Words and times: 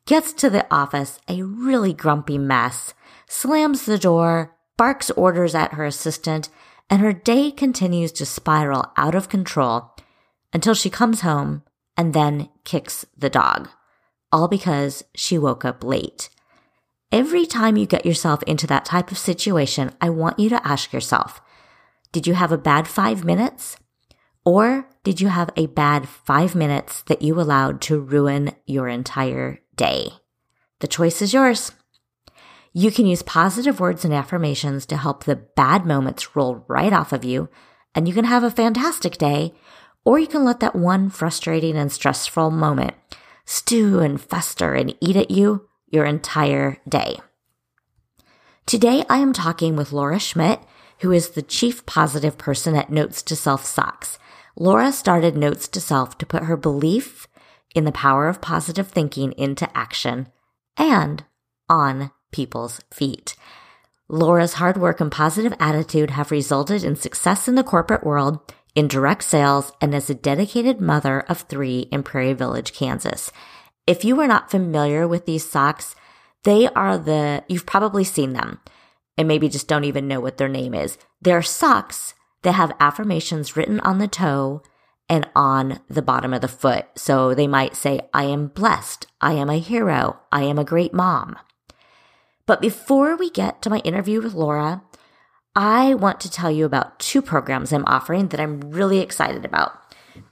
gets 0.06 0.32
to 0.32 0.48
the 0.48 0.66
office 0.74 1.18
a 1.28 1.42
really 1.42 1.92
grumpy 1.92 2.38
mess, 2.38 2.94
slams 3.30 3.84
the 3.86 3.96
door, 3.96 4.56
barks 4.76 5.08
orders 5.12 5.54
at 5.54 5.74
her 5.74 5.84
assistant, 5.84 6.48
and 6.90 7.00
her 7.00 7.12
day 7.12 7.52
continues 7.52 8.10
to 8.10 8.26
spiral 8.26 8.90
out 8.96 9.14
of 9.14 9.28
control 9.28 9.94
until 10.52 10.74
she 10.74 10.90
comes 10.90 11.20
home 11.20 11.62
and 11.96 12.12
then 12.12 12.48
kicks 12.64 13.06
the 13.16 13.30
dog, 13.30 13.68
all 14.32 14.48
because 14.48 15.04
she 15.14 15.38
woke 15.38 15.64
up 15.64 15.84
late. 15.84 16.28
Every 17.12 17.46
time 17.46 17.76
you 17.76 17.86
get 17.86 18.04
yourself 18.04 18.42
into 18.44 18.66
that 18.66 18.84
type 18.84 19.12
of 19.12 19.18
situation, 19.18 19.92
I 20.00 20.10
want 20.10 20.40
you 20.40 20.48
to 20.48 20.66
ask 20.66 20.92
yourself, 20.92 21.40
did 22.10 22.26
you 22.26 22.34
have 22.34 22.50
a 22.50 22.58
bad 22.58 22.88
five 22.88 23.24
minutes? 23.24 23.76
Or 24.44 24.88
did 25.04 25.20
you 25.20 25.28
have 25.28 25.50
a 25.56 25.66
bad 25.66 26.08
five 26.08 26.56
minutes 26.56 27.02
that 27.02 27.22
you 27.22 27.40
allowed 27.40 27.80
to 27.82 28.00
ruin 28.00 28.56
your 28.66 28.88
entire 28.88 29.60
day? 29.76 30.10
The 30.80 30.88
choice 30.88 31.22
is 31.22 31.32
yours. 31.32 31.70
You 32.72 32.90
can 32.90 33.06
use 33.06 33.22
positive 33.22 33.80
words 33.80 34.04
and 34.04 34.14
affirmations 34.14 34.86
to 34.86 34.96
help 34.96 35.24
the 35.24 35.36
bad 35.36 35.84
moments 35.84 36.36
roll 36.36 36.64
right 36.68 36.92
off 36.92 37.12
of 37.12 37.24
you, 37.24 37.48
and 37.94 38.06
you 38.06 38.14
can 38.14 38.24
have 38.24 38.44
a 38.44 38.50
fantastic 38.50 39.18
day, 39.18 39.52
or 40.04 40.18
you 40.18 40.28
can 40.28 40.44
let 40.44 40.60
that 40.60 40.76
one 40.76 41.10
frustrating 41.10 41.76
and 41.76 41.90
stressful 41.90 42.50
moment 42.50 42.94
stew 43.44 43.98
and 43.98 44.20
fester 44.20 44.74
and 44.74 44.94
eat 45.00 45.16
at 45.16 45.30
you 45.30 45.68
your 45.88 46.04
entire 46.04 46.78
day. 46.88 47.16
Today, 48.64 49.04
I 49.10 49.18
am 49.18 49.32
talking 49.32 49.74
with 49.74 49.90
Laura 49.90 50.20
Schmidt, 50.20 50.60
who 51.00 51.10
is 51.10 51.30
the 51.30 51.42
chief 51.42 51.84
positive 51.84 52.38
person 52.38 52.76
at 52.76 52.90
Notes 52.90 53.22
to 53.24 53.34
Self 53.34 53.64
Socks. 53.64 54.20
Laura 54.56 54.92
started 54.92 55.36
Notes 55.36 55.66
to 55.66 55.80
Self 55.80 56.16
to 56.18 56.26
put 56.26 56.44
her 56.44 56.56
belief 56.56 57.26
in 57.74 57.84
the 57.84 57.90
power 57.90 58.28
of 58.28 58.40
positive 58.40 58.86
thinking 58.86 59.32
into 59.32 59.76
action 59.76 60.28
and 60.76 61.24
on 61.68 62.12
people's 62.30 62.80
feet. 62.92 63.36
Laura's 64.08 64.54
hard 64.54 64.76
work 64.76 65.00
and 65.00 65.12
positive 65.12 65.54
attitude 65.60 66.10
have 66.10 66.30
resulted 66.30 66.82
in 66.82 66.96
success 66.96 67.46
in 67.46 67.54
the 67.54 67.62
corporate 67.62 68.04
world, 68.04 68.40
in 68.74 68.88
direct 68.88 69.22
sales, 69.22 69.72
and 69.80 69.94
as 69.94 70.10
a 70.10 70.14
dedicated 70.14 70.80
mother 70.80 71.20
of 71.28 71.42
three 71.42 71.80
in 71.92 72.02
Prairie 72.02 72.32
Village, 72.32 72.72
Kansas. 72.72 73.30
If 73.86 74.04
you 74.04 74.20
are 74.20 74.26
not 74.26 74.50
familiar 74.50 75.06
with 75.06 75.26
these 75.26 75.48
socks, 75.48 75.94
they 76.44 76.68
are 76.68 76.98
the, 76.98 77.44
you've 77.48 77.66
probably 77.66 78.04
seen 78.04 78.32
them 78.32 78.60
and 79.16 79.28
maybe 79.28 79.48
just 79.48 79.68
don't 79.68 79.84
even 79.84 80.08
know 80.08 80.18
what 80.18 80.38
their 80.38 80.48
name 80.48 80.74
is. 80.74 80.96
They're 81.20 81.42
socks 81.42 82.14
that 82.42 82.52
have 82.52 82.72
affirmations 82.80 83.54
written 83.54 83.78
on 83.80 83.98
the 83.98 84.08
toe 84.08 84.62
and 85.08 85.28
on 85.36 85.80
the 85.88 86.02
bottom 86.02 86.32
of 86.32 86.40
the 86.40 86.48
foot. 86.48 86.86
So 86.96 87.34
they 87.34 87.46
might 87.46 87.76
say, 87.76 88.00
I 88.14 88.24
am 88.24 88.46
blessed. 88.48 89.06
I 89.20 89.32
am 89.32 89.50
a 89.50 89.58
hero. 89.58 90.20
I 90.32 90.44
am 90.44 90.58
a 90.58 90.64
great 90.64 90.94
mom. 90.94 91.36
But 92.50 92.60
before 92.60 93.14
we 93.14 93.30
get 93.30 93.62
to 93.62 93.70
my 93.70 93.78
interview 93.84 94.20
with 94.20 94.34
Laura, 94.34 94.82
I 95.54 95.94
want 95.94 96.18
to 96.18 96.28
tell 96.28 96.50
you 96.50 96.64
about 96.64 96.98
two 96.98 97.22
programs 97.22 97.72
I'm 97.72 97.84
offering 97.86 98.26
that 98.26 98.40
I'm 98.40 98.72
really 98.72 98.98
excited 98.98 99.44
about. 99.44 99.70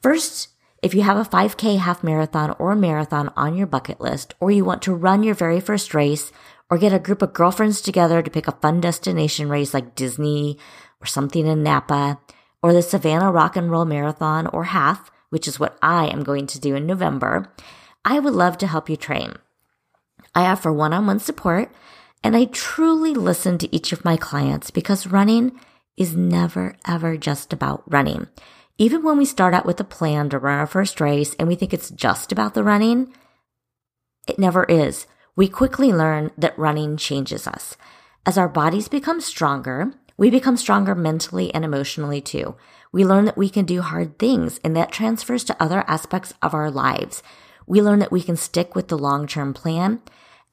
First, 0.03 0.49
if 0.83 0.95
you 0.95 1.03
have 1.03 1.17
a 1.17 1.31
5K 1.31 1.79
half 1.79 2.03
marathon 2.03 2.57
or 2.59 2.75
marathon 2.75 3.33
on 3.37 3.57
your 3.57 3.69
bucket 3.69 4.01
list, 4.01 4.35
or 4.41 4.51
you 4.51 4.65
want 4.65 4.83
to 4.83 4.95
run 4.97 5.23
your 5.23 5.37
very 5.37 5.61
first 5.61 5.95
race, 5.95 6.33
or 6.69 6.77
get 6.77 6.93
a 6.93 6.99
group 6.99 7.23
of 7.23 7.35
girlfriends 7.35 7.81
together 7.81 8.21
to 8.21 8.31
pick 8.33 8.49
a 8.49 8.59
fun 8.61 8.81
destination 8.81 9.49
race 9.49 9.73
like 9.73 9.95
Disney 9.95 10.59
or 11.01 11.07
something 11.07 11.47
in 11.47 11.63
Napa, 11.63 12.19
or 12.65 12.73
the 12.73 12.83
Savannah 12.83 13.31
Rock 13.31 13.55
and 13.55 13.71
Roll 13.71 13.85
Marathon 13.85 14.49
or 14.49 14.65
half, 14.65 15.13
which 15.31 15.47
is 15.47 15.61
what 15.61 15.79
I 15.81 16.09
am 16.09 16.25
going 16.25 16.49
to 16.49 16.59
do 16.59 16.75
in 16.75 16.85
November, 16.85 17.55
I 18.05 18.19
would 18.19 18.35
love 18.35 18.59
to 18.59 18.67
help 18.67 18.91
you 18.91 18.97
train. 18.97 19.37
I 20.35 20.47
offer 20.47 20.73
one 20.73 20.93
on 20.93 21.07
one 21.07 21.21
support 21.21 21.71
and 22.23 22.37
I 22.37 22.47
truly 22.47 23.15
listen 23.15 23.59
to 23.59 23.75
each 23.75 23.93
of 23.93 24.05
my 24.05 24.17
clients 24.17 24.71
because 24.71 25.07
running 25.07 25.59
is 25.97 26.17
never 26.17 26.77
ever 26.87 27.17
just 27.17 27.53
about 27.53 27.83
running. 27.87 28.29
Even 28.79 29.03
when 29.03 29.19
we 29.19 29.25
start 29.25 29.55
out 29.55 29.67
with 29.67 29.81
a 29.81 29.85
plan 29.85 30.31
to 30.31 30.39
run 30.39 30.59
our 30.59 30.67
first 30.67 31.01
race 31.01 31.35
and 31.35 31.49
we 31.49 31.57
think 31.57 31.75
it's 31.75 31.91
just 31.91 32.31
about 32.31 32.55
the 32.55 32.63
running, 32.63 33.13
it 34.29 34.39
never 34.39 34.65
is. 34.65 35.07
We 35.35 35.49
quickly 35.49 35.93
learn 35.93 36.31
that 36.39 36.59
running 36.59 36.97
changes 36.97 37.47
us. 37.47 37.77
As 38.25 38.39
our 38.39 38.49
bodies 38.49 38.89
become 38.89 39.21
stronger, 39.21 39.93
we 40.17 40.31
become 40.31 40.57
stronger 40.57 40.95
mentally 40.95 41.53
and 41.55 41.65
emotionally 41.65 42.21
too. 42.21 42.57
We 42.93 43.05
learn 43.05 43.25
that 43.25 43.37
we 43.37 43.49
can 43.49 43.65
do 43.65 43.83
hard 43.83 44.19
things 44.19 44.61
and 44.65 44.77
that 44.77 44.93
transfers 44.93 45.45
to 45.45 45.63
other 45.63 45.85
aspects 45.87 46.35
of 46.43 46.55
our 46.55 46.71
lives. 46.71 47.23
We 47.67 47.83
learn 47.83 47.99
that 47.99 48.13
we 48.13 48.23
can 48.23 48.37
stick 48.37 48.75
with 48.75 48.89
the 48.89 48.99
long 48.99 49.27
term 49.27 49.55
plan 49.55 50.03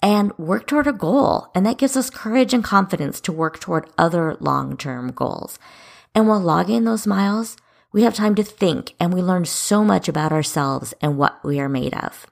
and 0.01 0.37
work 0.37 0.67
toward 0.67 0.87
a 0.87 0.93
goal. 0.93 1.47
And 1.55 1.65
that 1.65 1.77
gives 1.77 1.97
us 1.97 2.09
courage 2.09 2.53
and 2.53 2.63
confidence 2.63 3.19
to 3.21 3.31
work 3.31 3.59
toward 3.59 3.89
other 3.97 4.35
long 4.39 4.77
term 4.77 5.11
goals. 5.11 5.59
And 6.13 6.27
while 6.27 6.39
logging 6.39 6.83
those 6.83 7.07
miles, 7.07 7.57
we 7.91 8.03
have 8.03 8.13
time 8.13 8.35
to 8.35 8.43
think 8.43 8.93
and 8.99 9.13
we 9.13 9.21
learn 9.21 9.45
so 9.45 9.83
much 9.83 10.07
about 10.07 10.31
ourselves 10.31 10.93
and 11.01 11.17
what 11.17 11.43
we 11.43 11.59
are 11.59 11.69
made 11.69 11.93
of. 11.93 12.27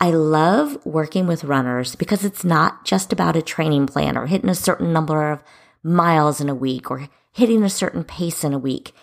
I 0.00 0.10
love 0.10 0.78
working 0.84 1.26
with 1.26 1.44
runners 1.44 1.96
because 1.96 2.24
it's 2.24 2.44
not 2.44 2.84
just 2.84 3.12
about 3.12 3.36
a 3.36 3.42
training 3.42 3.86
plan 3.86 4.16
or 4.16 4.26
hitting 4.26 4.50
a 4.50 4.54
certain 4.54 4.92
number 4.92 5.32
of 5.32 5.42
miles 5.82 6.40
in 6.40 6.48
a 6.48 6.54
week 6.54 6.90
or 6.90 7.08
hitting 7.32 7.62
a 7.62 7.70
certain 7.70 8.04
pace 8.04 8.44
in 8.44 8.52
a 8.52 8.58
week. 8.58 8.94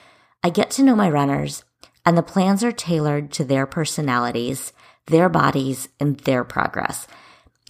I 0.44 0.50
get 0.50 0.69
to 0.71 0.83
know 0.83 0.95
my 0.95 1.09
runners 1.09 1.63
and 2.06 2.18
the 2.18 2.24
plans 2.24 2.63
are 2.63 2.71
tailored 2.71 3.31
to 3.33 3.44
their 3.44 3.65
personalities, 3.65 4.74
their 5.07 5.30
bodies, 5.30 5.89
and 6.00 6.18
their 6.19 6.44
progress. 6.44 7.07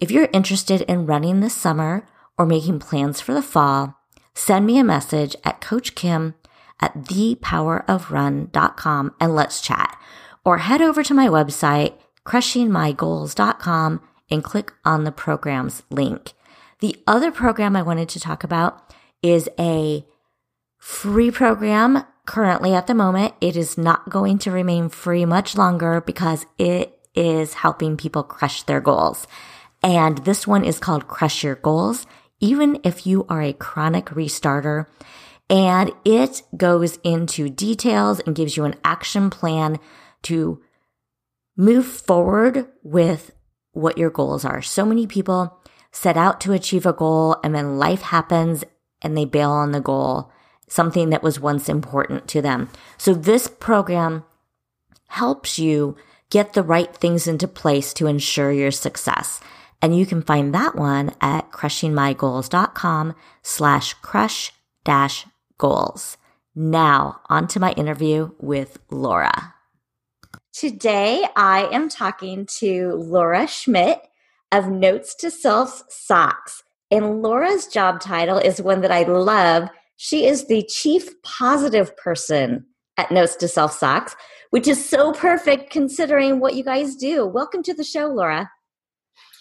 If 0.01 0.11
you're 0.11 0.29
interested 0.33 0.81
in 0.81 1.05
running 1.05 1.39
this 1.39 1.55
summer 1.55 2.05
or 2.37 2.45
making 2.45 2.79
plans 2.79 3.21
for 3.21 3.33
the 3.33 3.41
fall, 3.41 3.97
send 4.33 4.65
me 4.65 4.77
a 4.77 4.83
message 4.83 5.37
at 5.43 5.61
Coach 5.61 5.95
Kim 5.95 6.35
at 6.81 6.93
thepowerofrun.com 6.95 9.15
and 9.19 9.35
let's 9.35 9.61
chat. 9.61 9.97
Or 10.43 10.57
head 10.57 10.81
over 10.81 11.03
to 11.03 11.13
my 11.13 11.27
website, 11.27 11.93
crushingmygoals.com 12.25 14.01
and 14.29 14.43
click 14.43 14.73
on 14.83 15.03
the 15.03 15.11
programs 15.11 15.83
link. 15.89 16.33
The 16.79 16.95
other 17.07 17.31
program 17.31 17.75
I 17.75 17.81
wanted 17.81 18.09
to 18.09 18.19
talk 18.19 18.43
about 18.43 18.93
is 19.21 19.49
a 19.57 20.05
free 20.77 21.31
program 21.31 22.03
currently 22.25 22.73
at 22.73 22.87
the 22.87 22.93
moment. 22.93 23.33
It 23.39 23.55
is 23.55 23.77
not 23.77 24.09
going 24.09 24.37
to 24.39 24.51
remain 24.51 24.89
free 24.89 25.25
much 25.25 25.55
longer 25.55 26.01
because 26.01 26.45
it 26.57 26.99
is 27.15 27.53
helping 27.53 27.95
people 27.95 28.23
crush 28.23 28.63
their 28.63 28.81
goals. 28.81 29.27
And 29.83 30.19
this 30.19 30.47
one 30.47 30.63
is 30.63 30.79
called 30.79 31.07
Crush 31.07 31.43
Your 31.43 31.55
Goals, 31.55 32.07
even 32.39 32.79
if 32.83 33.05
you 33.05 33.25
are 33.27 33.41
a 33.41 33.53
chronic 33.53 34.05
restarter. 34.07 34.87
And 35.49 35.91
it 36.05 36.41
goes 36.55 36.97
into 37.03 37.49
details 37.49 38.21
and 38.21 38.35
gives 38.35 38.55
you 38.55 38.63
an 38.63 38.75
action 38.83 39.29
plan 39.29 39.77
to 40.23 40.61
move 41.57 41.85
forward 41.85 42.67
with 42.81 43.31
what 43.73 43.97
your 43.97 44.09
goals 44.09 44.45
are. 44.45 44.61
So 44.61 44.85
many 44.85 45.05
people 45.05 45.59
set 45.91 46.17
out 46.17 46.41
to 46.41 46.53
achieve 46.53 46.85
a 46.85 46.93
goal 46.93 47.37
and 47.43 47.53
then 47.53 47.77
life 47.77 48.01
happens 48.01 48.63
and 49.01 49.17
they 49.17 49.25
bail 49.25 49.51
on 49.51 49.73
the 49.73 49.81
goal, 49.81 50.31
something 50.67 51.09
that 51.09 51.21
was 51.21 51.39
once 51.39 51.67
important 51.67 52.27
to 52.29 52.41
them. 52.41 52.69
So 52.97 53.13
this 53.13 53.47
program 53.47 54.23
helps 55.07 55.59
you 55.59 55.95
get 56.29 56.53
the 56.53 56.63
right 56.63 56.95
things 56.95 57.27
into 57.27 57.47
place 57.47 57.93
to 57.93 58.07
ensure 58.07 58.51
your 58.51 58.71
success. 58.71 59.39
And 59.83 59.93
you 59.97 60.05
can 60.05 60.21
find 60.21 60.55
that 60.55 60.77
one 60.77 61.11
at 61.19 61.51
crushingmygoals.com 61.51 63.15
slash 63.41 63.93
crush 63.95 64.53
dash 64.85 65.25
goals. 65.57 66.15
Now 66.55 67.19
on 67.27 67.49
to 67.49 67.59
my 67.59 67.73
interview 67.73 68.31
with 68.39 68.79
Laura. 68.89 69.53
Today 70.53 71.25
I 71.35 71.67
am 71.73 71.89
talking 71.89 72.45
to 72.59 72.93
Laura 72.93 73.45
Schmidt 73.45 73.99
of 74.53 74.69
Notes 74.69 75.15
to 75.15 75.29
Self 75.29 75.83
Socks. 75.89 76.63
And 76.89 77.21
Laura's 77.21 77.67
job 77.67 77.99
title 77.99 78.37
is 78.37 78.61
one 78.61 78.79
that 78.81 78.91
I 78.91 79.03
love. 79.03 79.67
She 79.97 80.25
is 80.25 80.47
the 80.47 80.63
chief 80.63 81.21
positive 81.23 81.97
person 81.97 82.67
at 82.95 83.11
Notes 83.11 83.35
to 83.37 83.49
Self 83.49 83.73
Socks, 83.73 84.15
which 84.51 84.65
is 84.65 84.89
so 84.89 85.11
perfect 85.11 85.71
considering 85.71 86.39
what 86.39 86.55
you 86.55 86.63
guys 86.63 86.95
do. 86.95 87.25
Welcome 87.25 87.63
to 87.63 87.73
the 87.73 87.83
show, 87.83 88.07
Laura. 88.07 88.49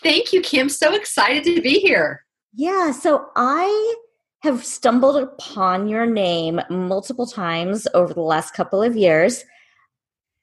Thank 0.03 0.33
you, 0.33 0.41
Kim. 0.41 0.69
So 0.69 0.95
excited 0.95 1.45
to 1.45 1.61
be 1.61 1.79
here. 1.79 2.25
Yeah, 2.55 2.91
so 2.91 3.27
I 3.37 3.95
have 4.43 4.65
stumbled 4.65 5.17
upon 5.17 5.89
your 5.89 6.07
name 6.07 6.61
multiple 6.69 7.27
times 7.27 7.87
over 7.95 8.13
the 8.13 8.21
last 8.21 8.53
couple 8.53 8.83
of 8.83 8.97
years. 8.97 9.45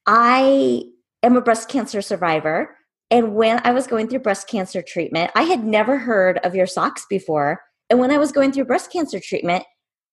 I 0.08 0.84
am 1.22 1.36
a 1.36 1.42
breast 1.42 1.68
cancer 1.68 2.02
survivor. 2.02 2.76
And 3.12 3.36
when 3.36 3.60
I 3.66 3.72
was 3.72 3.88
going 3.88 4.08
through 4.08 4.20
breast 4.20 4.48
cancer 4.48 4.82
treatment, 4.82 5.32
I 5.36 5.44
had 5.44 5.64
never 5.64 5.98
heard 5.98 6.38
of 6.44 6.56
your 6.56 6.68
socks 6.68 7.06
before. 7.10 7.62
And 7.90 8.00
when 8.00 8.12
I 8.12 8.18
was 8.18 8.32
going 8.32 8.52
through 8.52 8.66
breast 8.66 8.92
cancer 8.92 9.20
treatment, 9.20 9.66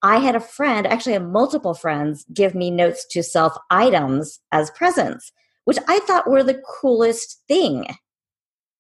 I 0.02 0.18
had 0.18 0.34
a 0.34 0.40
friend, 0.40 0.86
actually, 0.86 1.12
had 1.12 1.26
multiple 1.26 1.74
friends, 1.74 2.24
give 2.32 2.54
me 2.54 2.70
notes 2.70 3.06
to 3.10 3.22
self 3.22 3.56
items 3.70 4.40
as 4.52 4.70
presents, 4.72 5.32
which 5.64 5.78
I 5.88 6.00
thought 6.00 6.28
were 6.28 6.42
the 6.42 6.60
coolest 6.80 7.42
thing. 7.48 7.86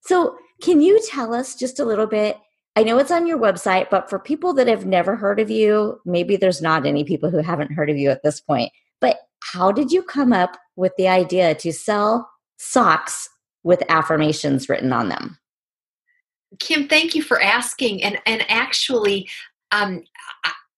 So, 0.00 0.36
can 0.60 0.80
you 0.80 1.00
tell 1.06 1.34
us 1.34 1.54
just 1.54 1.80
a 1.80 1.84
little 1.84 2.06
bit? 2.06 2.38
I 2.76 2.82
know 2.82 2.98
it's 2.98 3.10
on 3.10 3.26
your 3.26 3.38
website, 3.38 3.88
but 3.90 4.10
for 4.10 4.18
people 4.18 4.52
that 4.54 4.68
have 4.68 4.84
never 4.84 5.16
heard 5.16 5.40
of 5.40 5.50
you, 5.50 6.00
maybe 6.04 6.36
there's 6.36 6.60
not 6.60 6.86
any 6.86 7.04
people 7.04 7.30
who 7.30 7.38
haven't 7.38 7.72
heard 7.72 7.88
of 7.88 7.96
you 7.96 8.10
at 8.10 8.22
this 8.22 8.40
point, 8.40 8.70
but 9.00 9.18
how 9.52 9.72
did 9.72 9.90
you 9.90 10.02
come 10.02 10.32
up 10.32 10.56
with 10.76 10.92
the 10.98 11.08
idea 11.08 11.54
to 11.54 11.72
sell 11.72 12.30
socks 12.58 13.28
with 13.62 13.82
affirmations 13.88 14.68
written 14.68 14.92
on 14.92 15.08
them? 15.08 15.38
Kim, 16.58 16.86
thank 16.86 17.14
you 17.14 17.22
for 17.22 17.40
asking. 17.40 18.02
And 18.02 18.18
and 18.26 18.44
actually, 18.48 19.28
um, 19.72 20.02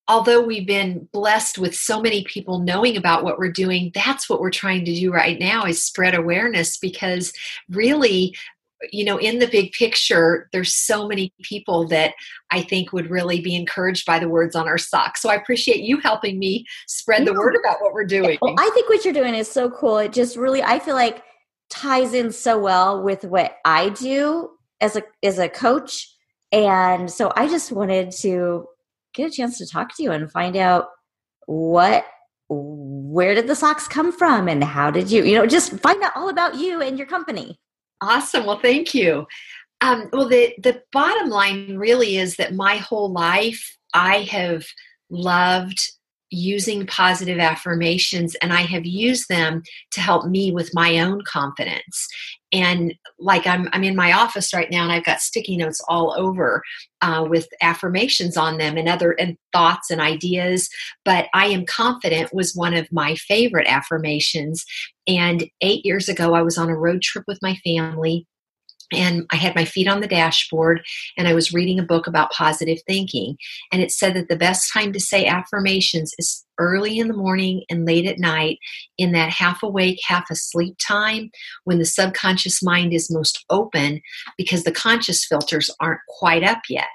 although 0.09 0.41
we've 0.41 0.67
been 0.67 1.09
blessed 1.13 1.59
with 1.59 1.75
so 1.75 2.01
many 2.01 2.25
people 2.25 2.61
knowing 2.61 2.97
about 2.97 3.23
what 3.23 3.39
we're 3.39 3.53
doing, 3.53 3.91
that's 3.95 4.29
what 4.29 4.41
we're 4.41 4.51
trying 4.51 4.85
to 4.87 4.95
do 4.95 5.13
right 5.13 5.39
now 5.39 5.65
is 5.65 5.83
spread 5.85 6.15
awareness 6.15 6.79
because 6.79 7.33
really 7.69 8.35
you 8.93 9.05
know 9.05 9.17
in 9.19 9.39
the 9.39 9.47
big 9.47 9.73
picture 9.73 10.49
there's 10.53 10.73
so 10.73 11.07
many 11.09 11.33
people 11.43 11.87
that 11.87 12.15
i 12.53 12.61
think 12.63 12.93
would 12.93 13.11
really 13.11 13.41
be 13.41 13.55
encouraged 13.55 14.07
by 14.07 14.19
the 14.19 14.29
words 14.29 14.55
on 14.55 14.69
our 14.69 14.79
socks 14.79 15.21
so 15.23 15.29
i 15.29 15.35
appreciate 15.35 15.81
you 15.81 15.99
helping 16.01 16.39
me 16.39 16.65
spread 16.87 17.27
the 17.27 17.35
word 17.35 17.57
about 17.57 17.81
what 17.81 17.93
we're 17.93 18.05
doing 18.05 18.39
well 18.41 18.55
i 18.59 18.71
think 18.75 18.89
what 18.89 19.05
you're 19.05 19.15
doing 19.15 19.35
is 19.35 19.51
so 19.51 19.71
cool. 19.71 19.99
It 19.99 20.13
just 20.13 20.37
really 20.37 20.63
i 20.63 20.79
feel 20.79 20.95
like 20.95 21.23
ties 21.71 22.15
in 22.15 22.33
so 22.33 22.59
well 22.59 23.03
with 23.03 23.25
what 23.25 23.57
i 23.65 23.89
do 23.91 24.51
as 24.81 24.97
a 24.97 25.03
as 25.23 25.39
a 25.39 25.49
coach. 25.49 26.15
And 26.53 27.11
so 27.11 27.33
i 27.37 27.49
just 27.49 27.73
wanted 27.73 28.13
to 28.21 28.67
get 29.15 29.31
a 29.31 29.35
chance 29.35 29.59
to 29.59 29.67
talk 29.67 29.97
to 29.97 30.03
you 30.03 30.13
and 30.13 30.31
find 30.31 30.57
out 30.57 30.89
what 31.47 32.07
where 32.49 33.35
did 33.35 33.47
the 33.47 33.55
socks 33.55 33.87
come 33.87 34.11
from 34.11 34.49
and 34.49 34.65
how 34.65 34.91
did 34.91 35.11
you 35.11 35.25
you 35.25 35.37
know 35.37 35.47
just 35.47 35.79
find 35.81 36.03
out 36.03 36.13
all 36.17 36.31
about 36.31 36.55
you 36.57 36.81
and 36.81 36.97
your 36.97 37.07
company 37.07 37.59
Awesome. 38.00 38.47
Well, 38.47 38.61
thank 38.61 38.95
you. 38.95 39.27
Um, 39.81 40.09
well, 40.12 40.29
the 40.29 40.55
the 40.59 40.83
bottom 40.93 41.31
line 41.31 41.77
really 41.77 42.17
is 42.17 42.37
that 42.37 42.55
my 42.55 42.77
whole 42.77 43.12
life 43.12 43.77
I 43.95 44.23
have 44.23 44.65
loved 45.11 45.81
using 46.31 46.87
positive 46.87 47.39
affirmations 47.39 48.35
and 48.37 48.53
I 48.53 48.63
have 48.63 48.85
used 48.85 49.29
them 49.29 49.63
to 49.93 50.01
help 50.01 50.27
me 50.27 50.53
with 50.53 50.75
my 50.75 50.99
own 50.99 51.23
confidence. 51.23 52.07
And 52.53 52.95
like 53.19 53.47
I'm, 53.47 53.69
I'm 53.73 53.85
in 53.85 53.97
my 53.97 54.13
office 54.13 54.55
right 54.55 54.71
now 54.71 54.83
and 54.83 54.93
I've 54.93 55.05
got 55.05 55.21
sticky 55.21 55.57
notes 55.57 55.83
all 55.89 56.15
over 56.17 56.63
uh, 57.03 57.27
with 57.29 57.47
affirmations 57.61 58.37
on 58.37 58.59
them 58.59 58.77
and 58.77 58.89
other 58.89 59.13
and 59.13 59.37
thoughts 59.53 59.91
and 59.91 60.01
ideas. 60.01 60.71
But 61.05 61.27
I 61.35 61.47
am 61.47 61.67
confident 61.67 62.35
was 62.35 62.55
one 62.55 62.75
of 62.75 62.91
my 62.91 63.15
favorite 63.17 63.67
affirmations. 63.67 64.65
And 65.07 65.45
eight 65.61 65.85
years 65.85 66.09
ago, 66.09 66.35
I 66.35 66.43
was 66.43 66.57
on 66.57 66.71
a 66.71 66.77
road 66.77 67.03
trip 67.03 67.25
with 67.27 67.39
my 67.43 67.57
family 67.65 68.27
and 68.93 69.26
I 69.31 69.37
had 69.37 69.55
my 69.55 69.64
feet 69.64 69.88
on 69.88 70.00
the 70.00 70.06
dashboard 70.06 70.85
and 71.17 71.29
I 71.29 71.35
was 71.35 71.52
reading 71.52 71.79
a 71.79 71.85
book 71.85 72.06
about 72.06 72.32
positive 72.32 72.79
thinking. 72.87 73.37
And 73.73 73.82
it 73.82 73.90
said 73.90 74.14
that 74.14 74.29
the 74.29 74.37
best 74.37 74.73
time 74.73 74.93
to 74.93 75.00
say 75.00 75.26
affirmations 75.26 76.14
is 76.19 76.44
early 76.58 76.99
in 76.99 77.08
the 77.08 77.14
morning 77.14 77.64
and 77.69 77.85
late 77.85 78.06
at 78.06 78.19
night 78.19 78.58
in 78.96 79.12
that 79.12 79.31
half 79.31 79.62
awake, 79.62 79.99
half 80.06 80.31
asleep 80.31 80.76
time 80.85 81.31
when 81.64 81.79
the 81.79 81.85
subconscious 81.85 82.62
mind 82.62 82.93
is 82.93 83.11
most 83.11 83.44
open 83.50 84.00
because 84.37 84.64
the 84.64 84.73
conscious 84.73 85.25
filters 85.25 85.70
aren't 85.81 86.00
quite 86.08 86.43
up 86.43 86.63
yet. 86.69 86.89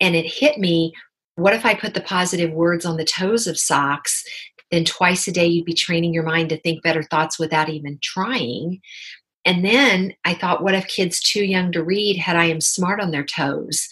And 0.00 0.14
it 0.14 0.26
hit 0.26 0.58
me 0.58 0.92
what 1.36 1.52
if 1.52 1.66
I 1.66 1.74
put 1.74 1.92
the 1.92 2.00
positive 2.00 2.50
words 2.52 2.86
on 2.86 2.96
the 2.96 3.04
toes 3.04 3.46
of 3.46 3.58
socks? 3.58 4.24
Then 4.70 4.84
twice 4.84 5.28
a 5.28 5.32
day 5.32 5.46
you'd 5.46 5.66
be 5.66 5.74
training 5.74 6.12
your 6.12 6.24
mind 6.24 6.48
to 6.48 6.60
think 6.60 6.82
better 6.82 7.02
thoughts 7.02 7.38
without 7.38 7.68
even 7.68 7.98
trying. 8.02 8.80
And 9.46 9.64
then 9.64 10.12
I 10.24 10.34
thought, 10.34 10.62
what 10.62 10.74
if 10.74 10.88
kids 10.88 11.20
too 11.20 11.44
young 11.44 11.72
to 11.72 11.82
read 11.82 12.18
had 12.18 12.36
I 12.36 12.46
am 12.46 12.60
smart 12.60 13.00
on 13.00 13.12
their 13.12 13.24
toes? 13.24 13.88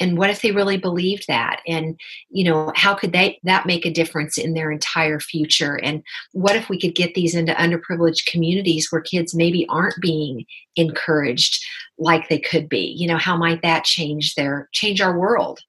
And 0.00 0.16
what 0.16 0.30
if 0.30 0.42
they 0.42 0.50
really 0.52 0.78
believed 0.78 1.26
that? 1.28 1.60
And 1.66 1.98
you 2.30 2.44
know, 2.44 2.72
how 2.74 2.94
could 2.94 3.12
they 3.12 3.38
that 3.44 3.66
make 3.66 3.84
a 3.84 3.90
difference 3.90 4.38
in 4.38 4.54
their 4.54 4.70
entire 4.72 5.20
future? 5.20 5.78
And 5.82 6.02
what 6.32 6.56
if 6.56 6.68
we 6.68 6.80
could 6.80 6.94
get 6.94 7.14
these 7.14 7.34
into 7.34 7.52
underprivileged 7.52 8.26
communities 8.26 8.90
where 8.90 9.00
kids 9.00 9.34
maybe 9.34 9.66
aren't 9.68 10.00
being 10.00 10.44
encouraged 10.76 11.64
like 11.98 12.28
they 12.28 12.38
could 12.38 12.68
be? 12.68 12.94
You 12.96 13.08
know, 13.08 13.18
how 13.18 13.36
might 13.36 13.62
that 13.62 13.84
change 13.84 14.34
their 14.34 14.68
change 14.72 15.00
our 15.00 15.16
world? 15.16 15.60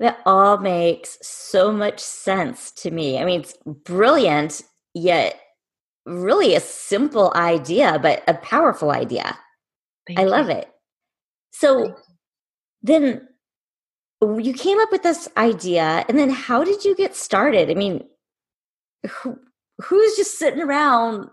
That 0.00 0.18
all 0.26 0.58
makes 0.58 1.18
so 1.22 1.72
much 1.72 2.00
sense 2.00 2.70
to 2.72 2.90
me. 2.90 3.18
I 3.18 3.24
mean, 3.24 3.40
it's 3.40 3.56
brilliant, 3.64 4.62
yet 4.92 5.40
really 6.06 6.54
a 6.54 6.60
simple 6.60 7.32
idea, 7.34 7.98
but 8.00 8.22
a 8.28 8.34
powerful 8.34 8.90
idea. 8.90 9.36
Thank 10.06 10.18
I 10.18 10.22
you. 10.22 10.28
love 10.28 10.50
it. 10.50 10.70
So 11.52 11.96
then 12.82 13.28
you 14.20 14.52
came 14.52 14.78
up 14.78 14.90
with 14.90 15.02
this 15.02 15.28
idea, 15.36 16.04
and 16.08 16.18
then 16.18 16.30
how 16.30 16.64
did 16.64 16.84
you 16.84 16.94
get 16.94 17.14
started? 17.14 17.70
I 17.70 17.74
mean, 17.74 18.04
who, 19.08 19.38
who's 19.82 20.16
just 20.16 20.38
sitting 20.38 20.62
around? 20.62 21.28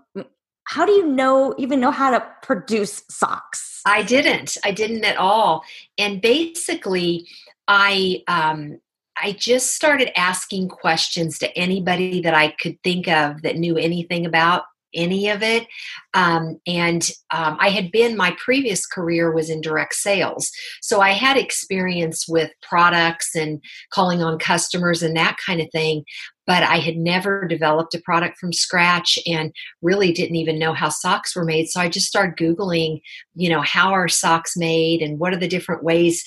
How 0.66 0.86
do 0.86 0.92
you 0.92 1.08
know 1.08 1.54
even 1.58 1.80
know 1.80 1.92
how 1.92 2.12
to 2.12 2.26
produce 2.44 3.04
socks? 3.10 3.82
I 3.86 4.04
didn't. 4.04 4.58
I 4.64 4.72
didn't 4.72 5.04
at 5.04 5.18
all. 5.18 5.64
And 5.98 6.22
basically, 6.22 7.28
I 7.68 8.24
um, 8.28 8.80
I 9.22 9.34
just 9.34 9.76
started 9.76 10.18
asking 10.20 10.70
questions 10.70 11.38
to 11.40 11.58
anybody 11.58 12.22
that 12.22 12.34
I 12.34 12.52
could 12.62 12.82
think 12.84 13.08
of 13.08 13.42
that 13.44 13.58
knew 13.58 13.78
anything 13.78 14.26
about 14.26 14.64
any 14.94 15.30
of 15.30 15.42
it. 15.42 15.68
Um, 16.14 16.60
and 16.68 17.10
um, 17.32 17.58
I 17.60 17.70
had 17.70 17.92
been, 17.92 18.18
my 18.18 18.36
previous 18.44 18.86
career 18.86 19.32
was 19.32 19.50
in 19.50 19.62
direct 19.62 19.96
sales. 19.96 20.52
So 20.82 21.00
I 21.00 21.12
had 21.12 21.38
experience 21.38 22.26
with 22.28 22.52
products 22.62 23.36
and 23.36 23.64
calling 23.94 24.22
on 24.22 24.40
customers 24.40 25.02
and 25.02 25.16
that 25.16 25.38
kind 25.46 25.62
of 25.62 25.68
thing. 25.72 26.04
But 26.46 26.64
I 26.64 26.78
had 26.78 26.98
never 26.98 27.48
developed 27.48 27.94
a 27.96 28.02
product 28.02 28.38
from 28.38 28.52
scratch 28.52 29.18
and 29.26 29.54
really 29.82 30.12
didn't 30.12 30.36
even 30.36 30.60
know 30.60 30.74
how 30.74 30.90
socks 30.90 31.36
were 31.36 31.46
made. 31.46 31.70
So 31.70 31.80
I 31.80 31.88
just 31.88 32.08
started 32.08 32.36
Googling, 32.36 33.00
you 33.36 33.50
know, 33.50 33.62
how 33.62 33.92
are 33.92 34.10
socks 34.10 34.58
made 34.58 35.02
and 35.02 35.20
what 35.20 35.34
are 35.34 35.40
the 35.40 35.48
different 35.48 35.84
ways 35.84 36.26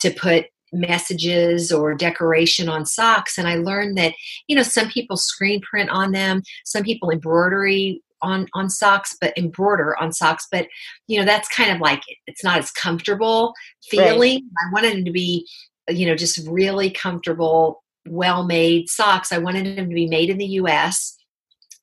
to 0.00 0.10
put 0.10 0.46
messages 0.72 1.70
or 1.70 1.94
decoration 1.94 2.68
on 2.68 2.86
socks 2.86 3.38
and 3.38 3.46
i 3.46 3.56
learned 3.56 3.96
that 3.96 4.14
you 4.48 4.56
know 4.56 4.62
some 4.62 4.88
people 4.88 5.16
screen 5.16 5.60
print 5.60 5.90
on 5.90 6.12
them 6.12 6.42
some 6.64 6.82
people 6.82 7.10
embroidery 7.10 8.02
on 8.22 8.46
on 8.54 8.70
socks 8.70 9.16
but 9.20 9.36
embroider 9.36 10.00
on 10.00 10.12
socks 10.12 10.46
but 10.50 10.66
you 11.08 11.18
know 11.18 11.24
that's 11.24 11.48
kind 11.48 11.70
of 11.70 11.80
like 11.80 12.02
it's 12.26 12.44
not 12.44 12.58
as 12.58 12.70
comfortable 12.70 13.52
feeling. 13.84 14.34
Right. 14.34 14.42
i 14.68 14.72
wanted 14.72 14.92
them 14.94 15.04
to 15.04 15.10
be 15.10 15.46
you 15.90 16.06
know 16.06 16.14
just 16.14 16.46
really 16.48 16.90
comfortable 16.90 17.82
well 18.08 18.44
made 18.44 18.88
socks. 18.88 19.30
I 19.30 19.38
wanted 19.38 19.76
them 19.76 19.88
to 19.88 19.94
be 19.94 20.08
made 20.08 20.28
in 20.28 20.38
the 20.38 20.46
us 20.46 21.16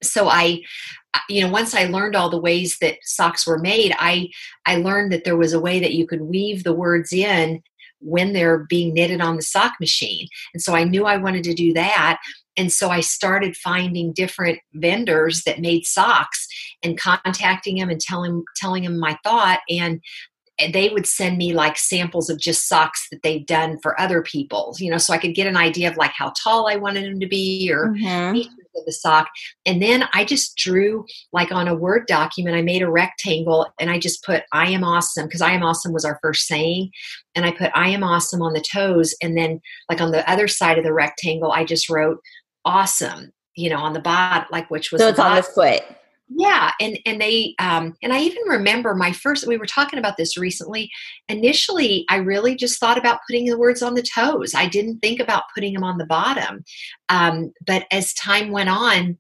so 0.01 0.29
i 0.29 0.61
you 1.27 1.41
know 1.41 1.49
once 1.49 1.73
i 1.73 1.85
learned 1.85 2.15
all 2.15 2.29
the 2.29 2.39
ways 2.39 2.77
that 2.79 2.97
socks 3.03 3.45
were 3.45 3.59
made 3.59 3.93
i 3.99 4.29
i 4.65 4.77
learned 4.77 5.11
that 5.11 5.23
there 5.23 5.37
was 5.37 5.53
a 5.53 5.59
way 5.59 5.79
that 5.79 5.93
you 5.93 6.07
could 6.07 6.21
weave 6.21 6.63
the 6.63 6.73
words 6.73 7.11
in 7.11 7.61
when 7.99 8.33
they're 8.33 8.65
being 8.69 8.93
knitted 8.93 9.21
on 9.21 9.35
the 9.35 9.41
sock 9.41 9.73
machine. 9.79 10.27
And 10.53 10.61
so 10.61 10.75
I 10.75 10.83
knew 10.83 11.05
I 11.05 11.17
wanted 11.17 11.43
to 11.45 11.53
do 11.53 11.73
that. 11.73 12.19
And 12.57 12.71
so 12.71 12.89
I 12.89 12.99
started 12.99 13.55
finding 13.55 14.13
different 14.13 14.59
vendors 14.73 15.43
that 15.43 15.59
made 15.59 15.85
socks 15.85 16.47
and 16.83 16.99
contacting 16.99 17.77
them 17.77 17.89
and 17.89 17.99
telling 17.99 18.43
telling 18.55 18.83
them 18.83 18.99
my 18.99 19.17
thought 19.23 19.59
and 19.69 20.01
they 20.73 20.89
would 20.89 21.07
send 21.07 21.37
me 21.37 21.53
like 21.53 21.77
samples 21.77 22.29
of 22.29 22.37
just 22.37 22.67
socks 22.67 23.07
that 23.11 23.23
they've 23.23 23.45
done 23.45 23.79
for 23.81 23.99
other 23.99 24.21
people, 24.21 24.75
you 24.77 24.91
know, 24.91 24.97
so 24.97 25.13
I 25.13 25.17
could 25.17 25.33
get 25.33 25.47
an 25.47 25.55
idea 25.55 25.89
of 25.89 25.95
like 25.95 26.11
how 26.11 26.33
tall 26.43 26.67
I 26.67 26.75
wanted 26.75 27.05
them 27.05 27.21
to 27.21 27.27
be 27.27 27.71
or 27.71 27.93
mm-hmm 27.93 28.41
of 28.79 28.85
the 28.85 28.91
sock. 28.91 29.27
And 29.65 29.81
then 29.81 30.05
I 30.13 30.25
just 30.25 30.55
drew 30.57 31.05
like 31.33 31.51
on 31.51 31.67
a 31.67 31.75
Word 31.75 32.07
document, 32.07 32.55
I 32.55 32.61
made 32.61 32.81
a 32.81 32.89
rectangle 32.89 33.67
and 33.79 33.89
I 33.89 33.99
just 33.99 34.23
put 34.23 34.43
I 34.51 34.69
am 34.69 34.83
awesome 34.83 35.25
because 35.25 35.41
I 35.41 35.51
am 35.51 35.63
awesome 35.63 35.93
was 35.93 36.05
our 36.05 36.19
first 36.21 36.47
saying. 36.47 36.91
And 37.35 37.45
I 37.45 37.51
put 37.51 37.71
I 37.75 37.89
am 37.89 38.03
awesome 38.03 38.41
on 38.41 38.53
the 38.53 38.61
toes. 38.71 39.15
And 39.21 39.37
then 39.37 39.61
like 39.89 40.01
on 40.01 40.11
the 40.11 40.29
other 40.29 40.47
side 40.47 40.77
of 40.77 40.83
the 40.83 40.93
rectangle, 40.93 41.51
I 41.51 41.63
just 41.65 41.89
wrote 41.89 42.19
awesome, 42.65 43.31
you 43.55 43.69
know, 43.69 43.77
on 43.77 43.93
the 43.93 43.99
bottom, 43.99 44.47
like 44.51 44.69
which 44.69 44.91
was 44.91 45.01
so 45.01 45.09
it's 45.09 45.19
on 45.19 45.35
the 45.35 45.43
foot 45.43 45.83
yeah 46.29 46.71
and 46.79 46.99
and 47.05 47.19
they 47.19 47.55
um 47.59 47.95
and 48.03 48.13
i 48.13 48.19
even 48.21 48.43
remember 48.47 48.93
my 48.93 49.11
first 49.11 49.47
we 49.47 49.57
were 49.57 49.65
talking 49.65 49.99
about 49.99 50.15
this 50.17 50.37
recently 50.37 50.89
initially 51.27 52.05
i 52.09 52.17
really 52.17 52.55
just 52.55 52.79
thought 52.79 52.97
about 52.97 53.19
putting 53.27 53.45
the 53.45 53.57
words 53.57 53.81
on 53.81 53.95
the 53.95 54.03
toes. 54.03 54.53
I 54.53 54.67
didn't 54.67 54.99
think 54.99 55.19
about 55.19 55.43
putting 55.55 55.73
them 55.73 55.83
on 55.83 55.97
the 55.97 56.05
bottom 56.05 56.63
um 57.09 57.51
but 57.65 57.85
as 57.91 58.13
time 58.13 58.51
went 58.51 58.69
on 58.69 59.17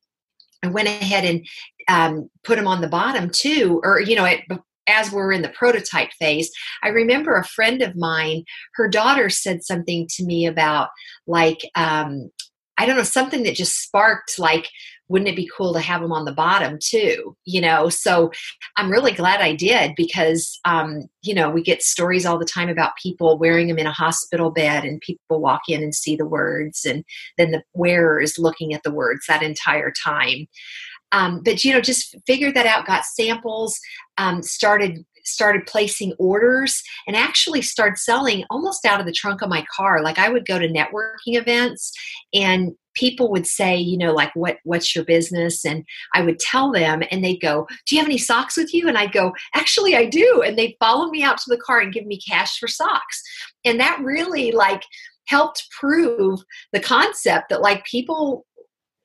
i 0.63 0.67
went 0.67 0.87
ahead 0.87 1.25
and 1.25 1.45
um, 1.87 2.29
put 2.43 2.57
them 2.57 2.67
on 2.67 2.81
the 2.81 2.87
bottom 2.87 3.31
too 3.31 3.81
or 3.83 3.99
you 3.99 4.15
know 4.15 4.25
it, 4.25 4.41
as 4.89 5.11
we're 5.11 5.31
in 5.31 5.41
the 5.41 5.49
prototype 5.49 6.11
phase, 6.19 6.51
I 6.83 6.89
remember 6.89 7.35
a 7.35 7.45
friend 7.45 7.81
of 7.81 7.95
mine, 7.95 8.43
her 8.73 8.89
daughter 8.89 9.29
said 9.29 9.63
something 9.63 10.07
to 10.15 10.25
me 10.25 10.45
about 10.45 10.89
like, 11.27 11.59
um, 11.75 12.31
I 12.77 12.85
don't 12.85 12.95
know, 12.95 13.03
something 13.03 13.43
that 13.43 13.55
just 13.55 13.81
sparked 13.81 14.39
like, 14.39 14.69
wouldn't 15.09 15.29
it 15.29 15.35
be 15.35 15.49
cool 15.55 15.73
to 15.73 15.79
have 15.79 16.01
them 16.01 16.11
on 16.11 16.25
the 16.25 16.31
bottom 16.31 16.77
too 16.81 17.35
you 17.45 17.61
know? 17.61 17.89
So 17.89 18.31
i'm 18.77 18.91
really 18.91 19.11
glad 19.11 19.41
i 19.41 19.53
did 19.53 19.93
because 19.95 20.59
um, 20.65 21.03
you 21.21 21.33
know 21.33 21.49
we 21.49 21.61
get 21.61 21.81
stories 21.81 22.25
all 22.25 22.37
the 22.37 22.45
time 22.45 22.69
about 22.69 22.95
people 23.01 23.37
wearing 23.37 23.67
them 23.67 23.79
in 23.79 23.87
a 23.87 23.91
hospital 23.91 24.51
bed 24.51 24.83
and 24.83 25.01
people 25.01 25.41
walk 25.41 25.61
in 25.67 25.83
and 25.83 25.93
see 25.93 26.15
the 26.15 26.25
words 26.25 26.85
and 26.85 27.03
then 27.37 27.51
the 27.51 27.63
wearer 27.73 28.21
is 28.21 28.39
looking 28.39 28.73
at 28.73 28.83
the 28.83 28.93
words 28.93 29.25
that 29.27 29.43
entire 29.43 29.91
time. 29.91 30.47
Um, 31.11 31.41
but 31.43 31.63
you 31.63 31.73
know 31.73 31.81
just 31.81 32.15
figured 32.27 32.55
that 32.55 32.67
out 32.67 32.85
got 32.85 33.03
samples 33.03 33.79
um, 34.17 34.43
started 34.43 35.03
started 35.25 35.65
placing 35.65 36.13
orders 36.19 36.81
and 37.07 37.15
actually 37.15 37.61
started 37.61 37.97
selling 37.97 38.43
almost 38.49 38.85
out 38.85 38.99
of 38.99 39.05
the 39.05 39.11
trunk 39.11 39.41
of 39.41 39.49
my 39.49 39.65
car. 39.75 40.03
Like 40.03 40.19
i 40.19 40.29
would 40.29 40.45
go 40.45 40.59
to 40.59 40.67
networking 40.67 41.35
events 41.35 41.91
and 42.33 42.73
people 42.99 43.31
would 43.31 43.47
say 43.47 43.77
you 43.77 43.97
know 43.97 44.11
like 44.11 44.31
what 44.35 44.57
what's 44.63 44.93
your 44.93 45.05
business 45.05 45.65
and 45.65 45.85
i 46.13 46.21
would 46.21 46.37
tell 46.37 46.71
them 46.71 47.01
and 47.09 47.23
they'd 47.23 47.41
go 47.41 47.65
do 47.85 47.95
you 47.95 48.01
have 48.01 48.09
any 48.09 48.17
socks 48.17 48.57
with 48.57 48.73
you 48.73 48.87
and 48.87 48.97
i'd 48.97 49.13
go 49.13 49.31
actually 49.55 49.95
i 49.95 50.05
do 50.05 50.43
and 50.45 50.57
they'd 50.57 50.75
follow 50.79 51.09
me 51.09 51.23
out 51.23 51.37
to 51.37 51.49
the 51.49 51.61
car 51.61 51.79
and 51.79 51.93
give 51.93 52.05
me 52.05 52.19
cash 52.19 52.59
for 52.59 52.67
socks 52.67 53.23
and 53.63 53.79
that 53.79 53.99
really 54.03 54.51
like 54.51 54.83
helped 55.27 55.67
prove 55.71 56.41
the 56.73 56.79
concept 56.79 57.49
that 57.49 57.61
like 57.61 57.85
people 57.85 58.45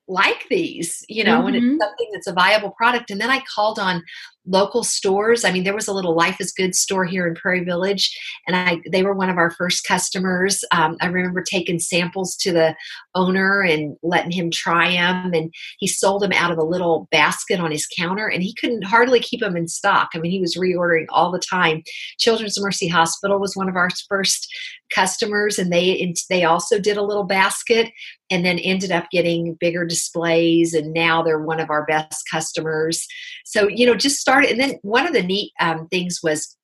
like 0.07 0.45
these, 0.49 1.03
you 1.09 1.23
know, 1.23 1.39
mm-hmm. 1.39 1.47
and 1.47 1.55
it's 1.55 1.83
something 1.83 2.09
that's 2.13 2.27
a 2.27 2.33
viable 2.33 2.71
product. 2.71 3.09
And 3.09 3.19
then 3.19 3.29
I 3.29 3.41
called 3.53 3.79
on 3.79 4.03
local 4.47 4.83
stores. 4.83 5.43
I 5.43 5.51
mean, 5.51 5.63
there 5.63 5.75
was 5.75 5.87
a 5.87 5.93
little 5.93 6.15
Life 6.15 6.37
is 6.39 6.51
Good 6.51 6.75
store 6.75 7.05
here 7.05 7.27
in 7.27 7.35
Prairie 7.35 7.63
Village, 7.63 8.17
and 8.47 8.55
I 8.55 8.81
they 8.91 9.03
were 9.03 9.13
one 9.13 9.29
of 9.29 9.37
our 9.37 9.51
first 9.51 9.85
customers. 9.87 10.63
Um, 10.71 10.97
I 11.01 11.07
remember 11.07 11.41
taking 11.41 11.79
samples 11.79 12.35
to 12.37 12.51
the 12.51 12.75
owner 13.15 13.61
and 13.61 13.95
letting 14.03 14.31
him 14.31 14.51
try 14.51 14.91
them, 14.91 15.33
and 15.33 15.53
he 15.79 15.87
sold 15.87 16.21
them 16.21 16.33
out 16.33 16.51
of 16.51 16.57
a 16.57 16.63
little 16.63 17.07
basket 17.11 17.59
on 17.59 17.71
his 17.71 17.87
counter, 17.97 18.27
and 18.27 18.43
he 18.43 18.53
couldn't 18.53 18.83
hardly 18.83 19.19
keep 19.19 19.39
them 19.39 19.57
in 19.57 19.67
stock. 19.67 20.09
I 20.13 20.19
mean, 20.19 20.31
he 20.31 20.41
was 20.41 20.55
reordering 20.55 21.05
all 21.09 21.31
the 21.31 21.39
time. 21.39 21.83
Children's 22.19 22.59
Mercy 22.59 22.87
Hospital 22.87 23.39
was 23.39 23.55
one 23.55 23.69
of 23.69 23.75
our 23.75 23.89
first 24.07 24.47
customers, 24.93 25.57
and 25.57 25.71
they 25.71 26.13
they 26.29 26.43
also 26.43 26.79
did 26.79 26.97
a 26.97 27.03
little 27.03 27.23
basket, 27.23 27.91
and 28.29 28.45
then 28.45 28.59
ended 28.59 28.91
up 28.91 29.09
getting 29.11 29.55
bigger 29.59 29.85
displays, 29.85 30.73
and 30.73 30.93
now 30.93 31.21
they're 31.21 31.39
one 31.39 31.59
of 31.59 31.69
our 31.69 31.85
best 31.85 32.23
customers. 32.31 33.05
So 33.45 33.67
you 33.67 33.85
know, 33.85 33.95
just 33.95 34.19
started, 34.35 34.51
and 34.51 34.59
then 34.59 34.79
one 34.81 35.07
of 35.07 35.13
the 35.13 35.23
neat 35.23 35.51
um, 35.59 35.87
things 35.87 36.19
was 36.21 36.57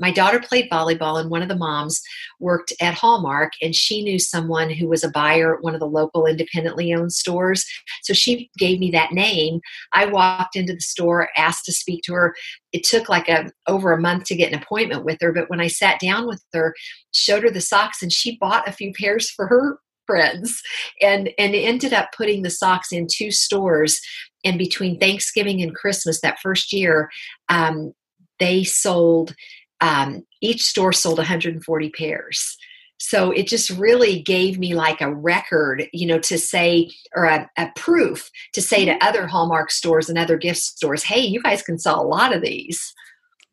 my 0.00 0.10
daughter 0.10 0.40
played 0.40 0.68
volleyball 0.70 1.20
and 1.20 1.30
one 1.30 1.40
of 1.40 1.48
the 1.48 1.56
moms 1.56 2.00
worked 2.40 2.72
at 2.80 2.94
hallmark 2.94 3.52
and 3.62 3.76
she 3.76 4.02
knew 4.02 4.18
someone 4.18 4.68
who 4.68 4.88
was 4.88 5.04
a 5.04 5.10
buyer 5.10 5.54
at 5.54 5.62
one 5.62 5.72
of 5.72 5.78
the 5.78 5.86
local 5.86 6.26
independently 6.26 6.92
owned 6.92 7.12
stores. 7.12 7.64
So 8.02 8.12
she 8.12 8.50
gave 8.58 8.80
me 8.80 8.90
that 8.90 9.12
name. 9.12 9.60
I 9.92 10.06
walked 10.06 10.56
into 10.56 10.74
the 10.74 10.80
store 10.80 11.28
asked 11.36 11.64
to 11.66 11.72
speak 11.72 12.02
to 12.04 12.12
her. 12.14 12.34
It 12.72 12.82
took 12.82 13.08
like 13.08 13.28
a 13.28 13.52
over 13.68 13.92
a 13.92 14.00
month 14.00 14.24
to 14.24 14.34
get 14.34 14.52
an 14.52 14.60
appointment 14.60 15.04
with 15.04 15.18
her 15.20 15.32
but 15.32 15.48
when 15.48 15.60
i 15.60 15.68
sat 15.68 16.00
down 16.00 16.26
with 16.26 16.42
her 16.52 16.74
showed 17.12 17.44
her 17.44 17.50
the 17.50 17.60
socks 17.60 18.02
and 18.02 18.12
she 18.12 18.36
bought 18.38 18.68
a 18.68 18.72
few 18.72 18.92
pairs 18.92 19.30
for 19.30 19.46
her 19.46 19.78
friends. 20.06 20.60
And 21.00 21.30
and 21.38 21.54
ended 21.54 21.92
up 21.92 22.10
putting 22.16 22.42
the 22.42 22.50
socks 22.50 22.92
in 22.92 23.06
two 23.10 23.30
stores 23.30 24.00
and 24.44 24.58
between 24.58 24.98
thanksgiving 24.98 25.62
and 25.62 25.74
christmas 25.74 26.20
that 26.20 26.38
first 26.40 26.72
year 26.72 27.10
um, 27.48 27.92
they 28.38 28.64
sold 28.64 29.34
um, 29.80 30.24
each 30.40 30.62
store 30.62 30.92
sold 30.92 31.18
140 31.18 31.90
pairs. 31.90 32.56
So 32.98 33.32
it 33.32 33.46
just 33.46 33.70
really 33.70 34.22
gave 34.22 34.58
me 34.58 34.74
like 34.74 35.00
a 35.00 35.14
record 35.14 35.88
you 35.92 36.06
know 36.06 36.18
to 36.20 36.38
say 36.38 36.90
or 37.14 37.24
a, 37.24 37.50
a, 37.58 37.70
proof 37.76 38.30
to 38.54 38.62
say 38.62 38.84
to 38.84 38.92
mm-hmm. 38.92 39.06
other 39.06 39.26
hallmark 39.26 39.70
stores 39.70 40.08
and 40.08 40.16
other 40.16 40.38
gift 40.38 40.60
stores 40.60 41.02
hey 41.02 41.20
you 41.20 41.42
guys 41.42 41.60
can 41.62 41.78
sell 41.78 42.00
a 42.00 42.06
lot 42.06 42.34
of 42.34 42.42
these. 42.42 42.94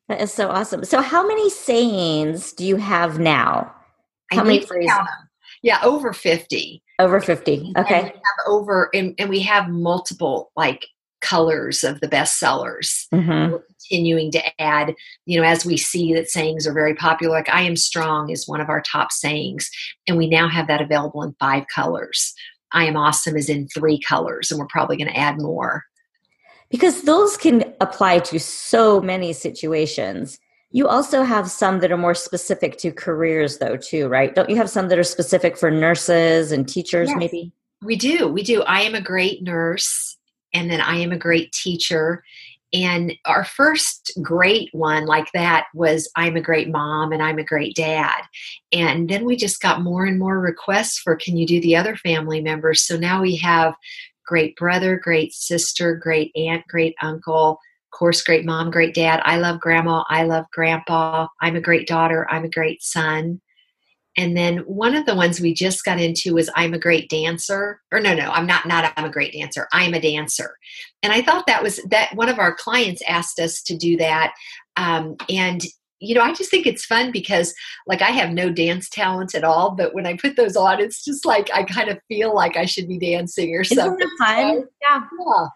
That 0.08 0.22
is 0.22 0.34
so 0.34 0.50
awesome. 0.50 0.84
So 0.86 1.02
how 1.02 1.26
many 1.26 1.50
sayings 1.50 2.54
do 2.54 2.66
you 2.66 2.76
have 2.78 3.20
now? 3.20 3.74
How 4.32 4.44
many 4.44 4.62
phrases 4.62 4.92
yeah 5.64 5.80
over 5.84 6.14
50 6.14 6.82
over 7.02 7.20
50 7.20 7.74
okay 7.78 8.00
and 8.02 8.12
over 8.48 8.90
and, 8.94 9.16
and 9.18 9.30
we 9.30 9.40
have 9.42 9.70
multiple 9.70 10.52
like 10.56 10.86
colors 11.22 11.84
of 11.84 12.02
the 12.02 12.08
best 12.08 12.40
sellers. 12.40 13.08
Mm-hmm. 13.14 13.54
We're 13.54 13.64
continuing 13.70 14.32
to 14.32 14.62
add, 14.62 14.94
you 15.26 15.40
know, 15.40 15.48
as 15.48 15.66
we 15.66 15.78
see 15.78 16.14
that 16.14 16.30
sayings 16.30 16.68
are 16.68 16.74
very 16.74 16.96
popular, 16.96 17.34
like 17.34 17.50
I 17.50 17.62
am 17.62 17.76
strong 17.76 18.30
is 18.30 18.48
one 18.48 18.60
of 18.60 18.70
our 18.70 18.82
top 18.82 19.12
sayings. 19.12 19.70
And 20.08 20.18
we 20.18 20.28
now 20.28 20.50
have 20.50 20.68
that 20.68 20.82
available 20.82 21.24
in 21.24 21.36
five 21.40 21.66
colors. 21.74 22.34
I 22.74 22.86
am 22.86 22.98
awesome 22.98 23.38
is 23.38 23.50
in 23.50 23.68
three 23.68 24.00
colors, 24.00 24.50
and 24.50 24.60
we're 24.60 24.68
probably 24.68 24.98
going 24.98 25.10
to 25.10 25.18
add 25.18 25.42
more. 25.42 25.84
Because 26.70 27.04
those 27.04 27.36
can 27.36 27.74
apply 27.82 28.20
to 28.20 28.40
so 28.40 29.02
many 29.02 29.34
situations. 29.34 30.40
You 30.72 30.88
also 30.88 31.24
have 31.24 31.50
some 31.50 31.80
that 31.80 31.92
are 31.92 31.98
more 31.98 32.16
specific 32.16 32.78
to 32.80 32.92
careers, 32.92 33.58
though, 33.58 33.78
too, 33.78 34.08
right? 34.08 34.34
Don't 34.34 34.50
you 34.50 34.56
have 34.56 34.70
some 34.70 34.88
that 34.90 34.98
are 34.98 35.04
specific 35.04 35.58
for 35.58 35.70
nurses 35.70 36.52
and 36.52 36.68
teachers, 36.68 37.10
yes, 37.10 37.18
maybe? 37.18 37.52
We 37.82 37.96
do. 37.96 38.28
We 38.28 38.44
do. 38.44 38.64
I 38.64 38.82
am 38.82 38.96
a 38.96 39.02
great 39.02 39.44
nurse 39.44 40.18
and 40.54 40.70
then 40.70 40.82
I 40.82 40.98
am 40.98 41.12
a 41.12 41.18
great 41.18 41.52
teacher. 41.52 42.24
And 42.74 43.14
our 43.26 43.44
first 43.44 44.12
great 44.22 44.70
one 44.72 45.06
like 45.06 45.30
that 45.34 45.66
was 45.74 46.10
I'm 46.16 46.38
a 46.38 46.42
great 46.42 46.70
mom 46.70 47.12
and 47.12 47.22
I'm 47.22 47.38
a 47.38 47.44
great 47.44 47.76
dad. 47.76 48.22
And 48.72 49.10
then 49.10 49.26
we 49.26 49.36
just 49.36 49.62
got 49.62 49.82
more 49.82 50.06
and 50.06 50.18
more 50.18 50.40
requests 50.40 51.00
for 51.00 51.16
can 51.16 51.36
you 51.36 51.46
do 51.46 51.60
the 51.60 51.76
other 51.76 51.98
family 51.98 52.42
members? 52.42 52.82
So 52.82 52.96
now 52.96 53.22
we 53.22 53.36
have 53.38 53.74
great 54.26 54.56
brother, 54.56 54.96
great 54.96 55.34
sister, 55.34 55.96
great 55.96 56.32
aunt, 56.36 56.66
great 56.68 56.96
uncle, 57.02 57.60
course, 57.92 58.22
great 58.24 58.46
mom, 58.46 58.72
great 58.72 58.94
dad. 58.94 59.22
I 59.24 59.38
love 59.38 59.60
grandma. 59.60 60.04
I 60.10 60.24
love 60.24 60.46
grandpa. 60.52 61.28
I'm 61.42 61.56
a 61.56 61.62
great 61.62 61.88
daughter. 61.88 62.28
I'm 62.30 62.46
a 62.46 62.50
great 62.50 62.82
son. 62.82 63.42
And 64.18 64.36
then 64.36 64.58
one 64.60 64.96
of 64.96 65.06
the 65.06 65.16
ones 65.16 65.40
we 65.40 65.54
just 65.54 65.86
got 65.86 66.00
into 66.00 66.34
was 66.34 66.50
I'm 66.56 66.74
a 66.74 66.80
great 66.80 67.10
dancer. 67.10 67.82
Or 67.92 68.00
no, 68.00 68.14
no, 68.14 68.30
I'm 68.32 68.46
not 68.46 68.66
not 68.66 68.92
I'm 68.98 69.06
a 69.06 69.12
great 69.12 69.34
dancer. 69.34 69.68
I'm 69.72 69.94
a 69.94 70.02
dancer. 70.02 70.58
And 71.02 71.14
I 71.14 71.22
thought 71.22 71.48
that 71.48 71.64
was 71.64 71.80
that 71.90 72.14
one 72.16 72.28
of 72.30 72.40
our 72.40 72.54
clients 72.54 73.02
asked 73.08 73.40
us 73.40 73.62
to 73.64 73.78
do 73.78 73.96
that. 73.98 74.34
Um, 74.76 75.16
and 75.30 75.62
you 76.02 76.16
know, 76.16 76.22
I 76.22 76.34
just 76.34 76.50
think 76.50 76.66
it's 76.66 76.84
fun 76.84 77.12
because 77.12 77.54
like 77.88 78.02
I 78.02 78.10
have 78.10 78.32
no 78.32 78.50
dance 78.50 78.90
talent 78.90 79.36
at 79.36 79.44
all, 79.44 79.72
but 79.72 79.94
when 79.94 80.08
I 80.08 80.18
put 80.18 80.36
those 80.36 80.58
on, 80.58 80.82
it's 80.82 81.06
just 81.06 81.26
like 81.26 81.50
I 81.54 81.64
kind 81.64 81.90
of 81.90 82.00
feel 82.08 82.36
like 82.36 82.58
I 82.58 82.66
should 82.66 82.88
be 82.88 82.98
dancing 82.98 83.56
or 83.56 83.62
Isn't 83.62 83.78
something. 83.78 84.10
fun? 84.18 84.66
Yeah. 84.82 85.02
yeah. 85.26 85.48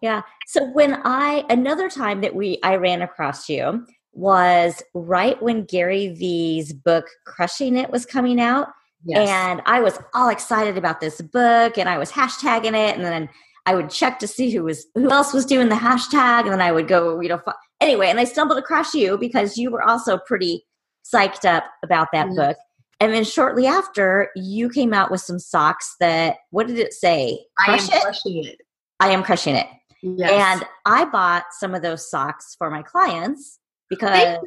Yeah. 0.00 0.22
So 0.46 0.64
when 0.72 1.00
I 1.04 1.44
another 1.48 1.88
time 1.88 2.20
that 2.20 2.34
we 2.34 2.58
I 2.62 2.76
ran 2.76 3.02
across 3.02 3.48
you 3.48 3.86
was 4.12 4.82
right 4.94 5.40
when 5.42 5.64
Gary 5.64 6.08
Vee's 6.08 6.72
book 6.72 7.06
Crushing 7.26 7.76
It 7.76 7.90
was 7.90 8.06
coming 8.06 8.40
out. 8.40 8.68
Yes. 9.04 9.28
And 9.28 9.62
I 9.66 9.80
was 9.80 9.98
all 10.14 10.28
excited 10.28 10.76
about 10.78 11.00
this 11.00 11.20
book 11.20 11.78
and 11.78 11.88
I 11.88 11.98
was 11.98 12.10
hashtagging 12.10 12.68
it 12.68 12.96
and 12.96 13.04
then 13.04 13.28
I 13.66 13.74
would 13.74 13.90
check 13.90 14.18
to 14.20 14.26
see 14.28 14.50
who 14.50 14.64
was 14.64 14.86
who 14.94 15.10
else 15.10 15.32
was 15.32 15.44
doing 15.44 15.68
the 15.68 15.74
hashtag 15.74 16.42
and 16.42 16.52
then 16.52 16.60
I 16.62 16.72
would 16.72 16.88
go, 16.88 17.20
you 17.20 17.28
know, 17.28 17.40
f- 17.46 17.54
anyway, 17.80 18.08
and 18.08 18.18
I 18.20 18.24
stumbled 18.24 18.58
across 18.58 18.94
you 18.94 19.18
because 19.18 19.58
you 19.58 19.70
were 19.70 19.82
also 19.82 20.18
pretty 20.18 20.64
psyched 21.04 21.44
up 21.44 21.64
about 21.84 22.08
that 22.12 22.28
Yes. 22.28 22.36
book. 22.36 22.56
And 22.98 23.12
then 23.12 23.24
shortly 23.24 23.66
after, 23.66 24.30
you 24.34 24.70
came 24.70 24.94
out 24.94 25.10
with 25.10 25.20
some 25.20 25.38
socks 25.38 25.94
that 26.00 26.36
what 26.50 26.66
did 26.66 26.78
it 26.78 26.94
say? 26.94 27.44
I 27.66 27.74
am 27.74 27.78
it? 27.84 28.02
crushing 28.02 28.44
it. 28.44 28.56
I 29.00 29.10
am 29.10 29.22
crushing 29.22 29.54
it. 29.54 29.66
Yes. 30.02 30.60
And 30.60 30.68
I 30.84 31.04
bought 31.04 31.44
some 31.52 31.74
of 31.74 31.82
those 31.82 32.08
socks 32.10 32.54
for 32.58 32.70
my 32.70 32.82
clients 32.82 33.58
because 33.88 34.38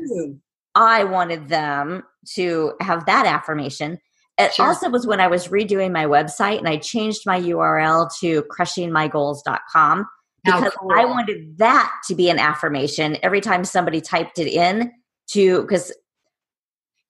I 0.76 1.04
wanted 1.04 1.50
them 1.50 2.04
to 2.36 2.74
have 2.82 3.06
that 3.06 3.26
affirmation. 3.26 4.00
It 4.38 4.54
Sure. 4.54 4.68
also 4.68 4.90
was 4.90 5.06
when 5.06 5.20
I 5.20 5.28
was 5.28 5.50
redoing 5.50 5.92
my 5.92 6.06
website 6.06 6.60
and 6.60 6.68
I 6.68 6.78
changed 6.78 7.24
my 7.26 7.40
URL 7.42 8.10
to 8.22 8.44
crushingmygoals.com 8.44 10.08
How 10.46 10.58
oh, 10.58 10.62
because 10.62 10.76
cool. 10.76 10.92
I 10.94 11.06
wanted 11.06 11.58
that 11.58 11.92
to 12.08 12.16
be 12.16 12.30
an 12.30 12.40
affirmation 12.40 13.18
every 13.22 13.42
time 13.42 13.66
somebody 13.66 14.00
typed 14.00 14.40
it 14.40 14.48
in 14.48 14.92
to 15.32 15.62
because 15.64 15.92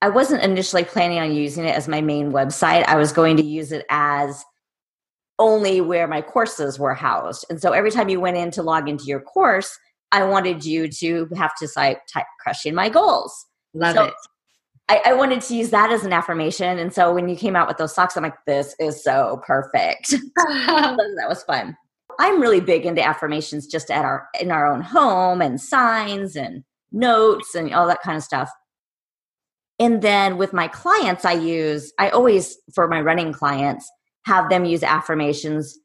I 0.02 0.10
wasn't 0.10 0.44
initially 0.44 0.86
planning 0.86 1.20
on 1.20 1.34
using 1.34 1.66
it 1.66 1.76
as 1.76 1.88
my 1.88 2.02
main 2.02 2.32
website. 2.32 2.86
I 2.86 2.96
was 2.96 3.12
going 3.12 3.38
to 3.38 3.44
use 3.44 3.72
it 3.72 3.86
as 3.90 4.44
only 5.40 5.82
where 5.82 6.08
my 6.08 6.22
courses 6.22 6.78
were 6.78 6.94
housed. 6.94 7.46
And 7.50 7.62
so 7.62 7.72
every 7.72 7.92
time 7.92 8.10
you 8.10 8.20
went 8.20 8.38
in 8.38 8.52
to 8.52 8.62
log 8.62 8.88
into 8.88 9.06
your 9.06 9.22
course, 9.22 9.78
I 10.12 10.24
wanted 10.24 10.66
you 10.66 10.88
to 10.90 11.28
have 11.36 11.56
to 11.58 11.68
like 11.76 12.02
type 12.12 12.26
crushing 12.42 12.76
my 12.76 12.90
goals. 12.90 13.46
Love 13.74 13.96
So 13.96 14.04
it. 14.06 14.14
I, 14.90 15.02
I 15.06 15.14
wanted 15.14 15.42
to 15.42 15.56
use 15.56 15.70
that 15.70 15.92
as 15.92 16.04
an 16.04 16.14
affirmation. 16.14 16.80
And 16.80 16.92
so 16.92 17.14
when 17.14 17.30
you 17.30 17.36
came 17.36 17.56
out 17.56 17.68
with 17.68 17.78
those 17.78 17.94
socks, 17.94 18.18
I'm 18.18 18.24
like, 18.24 18.44
this 18.46 18.76
is 18.80 19.04
so 19.04 19.42
perfect. 19.46 20.12
that 20.36 21.26
was 21.28 21.44
fun. 21.44 21.78
I'm 22.20 22.42
really 22.42 22.60
big 22.60 22.86
into 22.86 23.06
affirmations 23.06 23.66
just 23.66 23.90
at 23.90 24.04
our 24.04 24.28
in 24.42 24.52
our 24.52 24.68
own 24.68 24.82
home 24.82 25.42
and 25.42 25.62
signs 25.62 26.36
and 26.36 26.64
notes 26.92 27.56
and 27.56 27.74
all 27.74 27.88
that 27.88 28.02
kind 28.02 28.18
of 28.18 28.24
stuff. 28.24 28.50
And 29.78 30.02
then 30.02 30.38
with 30.38 30.52
my 30.52 30.68
clients, 30.68 31.24
I 31.24 31.34
use 31.34 31.94
I 31.98 32.10
always 32.10 32.58
for 32.74 32.88
my 32.88 33.00
running 33.00 33.32
clients 33.32 33.90
have 34.30 34.50
them 34.50 34.64
use 34.64 34.84
affirmations 34.84 35.80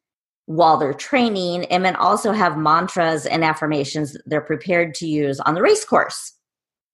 while 0.47 0.77
they're 0.77 0.93
training 0.93 1.65
and 1.67 1.85
then 1.85 1.97
also 1.97 2.33
have 2.33 2.59
mantras 2.59 3.25
and 3.25 3.43
affirmations 3.43 4.13
that 4.13 4.23
they're 4.27 4.43
prepared 4.43 4.95
to 4.95 5.07
use 5.07 5.41
on 5.41 5.55
the 5.55 5.63
race 5.63 5.85
course 5.85 6.35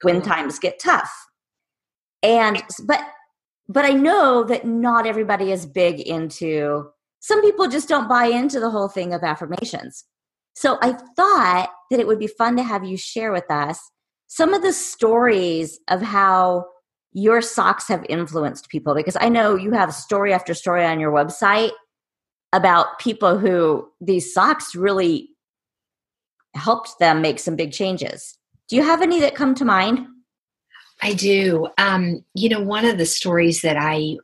when 0.03 0.23
times 0.23 0.61
get 0.61 0.79
tough. 0.81 1.13
And 2.23 2.63
but 2.87 3.01
but 3.69 3.85
I 3.85 3.91
know 3.91 4.45
that 4.45 4.65
not 4.65 5.07
everybody 5.07 5.51
is 5.51 5.67
big 5.67 6.01
into 6.01 6.91
some 7.21 7.43
people 7.43 7.69
just 7.69 7.89
don't 7.89 8.09
buy 8.09 8.27
into 8.27 8.61
the 8.61 8.71
whole 8.71 8.89
thing 8.89 9.13
of 9.13 9.23
affirmations. 9.23 10.05
So 10.55 10.79
I 10.81 10.93
thought 11.17 11.71
that 11.91 12.01
it 12.01 12.07
would 12.07 12.19
be 12.19 12.27
fun 12.27 12.57
to 12.57 12.63
have 12.63 12.85
you 12.85 12.97
share 12.97 13.33
with 13.33 13.51
us 13.51 13.79
some 14.29 14.55
of 14.55 14.63
the 14.63 14.73
stories 14.73 15.79
of 15.89 16.01
how 16.03 16.67
your 17.13 17.41
socks 17.43 17.89
have 17.89 18.05
influenced 18.09 18.69
people 18.69 18.95
because 18.95 19.17
I 19.21 19.29
know 19.29 19.57
you 19.57 19.73
have 19.73 19.95
story 19.95 20.33
after 20.33 20.55
story 20.55 20.85
on 20.85 21.01
your 21.01 21.13
website 21.13 21.73
about 22.53 22.99
people 22.99 23.39
who 23.39 23.89
these 24.01 24.33
socks 24.33 24.75
really 24.75 25.31
helped 26.55 26.99
them 26.99 27.23
make 27.23 27.39
some 27.39 27.57
big 27.57 27.73
changes. 27.73 28.37
Do 28.69 28.77
you 28.77 28.83
have 28.83 29.03
any 29.03 29.21
that 29.21 29.35
come 29.35 29.55
to 29.57 29.65
mind? 29.65 30.07
I 31.03 31.15
do. 31.15 31.69
Um, 31.79 32.25
you 32.35 32.49
know, 32.49 32.61
one 32.61 32.85
of 32.85 32.99
the 32.99 33.07
stories 33.07 33.63
that 33.63 33.77
I 33.79 34.17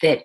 that 0.00 0.24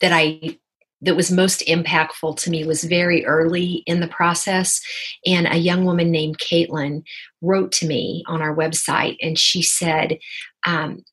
that 0.00 0.12
I 0.12 0.58
that 1.04 1.16
was 1.16 1.30
most 1.30 1.60
impactful 1.66 2.36
to 2.38 2.50
me 2.50 2.64
was 2.64 2.84
very 2.84 3.24
early 3.26 3.82
in 3.86 4.00
the 4.00 4.08
process. 4.08 4.80
And 5.26 5.46
a 5.46 5.56
young 5.56 5.84
woman 5.84 6.10
named 6.10 6.38
Caitlin 6.38 7.02
wrote 7.42 7.72
to 7.72 7.86
me 7.86 8.24
on 8.26 8.40
our 8.40 8.54
website 8.54 9.16
and 9.20 9.38
she 9.38 9.62
said, 9.62 10.18
um, 10.66 11.04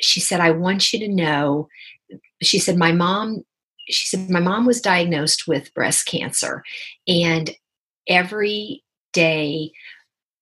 she 0.00 0.20
said, 0.20 0.40
I 0.40 0.50
want 0.50 0.92
you 0.92 0.98
to 1.00 1.08
know, 1.08 1.68
she 2.42 2.58
said, 2.58 2.76
my 2.76 2.92
mom, 2.92 3.44
she 3.88 4.06
said, 4.06 4.30
my 4.30 4.40
mom 4.40 4.66
was 4.66 4.80
diagnosed 4.80 5.46
with 5.46 5.74
breast 5.74 6.06
cancer. 6.06 6.62
And 7.06 7.50
every 8.08 8.82
day 9.12 9.72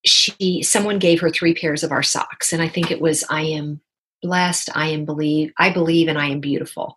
she 0.05 0.63
someone 0.63 0.99
gave 0.99 1.21
her 1.21 1.31
three 1.31 1.55
pairs 1.55 1.83
of 1.83 1.93
our 1.93 2.03
socks. 2.03 2.53
And 2.53 2.63
I 2.63 2.69
think 2.69 2.91
it 2.91 3.01
was 3.01 3.25
I 3.29 3.43
am 3.43 3.81
blessed, 4.23 4.71
I 4.75 4.89
am 4.89 5.05
believe, 5.05 5.53
I 5.59 5.71
believe 5.71 6.09
and 6.09 6.19
I 6.19 6.27
am 6.29 6.41
beautiful. 6.41 6.95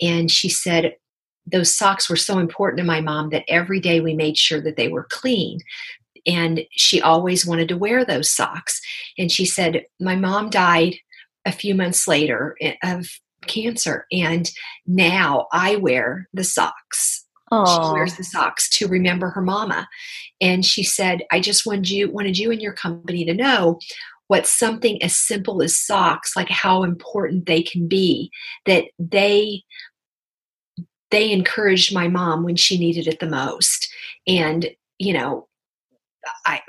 And 0.00 0.30
she 0.30 0.48
said, 0.48 0.96
those 1.46 1.74
socks 1.74 2.08
were 2.08 2.16
so 2.16 2.38
important 2.38 2.78
to 2.78 2.84
my 2.84 3.00
mom 3.00 3.30
that 3.30 3.44
every 3.48 3.80
day 3.80 4.00
we 4.00 4.14
made 4.14 4.38
sure 4.38 4.60
that 4.60 4.76
they 4.76 4.88
were 4.88 5.06
clean. 5.10 5.58
And 6.26 6.62
she 6.70 7.00
always 7.00 7.44
wanted 7.44 7.68
to 7.68 7.76
wear 7.76 8.04
those 8.04 8.30
socks. 8.30 8.80
And 9.18 9.30
she 9.30 9.44
said, 9.44 9.84
My 10.00 10.14
mom 10.14 10.50
died 10.50 10.96
a 11.44 11.52
few 11.52 11.74
months 11.74 12.06
later 12.06 12.56
eh, 12.60 12.74
of 12.84 13.08
cancer. 13.46 14.06
And 14.12 14.50
now 14.86 15.48
I 15.52 15.76
wear 15.76 16.28
the 16.32 16.44
socks. 16.44 17.26
She 17.50 17.58
Oh, 17.58 17.92
wears 17.92 18.16
the 18.16 18.24
socks 18.24 18.70
to 18.78 18.88
remember 18.88 19.28
her 19.28 19.42
mama. 19.42 19.86
And 20.40 20.64
she 20.64 20.82
said, 20.82 21.22
I 21.30 21.38
just 21.38 21.66
wanted 21.66 21.90
you 21.90 22.10
wanted 22.10 22.38
you 22.38 22.50
and 22.50 22.62
your 22.62 22.72
company 22.72 23.26
to 23.26 23.34
know 23.34 23.78
what 24.28 24.46
something 24.46 25.02
as 25.02 25.14
simple 25.14 25.62
as 25.62 25.76
socks, 25.76 26.34
like 26.34 26.48
how 26.48 26.82
important 26.82 27.44
they 27.44 27.62
can 27.62 27.88
be, 27.88 28.30
that 28.64 28.84
they 28.98 29.62
they 31.12 31.30
encouraged 31.30 31.94
my 31.94 32.08
mom 32.08 32.42
when 32.42 32.56
she 32.56 32.76
needed 32.76 33.06
it 33.06 33.20
the 33.20 33.28
most. 33.28 33.88
And, 34.26 34.68
you 34.98 35.12
know, 35.12 35.46
I 36.46 36.60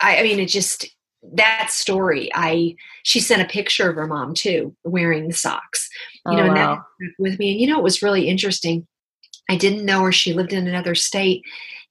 I, 0.00 0.18
I 0.18 0.22
mean 0.24 0.40
it 0.40 0.46
just 0.46 0.86
that 1.34 1.70
story, 1.70 2.28
I 2.34 2.74
she 3.04 3.20
sent 3.20 3.42
a 3.42 3.46
picture 3.46 3.88
of 3.88 3.94
her 3.94 4.08
mom 4.08 4.34
too, 4.34 4.74
wearing 4.82 5.28
the 5.28 5.34
socks. 5.34 5.88
You 6.26 6.36
know, 6.36 6.44
Oh, 6.44 6.46
and 6.46 6.56
wow. 6.56 6.74
stuck 6.74 7.12
with 7.18 7.38
me. 7.38 7.52
And 7.52 7.60
you 7.60 7.68
know, 7.68 7.78
it 7.78 7.84
was 7.84 8.02
really 8.02 8.28
interesting. 8.28 8.86
I 9.48 9.56
didn't 9.56 9.84
know 9.84 10.02
her. 10.02 10.12
She 10.12 10.32
lived 10.32 10.52
in 10.52 10.66
another 10.66 10.94
state. 10.94 11.42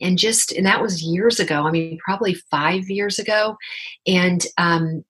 And 0.01 0.17
just, 0.17 0.51
and 0.51 0.65
that 0.65 0.81
was 0.81 1.03
years 1.03 1.39
ago. 1.39 1.67
I 1.67 1.71
mean, 1.71 1.99
probably 2.03 2.33
five 2.33 2.89
years 2.89 3.19
ago. 3.19 3.55
And 4.07 4.43
um, 4.57 5.05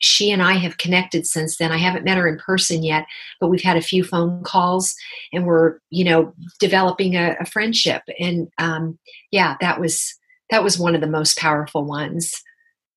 she 0.00 0.30
and 0.30 0.42
I 0.42 0.54
have 0.54 0.78
connected 0.78 1.26
since 1.26 1.56
then. 1.56 1.72
I 1.72 1.78
haven't 1.78 2.04
met 2.04 2.18
her 2.18 2.28
in 2.28 2.38
person 2.38 2.82
yet, 2.82 3.06
but 3.40 3.48
we've 3.48 3.62
had 3.62 3.76
a 3.76 3.82
few 3.82 4.04
phone 4.04 4.42
calls 4.42 4.94
and 5.32 5.46
we're, 5.46 5.78
you 5.90 6.04
know, 6.04 6.34
developing 6.60 7.16
a, 7.16 7.36
a 7.40 7.46
friendship. 7.46 8.02
And 8.18 8.48
um, 8.58 8.98
yeah, 9.30 9.56
that 9.60 9.80
was, 9.80 10.14
that 10.50 10.62
was 10.62 10.78
one 10.78 10.94
of 10.94 11.00
the 11.00 11.06
most 11.06 11.38
powerful 11.38 11.84
ones. 11.84 12.42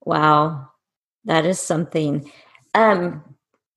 Wow. 0.02 0.70
That 1.26 1.46
is 1.46 1.60
something. 1.60 2.32
Um 2.74 3.24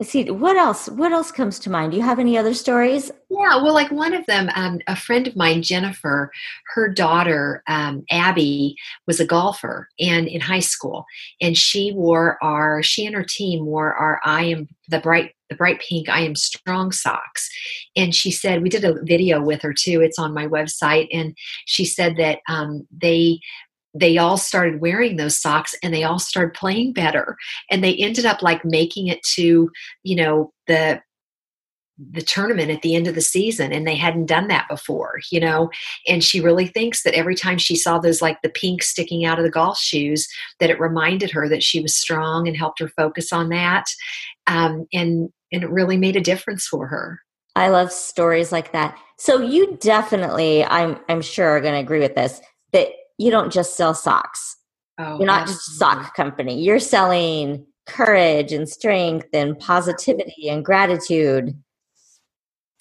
see 0.02 0.30
what 0.30 0.56
else 0.56 0.88
what 0.88 1.12
else 1.12 1.32
comes 1.32 1.58
to 1.60 1.70
mind? 1.70 1.92
Do 1.92 1.98
you 1.98 2.02
have 2.02 2.18
any 2.18 2.36
other 2.36 2.54
stories? 2.54 3.10
Yeah, 3.30 3.62
well, 3.62 3.72
like 3.72 3.90
one 3.90 4.12
of 4.12 4.26
them, 4.26 4.50
um, 4.54 4.80
a 4.86 4.94
friend 4.94 5.26
of 5.26 5.36
mine, 5.36 5.62
Jennifer, 5.62 6.30
her 6.74 6.88
daughter, 6.88 7.62
um, 7.66 8.04
Abby, 8.10 8.76
was 9.06 9.20
a 9.20 9.26
golfer 9.26 9.88
and 9.98 10.28
in 10.28 10.40
high 10.40 10.60
school, 10.60 11.06
and 11.40 11.56
she 11.56 11.92
wore 11.92 12.42
our, 12.42 12.82
she 12.82 13.06
and 13.06 13.14
her 13.14 13.24
team 13.24 13.64
wore 13.64 13.94
our 13.94 14.20
I 14.24 14.44
am 14.44 14.68
the 14.88 15.00
bright, 15.00 15.32
the 15.48 15.56
bright 15.56 15.80
pink 15.80 16.08
I 16.08 16.20
am 16.20 16.36
strong 16.36 16.92
socks, 16.92 17.48
and 17.96 18.14
she 18.14 18.30
said 18.30 18.62
we 18.62 18.68
did 18.68 18.84
a 18.84 19.02
video 19.02 19.40
with 19.40 19.62
her 19.62 19.72
too. 19.72 20.00
It's 20.00 20.18
on 20.18 20.34
my 20.34 20.46
website, 20.46 21.08
and 21.12 21.36
she 21.64 21.84
said 21.84 22.16
that 22.18 22.40
um, 22.48 22.86
they 22.90 23.40
they 23.94 24.18
all 24.18 24.36
started 24.36 24.80
wearing 24.80 25.16
those 25.16 25.40
socks 25.40 25.74
and 25.82 25.92
they 25.92 26.04
all 26.04 26.18
started 26.18 26.54
playing 26.54 26.92
better. 26.92 27.36
And 27.70 27.82
they 27.82 27.94
ended 27.96 28.26
up 28.26 28.42
like 28.42 28.64
making 28.64 29.08
it 29.08 29.22
to 29.34 29.70
you 30.02 30.16
know 30.16 30.52
the 30.66 31.00
the 32.10 32.22
tournament 32.22 32.70
at 32.70 32.82
the 32.82 32.96
end 32.96 33.06
of 33.06 33.14
the 33.14 33.20
season 33.20 33.70
and 33.70 33.86
they 33.86 33.94
hadn't 33.94 34.26
done 34.26 34.48
that 34.48 34.66
before 34.68 35.20
you 35.30 35.38
know? 35.38 35.70
And 36.08 36.24
she 36.24 36.40
really 36.40 36.66
thinks 36.66 37.02
that 37.02 37.14
every 37.14 37.34
time 37.34 37.58
she 37.58 37.76
saw 37.76 37.98
those 37.98 38.22
like 38.22 38.40
the 38.42 38.48
pink 38.48 38.82
sticking 38.82 39.24
out 39.24 39.38
of 39.38 39.44
the 39.44 39.50
golf 39.50 39.78
shoes 39.78 40.26
that 40.58 40.70
it 40.70 40.80
reminded 40.80 41.30
her 41.30 41.48
that 41.48 41.62
she 41.62 41.80
was 41.80 41.94
strong 41.94 42.48
and 42.48 42.56
helped 42.56 42.80
her 42.80 42.88
focus 42.88 43.32
on 43.32 43.50
that 43.50 43.86
um, 44.46 44.86
and 44.92 45.30
and 45.52 45.62
it 45.62 45.70
really 45.70 45.98
made 45.98 46.16
a 46.16 46.20
difference 46.20 46.66
for 46.66 46.86
her. 46.86 47.20
I 47.54 47.68
love 47.68 47.92
stories 47.92 48.50
like 48.50 48.72
that. 48.72 48.98
So 49.18 49.40
you 49.40 49.76
definitely 49.76 50.64
i'm 50.64 50.98
i'm 51.08 51.22
sure 51.22 51.46
are 51.46 51.60
going 51.60 51.74
to 51.74 51.80
agree 51.80 52.00
with 52.00 52.16
this 52.16 52.40
that 52.72 52.88
you 53.22 53.30
don't 53.30 53.52
just 53.52 53.76
sell 53.76 53.94
socks 53.94 54.56
oh, 54.98 55.18
you're 55.18 55.26
not 55.26 55.42
absolutely. 55.42 55.54
just 55.54 55.68
a 55.68 55.74
sock 55.74 56.16
company 56.16 56.62
you're 56.62 56.78
selling 56.78 57.64
courage 57.86 58.52
and 58.52 58.68
strength 58.68 59.28
and 59.32 59.58
positivity 59.58 60.48
and 60.48 60.64
gratitude 60.64 61.54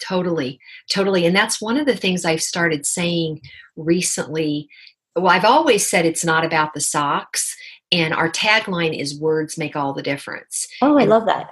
Totally, 0.02 0.58
totally. 0.90 1.24
And 1.26 1.34
that's 1.34 1.60
one 1.60 1.76
of 1.76 1.86
the 1.86 1.96
things 1.96 2.24
I've 2.24 2.42
started 2.42 2.84
saying 2.86 3.40
recently. 3.76 4.68
Well, 5.14 5.28
I've 5.28 5.44
always 5.44 5.88
said 5.88 6.04
it's 6.04 6.24
not 6.24 6.44
about 6.44 6.74
the 6.74 6.80
socks, 6.80 7.56
and 7.92 8.12
our 8.12 8.30
tagline 8.30 8.98
is 8.98 9.18
words 9.18 9.58
make 9.58 9.76
all 9.76 9.92
the 9.92 10.02
difference. 10.02 10.66
Oh, 10.80 10.98
I 10.98 11.02
and, 11.02 11.10
love 11.10 11.26
that. 11.26 11.50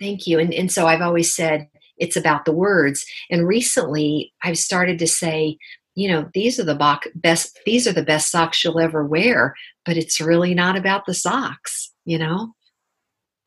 Thank 0.00 0.26
you. 0.26 0.38
And, 0.38 0.52
and 0.52 0.72
so 0.72 0.86
I've 0.86 1.00
always 1.00 1.34
said 1.34 1.68
it's 1.96 2.16
about 2.16 2.44
the 2.44 2.52
words. 2.52 3.06
And 3.30 3.46
recently 3.46 4.32
I've 4.42 4.58
started 4.58 4.98
to 4.98 5.06
say, 5.06 5.58
you 5.96 6.08
know, 6.08 6.28
these 6.32 6.60
are 6.60 6.64
the 6.64 7.00
best, 7.16 7.58
these 7.66 7.88
are 7.88 7.92
the 7.92 8.04
best 8.04 8.30
socks 8.30 8.62
you'll 8.62 8.78
ever 8.78 9.04
wear, 9.04 9.54
but 9.84 9.96
it's 9.96 10.20
really 10.20 10.54
not 10.54 10.76
about 10.76 11.06
the 11.06 11.14
socks, 11.14 11.92
you 12.04 12.18
know? 12.18 12.52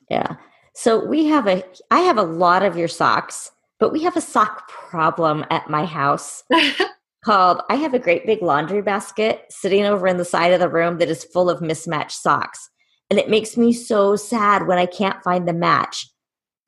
Yeah. 0.10 0.36
So 0.76 1.06
we 1.06 1.26
have 1.28 1.48
a, 1.48 1.64
I 1.90 2.00
have 2.00 2.18
a 2.18 2.24
lot 2.24 2.64
of 2.64 2.76
your 2.76 2.88
socks 2.88 3.52
but 3.80 3.94
we 3.94 4.04
have 4.04 4.18
a 4.18 4.22
sock 4.22 4.68
problem 4.68 5.46
at 5.50 5.70
my 5.70 5.86
house 5.86 6.44
called 7.26 7.62
I 7.70 7.76
have 7.76 7.94
a 7.94 8.00
great 8.00 8.26
big 8.26 8.42
laundry 8.42 8.82
basket 8.82 9.46
sitting 9.50 9.86
over 9.86 10.08
in 10.08 10.18
the 10.18 10.26
side 10.26 10.52
of 10.54 10.60
the 10.60 10.70
room 10.70 10.98
that 10.98 11.10
is 11.10 11.24
full 11.24 11.50
of 11.50 11.62
mismatched 11.62 12.22
socks. 12.22 12.70
And 13.10 13.18
it 13.18 13.30
makes 13.30 13.58
me 13.58 13.74
so 13.74 14.16
sad 14.16 14.68
when 14.68 14.78
I 14.78 14.86
can't 14.86 15.24
find 15.24 15.48
the 15.48 15.54
match. 15.54 16.08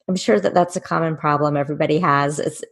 I'm 0.08 0.16
sure 0.16 0.40
that 0.40 0.54
that's 0.54 0.76
a 0.76 0.82
common 0.82 1.16
problem 1.16 1.56
everybody 1.56 2.00
has. 2.00 2.40
It's 2.40 2.64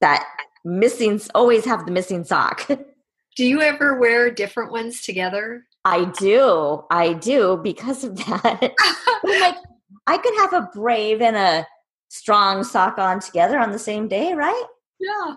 that 0.00 0.26
missing 0.64 1.20
always 1.34 1.64
have 1.64 1.86
the 1.86 1.92
missing 1.92 2.24
sock. 2.24 2.66
Do 3.36 3.44
you 3.44 3.60
ever 3.60 3.98
wear 3.98 4.30
different 4.30 4.70
ones 4.70 5.02
together? 5.02 5.66
I 5.84 6.04
do. 6.18 6.84
I 6.90 7.14
do 7.14 7.60
because 7.62 8.04
of 8.04 8.16
that. 8.16 8.60
like 9.24 9.56
I 10.06 10.18
could 10.18 10.34
have 10.36 10.52
a 10.52 10.70
brave 10.72 11.20
and 11.20 11.36
a 11.36 11.66
strong 12.08 12.62
sock 12.64 12.96
on 12.96 13.20
together 13.20 13.58
on 13.58 13.72
the 13.72 13.78
same 13.78 14.08
day, 14.08 14.34
right? 14.34 14.64
Yeah. 15.00 15.34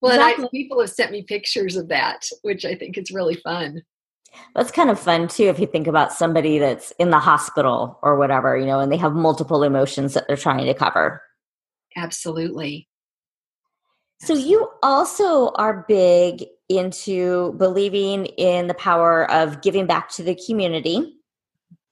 Well, 0.00 0.12
exactly. 0.12 0.44
and 0.44 0.46
I, 0.46 0.48
people 0.50 0.80
have 0.80 0.90
sent 0.90 1.12
me 1.12 1.22
pictures 1.22 1.76
of 1.76 1.88
that, 1.88 2.26
which 2.42 2.64
I 2.64 2.74
think 2.74 2.96
is 2.96 3.10
really 3.10 3.34
fun. 3.34 3.82
That's 4.54 4.70
kind 4.70 4.88
of 4.88 4.98
fun 4.98 5.28
too 5.28 5.44
if 5.44 5.58
you 5.58 5.66
think 5.66 5.86
about 5.86 6.12
somebody 6.12 6.58
that's 6.58 6.92
in 6.92 7.10
the 7.10 7.18
hospital 7.18 7.98
or 8.02 8.16
whatever, 8.16 8.56
you 8.56 8.66
know, 8.66 8.80
and 8.80 8.90
they 8.90 8.96
have 8.96 9.12
multiple 9.12 9.62
emotions 9.62 10.14
that 10.14 10.26
they're 10.26 10.36
trying 10.36 10.64
to 10.64 10.74
cover. 10.74 11.22
Absolutely. 11.96 12.88
So 14.24 14.34
you 14.34 14.70
also 14.84 15.50
are 15.56 15.84
big 15.88 16.44
into 16.68 17.54
believing 17.54 18.26
in 18.26 18.68
the 18.68 18.74
power 18.74 19.28
of 19.30 19.62
giving 19.62 19.86
back 19.86 20.10
to 20.10 20.22
the 20.22 20.38
community. 20.46 21.16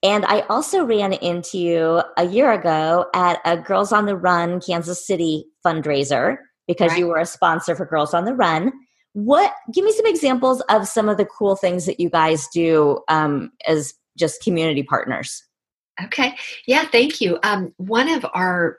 And 0.02 0.24
I 0.24 0.40
also 0.42 0.84
ran 0.84 1.12
into 1.12 1.58
you 1.58 2.02
a 2.16 2.24
year 2.24 2.52
ago 2.52 3.06
at 3.14 3.40
a 3.44 3.56
Girls 3.56 3.92
on 3.92 4.06
the 4.06 4.16
Run 4.16 4.60
Kansas 4.60 5.04
City 5.04 5.44
fundraiser 5.66 6.36
because 6.68 6.90
right. 6.90 7.00
you 7.00 7.08
were 7.08 7.18
a 7.18 7.26
sponsor 7.26 7.74
for 7.74 7.84
Girls 7.84 8.14
on 8.14 8.24
the 8.24 8.34
Run. 8.34 8.72
What? 9.12 9.52
Give 9.74 9.84
me 9.84 9.92
some 9.92 10.06
examples 10.06 10.60
of 10.68 10.86
some 10.86 11.08
of 11.08 11.16
the 11.16 11.26
cool 11.26 11.56
things 11.56 11.84
that 11.86 11.98
you 11.98 12.08
guys 12.08 12.46
do 12.54 13.00
um, 13.08 13.50
as 13.66 13.92
just 14.16 14.40
community 14.42 14.84
partners. 14.84 15.42
Okay. 16.04 16.36
Yeah. 16.66 16.84
Thank 16.84 17.20
you. 17.20 17.40
Um, 17.42 17.74
one 17.76 18.08
of 18.08 18.24
our 18.34 18.78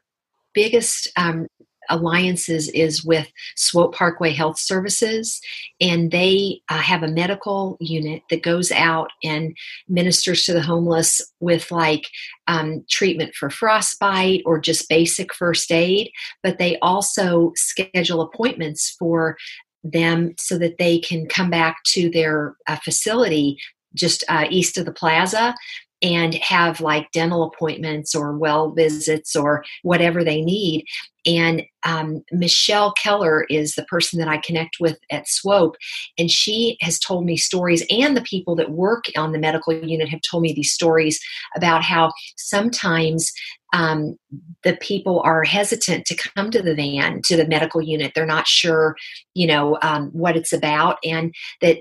biggest 0.53 1.09
um, 1.17 1.47
alliances 1.91 2.69
is 2.69 3.03
with 3.03 3.27
Swope 3.55 3.93
Parkway 3.93 4.31
Health 4.31 4.59
Services, 4.59 5.39
and 5.79 6.11
they 6.11 6.61
uh, 6.69 6.79
have 6.79 7.03
a 7.03 7.07
medical 7.07 7.77
unit 7.79 8.23
that 8.29 8.43
goes 8.43 8.71
out 8.71 9.09
and 9.23 9.55
ministers 9.87 10.43
to 10.45 10.53
the 10.53 10.61
homeless 10.61 11.21
with 11.39 11.71
like 11.71 12.07
um, 12.47 12.83
treatment 12.89 13.35
for 13.35 13.49
frostbite 13.49 14.41
or 14.45 14.59
just 14.59 14.89
basic 14.89 15.33
first 15.33 15.71
aid. 15.71 16.11
But 16.41 16.57
they 16.57 16.79
also 16.79 17.51
schedule 17.55 18.21
appointments 18.21 18.95
for 18.97 19.37
them 19.83 20.33
so 20.37 20.57
that 20.57 20.77
they 20.77 20.99
can 20.99 21.27
come 21.27 21.49
back 21.49 21.77
to 21.83 22.09
their 22.09 22.55
uh, 22.67 22.77
facility 22.77 23.57
just 23.93 24.23
uh, 24.29 24.45
east 24.49 24.77
of 24.77 24.85
the 24.85 24.93
plaza 24.93 25.53
and 26.01 26.35
have 26.35 26.81
like 26.81 27.11
dental 27.11 27.43
appointments 27.43 28.15
or 28.15 28.37
well 28.37 28.71
visits 28.71 29.35
or 29.35 29.63
whatever 29.83 30.23
they 30.23 30.41
need. 30.41 30.85
And 31.25 31.63
um, 31.83 32.23
Michelle 32.31 32.93
Keller 32.93 33.43
is 33.43 33.75
the 33.75 33.83
person 33.83 34.17
that 34.19 34.27
I 34.27 34.37
connect 34.37 34.77
with 34.79 34.97
at 35.11 35.27
Swope, 35.27 35.75
and 36.17 36.31
she 36.31 36.77
has 36.81 36.97
told 36.97 37.25
me 37.25 37.37
stories, 37.37 37.85
and 37.91 38.17
the 38.17 38.23
people 38.23 38.55
that 38.55 38.71
work 38.71 39.05
on 39.15 39.31
the 39.31 39.39
medical 39.39 39.71
unit 39.71 40.09
have 40.09 40.21
told 40.21 40.41
me 40.41 40.53
these 40.53 40.73
stories 40.73 41.19
about 41.55 41.83
how 41.83 42.11
sometimes 42.37 43.31
um, 43.73 44.17
the 44.63 44.75
people 44.77 45.21
are 45.21 45.43
hesitant 45.43 46.05
to 46.05 46.15
come 46.15 46.51
to 46.51 46.61
the 46.61 46.75
van 46.75 47.21
to 47.23 47.37
the 47.37 47.47
medical 47.47 47.81
unit 47.81 48.11
they're 48.13 48.25
not 48.25 48.45
sure 48.45 48.97
you 49.33 49.47
know 49.47 49.77
um, 49.81 50.09
what 50.11 50.35
it's 50.35 50.51
about 50.51 50.97
and 51.05 51.33
that 51.61 51.77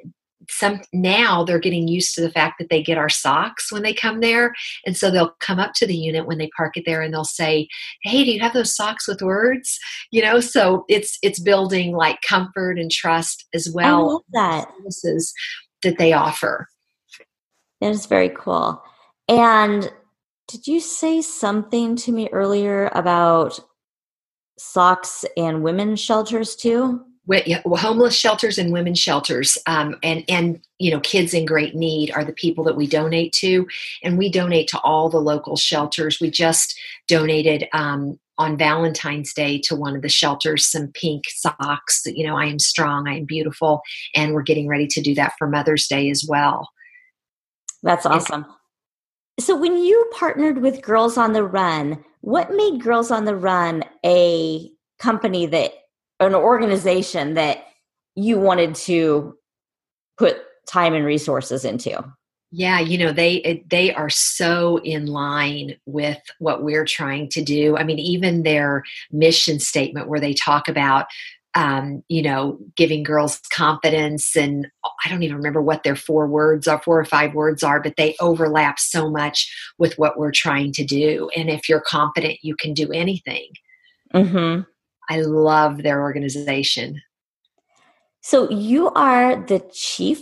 some 0.50 0.80
now 0.92 1.44
they're 1.44 1.58
getting 1.58 1.88
used 1.88 2.14
to 2.14 2.20
the 2.20 2.30
fact 2.30 2.56
that 2.58 2.68
they 2.68 2.82
get 2.82 2.98
our 2.98 3.08
socks 3.08 3.72
when 3.72 3.82
they 3.82 3.94
come 3.94 4.20
there. 4.20 4.52
And 4.84 4.96
so 4.96 5.10
they'll 5.10 5.34
come 5.40 5.58
up 5.58 5.72
to 5.74 5.86
the 5.86 5.96
unit 5.96 6.26
when 6.26 6.38
they 6.38 6.50
park 6.56 6.76
it 6.76 6.84
there 6.86 7.02
and 7.02 7.12
they'll 7.12 7.24
say 7.24 7.68
hey 8.02 8.24
do 8.24 8.32
you 8.32 8.40
have 8.40 8.52
those 8.52 8.74
socks 8.74 9.06
with 9.06 9.22
words? 9.22 9.78
You 10.10 10.22
know 10.22 10.40
so 10.40 10.84
it's 10.88 11.18
it's 11.22 11.40
building 11.40 11.92
like 11.92 12.20
comfort 12.22 12.78
and 12.78 12.90
trust 12.90 13.46
as 13.54 13.70
well 13.72 13.96
I 13.96 14.12
love 14.12 14.22
that. 14.32 14.68
services 14.78 15.32
that 15.82 15.98
they 15.98 16.12
offer. 16.12 16.66
That 17.80 17.92
is 17.92 18.06
very 18.06 18.28
cool. 18.28 18.82
And 19.28 19.90
did 20.48 20.66
you 20.66 20.80
say 20.80 21.22
something 21.22 21.96
to 21.96 22.12
me 22.12 22.28
earlier 22.32 22.90
about 22.94 23.60
socks 24.58 25.24
and 25.36 25.62
women's 25.62 26.00
shelters 26.00 26.54
too 26.56 27.00
homeless 27.76 28.14
shelters 28.14 28.58
and 28.58 28.72
women's 28.72 28.98
shelters 28.98 29.56
um, 29.66 29.96
and 30.02 30.24
and 30.28 30.60
you 30.78 30.90
know 30.90 31.00
kids 31.00 31.34
in 31.34 31.46
great 31.46 31.74
need 31.74 32.10
are 32.12 32.24
the 32.24 32.32
people 32.32 32.64
that 32.64 32.76
we 32.76 32.86
donate 32.86 33.32
to 33.32 33.66
and 34.02 34.18
we 34.18 34.30
donate 34.30 34.68
to 34.68 34.78
all 34.80 35.08
the 35.08 35.20
local 35.20 35.56
shelters. 35.56 36.20
We 36.20 36.30
just 36.30 36.78
donated 37.08 37.68
um, 37.72 38.18
on 38.38 38.56
valentine's 38.56 39.34
day 39.34 39.58
to 39.58 39.76
one 39.76 39.94
of 39.94 40.02
the 40.02 40.08
shelters 40.08 40.66
some 40.66 40.88
pink 40.88 41.24
socks 41.28 42.02
you 42.06 42.26
know 42.26 42.38
i 42.38 42.46
am 42.46 42.58
strong 42.58 43.06
i 43.06 43.14
am 43.14 43.26
beautiful 43.26 43.82
and 44.14 44.32
we're 44.32 44.42
getting 44.42 44.66
ready 44.66 44.86
to 44.86 45.02
do 45.02 45.14
that 45.14 45.34
for 45.38 45.46
mother's 45.46 45.86
day 45.86 46.08
as 46.08 46.24
well. 46.26 46.70
That's 47.82 48.06
awesome. 48.06 48.44
And, 48.44 48.54
so 49.44 49.56
when 49.56 49.78
you 49.78 50.10
partnered 50.12 50.58
with 50.58 50.82
girls 50.82 51.16
on 51.16 51.32
the 51.32 51.44
run 51.44 52.04
what 52.22 52.54
made 52.54 52.82
girls 52.82 53.10
on 53.10 53.24
the 53.24 53.36
run 53.36 53.82
a 54.04 54.70
company 54.98 55.46
that 55.46 55.72
an 56.20 56.34
organization 56.34 57.34
that 57.34 57.64
you 58.14 58.38
wanted 58.38 58.74
to 58.74 59.36
put 60.18 60.36
time 60.68 60.94
and 60.94 61.04
resources 61.04 61.64
into? 61.64 62.02
Yeah 62.52 62.80
you 62.80 62.98
know 62.98 63.12
they 63.12 63.64
they 63.70 63.94
are 63.94 64.10
so 64.10 64.78
in 64.78 65.06
line 65.06 65.76
with 65.86 66.18
what 66.38 66.62
we're 66.62 66.84
trying 66.84 67.28
to 67.30 67.42
do. 67.42 67.76
I 67.76 67.84
mean 67.84 67.98
even 67.98 68.42
their 68.42 68.84
mission 69.10 69.60
statement 69.60 70.08
where 70.08 70.20
they 70.20 70.34
talk 70.34 70.68
about 70.68 71.06
um, 71.54 72.02
you 72.08 72.22
know 72.22 72.58
giving 72.76 73.02
girls 73.02 73.40
confidence 73.52 74.36
and 74.36 74.68
i 75.04 75.08
don't 75.08 75.24
even 75.24 75.36
remember 75.36 75.60
what 75.60 75.82
their 75.82 75.96
four 75.96 76.28
words 76.28 76.68
are 76.68 76.80
four 76.80 76.98
or 77.00 77.04
five 77.04 77.34
words 77.34 77.64
are 77.64 77.80
but 77.80 77.96
they 77.96 78.14
overlap 78.20 78.78
so 78.78 79.10
much 79.10 79.52
with 79.76 79.98
what 79.98 80.16
we're 80.16 80.30
trying 80.30 80.72
to 80.72 80.84
do. 80.84 81.28
And 81.36 81.50
if 81.50 81.68
you're 81.68 81.80
confident 81.80 82.38
you 82.42 82.54
can 82.54 82.74
do 82.74 82.90
anything. 82.92 83.48
Mm-hmm. 84.14 84.62
I 85.10 85.22
love 85.22 85.82
their 85.82 86.00
organization. 86.00 87.02
So 88.22 88.48
you 88.48 88.90
are 88.90 89.44
the 89.44 89.58
chief 89.72 90.20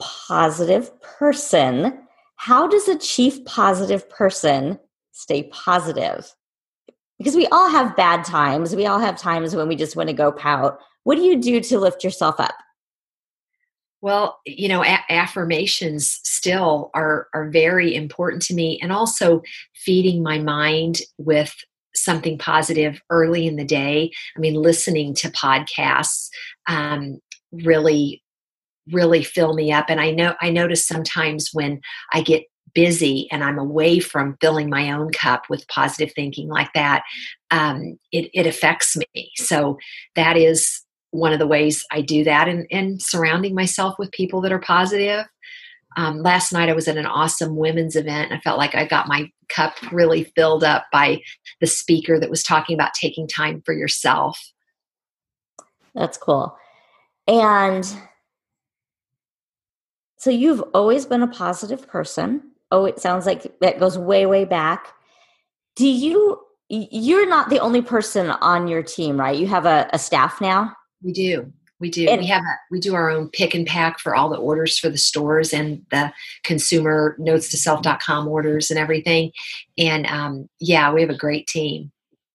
positive 0.00 0.90
person. 1.02 1.98
How 2.36 2.66
does 2.66 2.88
a 2.88 2.98
chief 2.98 3.44
positive 3.44 4.08
person 4.08 4.78
stay 5.12 5.44
positive? 5.44 6.34
Because 7.18 7.36
we 7.36 7.46
all 7.48 7.68
have 7.68 7.94
bad 7.94 8.24
times. 8.24 8.74
We 8.74 8.86
all 8.86 8.98
have 8.98 9.18
times 9.18 9.54
when 9.54 9.68
we 9.68 9.76
just 9.76 9.96
want 9.96 10.08
to 10.08 10.14
go 10.14 10.32
pout. 10.32 10.78
What 11.04 11.16
do 11.16 11.22
you 11.22 11.36
do 11.40 11.60
to 11.60 11.78
lift 11.78 12.02
yourself 12.02 12.40
up? 12.40 12.54
Well, 14.00 14.40
you 14.46 14.68
know, 14.68 14.82
a- 14.82 15.04
affirmations 15.12 16.20
still 16.24 16.90
are 16.94 17.28
are 17.34 17.50
very 17.50 17.94
important 17.94 18.42
to 18.44 18.54
me 18.54 18.80
and 18.82 18.90
also 18.90 19.42
feeding 19.74 20.22
my 20.22 20.38
mind 20.38 21.02
with 21.18 21.54
something 21.94 22.38
positive 22.38 23.00
early 23.10 23.46
in 23.46 23.56
the 23.56 23.64
day. 23.64 24.10
I 24.36 24.40
mean, 24.40 24.54
listening 24.54 25.14
to 25.16 25.30
podcasts 25.30 26.28
um, 26.68 27.18
really, 27.52 28.22
really 28.90 29.22
fill 29.22 29.54
me 29.54 29.72
up. 29.72 29.86
And 29.88 30.00
I 30.00 30.10
know 30.10 30.34
I 30.40 30.50
notice 30.50 30.86
sometimes 30.86 31.50
when 31.52 31.80
I 32.12 32.22
get 32.22 32.44
busy 32.74 33.28
and 33.30 33.44
I'm 33.44 33.58
away 33.58 34.00
from 34.00 34.36
filling 34.40 34.70
my 34.70 34.92
own 34.92 35.10
cup 35.12 35.44
with 35.50 35.68
positive 35.68 36.12
thinking 36.14 36.48
like 36.48 36.72
that, 36.74 37.02
um, 37.50 37.98
it, 38.12 38.30
it 38.32 38.46
affects 38.46 38.96
me. 38.96 39.30
So 39.36 39.78
that 40.16 40.36
is 40.36 40.82
one 41.10 41.32
of 41.32 41.38
the 41.38 41.46
ways 41.46 41.84
I 41.92 42.00
do 42.00 42.24
that 42.24 42.48
and, 42.48 42.66
and 42.70 43.00
surrounding 43.00 43.54
myself 43.54 43.94
with 43.98 44.10
people 44.12 44.40
that 44.40 44.52
are 44.52 44.60
positive. 44.60 45.26
Um, 45.96 46.18
last 46.18 46.52
night 46.52 46.68
I 46.68 46.74
was 46.74 46.88
at 46.88 46.96
an 46.96 47.06
awesome 47.06 47.56
women's 47.56 47.96
event. 47.96 48.32
I 48.32 48.38
felt 48.40 48.58
like 48.58 48.74
I 48.74 48.86
got 48.86 49.08
my 49.08 49.30
cup 49.48 49.74
really 49.92 50.24
filled 50.36 50.64
up 50.64 50.86
by 50.92 51.20
the 51.60 51.66
speaker 51.66 52.18
that 52.18 52.30
was 52.30 52.42
talking 52.42 52.74
about 52.74 52.94
taking 52.94 53.28
time 53.28 53.62
for 53.64 53.74
yourself. 53.74 54.38
That's 55.94 56.16
cool. 56.16 56.56
And 57.28 57.84
so 60.16 60.30
you've 60.30 60.62
always 60.74 61.04
been 61.04 61.22
a 61.22 61.28
positive 61.28 61.86
person. 61.86 62.42
Oh, 62.70 62.84
it 62.84 63.00
sounds 63.00 63.26
like 63.26 63.58
that 63.60 63.78
goes 63.78 63.98
way, 63.98 64.24
way 64.26 64.44
back. 64.44 64.94
Do 65.76 65.86
you, 65.86 66.40
you're 66.68 67.28
not 67.28 67.50
the 67.50 67.58
only 67.58 67.82
person 67.82 68.30
on 68.30 68.68
your 68.68 68.82
team, 68.82 69.18
right? 69.18 69.36
You 69.36 69.46
have 69.48 69.66
a, 69.66 69.88
a 69.92 69.98
staff 69.98 70.40
now? 70.40 70.74
We 71.02 71.12
do. 71.12 71.52
We 71.82 71.90
do. 71.90 72.06
And, 72.08 72.20
we 72.20 72.28
have 72.28 72.42
a, 72.42 72.54
we 72.70 72.78
do 72.78 72.94
our 72.94 73.10
own 73.10 73.28
pick 73.28 73.54
and 73.54 73.66
pack 73.66 73.98
for 73.98 74.14
all 74.14 74.28
the 74.28 74.36
orders 74.36 74.78
for 74.78 74.88
the 74.88 74.96
stores 74.96 75.52
and 75.52 75.84
the 75.90 76.12
consumer 76.44 77.16
notes 77.18 77.50
to 77.50 77.56
self.com 77.56 78.28
orders 78.28 78.70
and 78.70 78.78
everything. 78.78 79.32
And 79.76 80.06
um, 80.06 80.48
yeah, 80.60 80.92
we 80.92 81.00
have 81.00 81.10
a 81.10 81.16
great 81.16 81.48
team. 81.48 81.90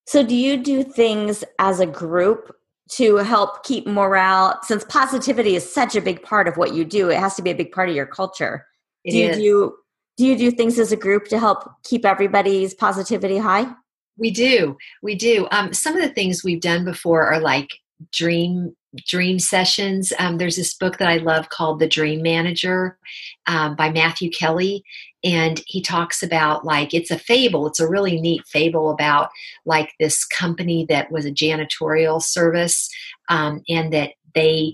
So 0.06 0.22
do 0.22 0.36
you 0.36 0.58
do 0.58 0.84
things 0.84 1.46
as 1.60 1.80
a 1.80 1.86
group 1.86 2.54
to 2.92 3.16
help 3.18 3.64
keep 3.64 3.88
morale 3.88 4.60
since 4.64 4.84
positivity 4.84 5.56
is 5.56 5.74
such 5.74 5.96
a 5.96 6.02
big 6.02 6.24
part 6.24 6.50
of 6.50 6.58
what 6.58 6.74
you 6.74 6.84
do? 6.84 7.10
It 7.10 7.18
has 7.18 7.36
to 7.36 7.42
be 7.42 7.52
a 7.52 7.56
big 7.56 7.72
part 7.72 7.88
of 7.88 7.96
your 7.96 8.06
culture. 8.06 8.68
It 9.06 9.12
do 9.12 9.18
is. 9.18 9.40
you 9.40 9.44
do 9.44 9.78
do 10.18 10.26
you 10.26 10.38
do 10.38 10.52
things 10.52 10.78
as 10.78 10.92
a 10.92 10.98
group 10.98 11.30
to 11.30 11.40
help 11.40 11.72
keep 11.84 12.04
everybody's 12.04 12.74
positivity 12.74 13.38
high? 13.38 13.72
We 14.18 14.32
do. 14.32 14.76
We 15.02 15.16
do. 15.16 15.48
Um, 15.52 15.74
some 15.74 15.96
of 15.96 16.02
the 16.02 16.14
things 16.14 16.44
we've 16.44 16.60
done 16.60 16.84
before 16.84 17.24
are 17.24 17.40
like 17.40 17.70
dream 18.12 18.76
dream 19.06 19.40
sessions. 19.40 20.12
Um, 20.18 20.38
there's 20.38 20.56
this 20.56 20.74
book 20.74 20.98
that 20.98 21.10
I 21.10 21.18
love 21.18 21.50
called 21.50 21.80
The 21.80 21.88
Dream 21.88 22.22
Manager 22.22 22.98
um, 23.46 23.76
by 23.76 23.92
Matthew 23.92 24.30
Kelly. 24.32 24.84
And 25.24 25.62
he 25.68 25.82
talks 25.82 26.24
about 26.24 26.66
like 26.66 26.94
it's 26.94 27.12
a 27.12 27.20
fable. 27.20 27.68
It's 27.68 27.80
a 27.80 27.88
really 27.88 28.20
neat 28.20 28.42
fable 28.48 28.90
about 28.90 29.30
like 29.66 29.94
this 30.00 30.26
company 30.26 30.86
that 30.90 31.12
was 31.12 31.26
a 31.26 31.32
janitorial 31.32 32.22
service 32.22 32.90
um, 33.30 33.62
and 33.68 33.92
that 33.94 34.12
they 34.36 34.74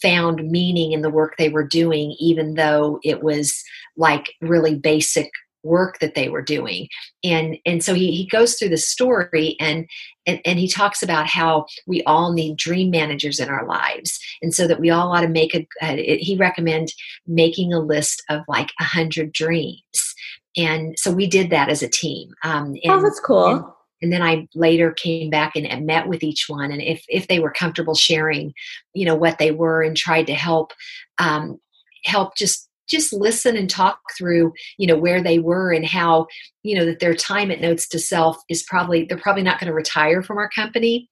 found 0.00 0.50
meaning 0.50 0.92
in 0.92 1.02
the 1.02 1.10
work 1.10 1.34
they 1.36 1.50
were 1.50 1.66
doing, 1.66 2.16
even 2.18 2.54
though 2.54 2.98
it 3.02 3.22
was 3.22 3.62
like 3.96 4.32
really 4.40 4.74
basic 4.74 5.30
work 5.62 5.98
that 6.00 6.14
they 6.14 6.28
were 6.28 6.42
doing. 6.42 6.88
And 7.24 7.56
and 7.64 7.82
so 7.82 7.94
he, 7.94 8.12
he 8.12 8.26
goes 8.26 8.54
through 8.54 8.70
the 8.70 8.76
story 8.76 9.56
and, 9.60 9.88
and 10.26 10.40
and 10.44 10.58
he 10.58 10.68
talks 10.68 11.02
about 11.02 11.26
how 11.26 11.66
we 11.86 12.02
all 12.04 12.32
need 12.32 12.56
dream 12.56 12.90
managers 12.90 13.40
in 13.40 13.48
our 13.48 13.66
lives. 13.66 14.18
And 14.42 14.54
so 14.54 14.66
that 14.66 14.80
we 14.80 14.90
all 14.90 15.12
ought 15.12 15.22
to 15.22 15.28
make 15.28 15.54
a, 15.54 15.66
a 15.82 16.18
he 16.18 16.36
recommend 16.36 16.92
making 17.26 17.72
a 17.72 17.80
list 17.80 18.22
of 18.28 18.42
like 18.48 18.72
a 18.80 18.84
hundred 18.84 19.32
dreams. 19.32 20.14
And 20.56 20.98
so 20.98 21.10
we 21.10 21.26
did 21.26 21.50
that 21.50 21.70
as 21.70 21.82
a 21.82 21.88
team 21.88 22.34
um, 22.44 22.76
and, 22.82 22.92
oh 22.92 23.00
that's 23.00 23.20
cool. 23.20 23.46
and, 23.46 23.64
and 24.02 24.12
then 24.12 24.20
I 24.20 24.48
later 24.54 24.92
came 24.92 25.30
back 25.30 25.54
and, 25.54 25.66
and, 25.66 25.86
met 25.86 26.08
with 26.08 26.22
each 26.24 26.46
one, 26.48 26.72
and 26.72 26.82
if 26.82 27.04
if 27.08 27.28
they 27.28 27.38
were 27.38 27.52
comfortable 27.52 27.94
sharing, 27.94 28.52
you 28.94 29.06
know, 29.06 29.14
what 29.14 29.38
they 29.38 29.52
were, 29.52 29.80
and 29.80 29.96
tried 29.96 30.26
to 30.26 30.34
help 30.34 30.72
um, 31.18 31.58
help 32.04 32.36
just 32.36 32.68
just 32.92 33.12
listen 33.12 33.56
and 33.56 33.68
talk 33.68 33.98
through 34.16 34.52
you 34.78 34.86
know 34.86 34.96
where 34.96 35.22
they 35.22 35.38
were 35.38 35.72
and 35.72 35.86
how 35.86 36.26
you 36.62 36.76
know 36.76 36.84
that 36.84 37.00
their 37.00 37.14
time 37.14 37.50
at 37.50 37.60
notes 37.60 37.88
to 37.88 37.98
self 37.98 38.36
is 38.48 38.62
probably 38.62 39.04
they're 39.04 39.18
probably 39.18 39.42
not 39.42 39.58
going 39.58 39.68
to 39.68 39.74
retire 39.74 40.22
from 40.22 40.38
our 40.38 40.48
company 40.50 41.08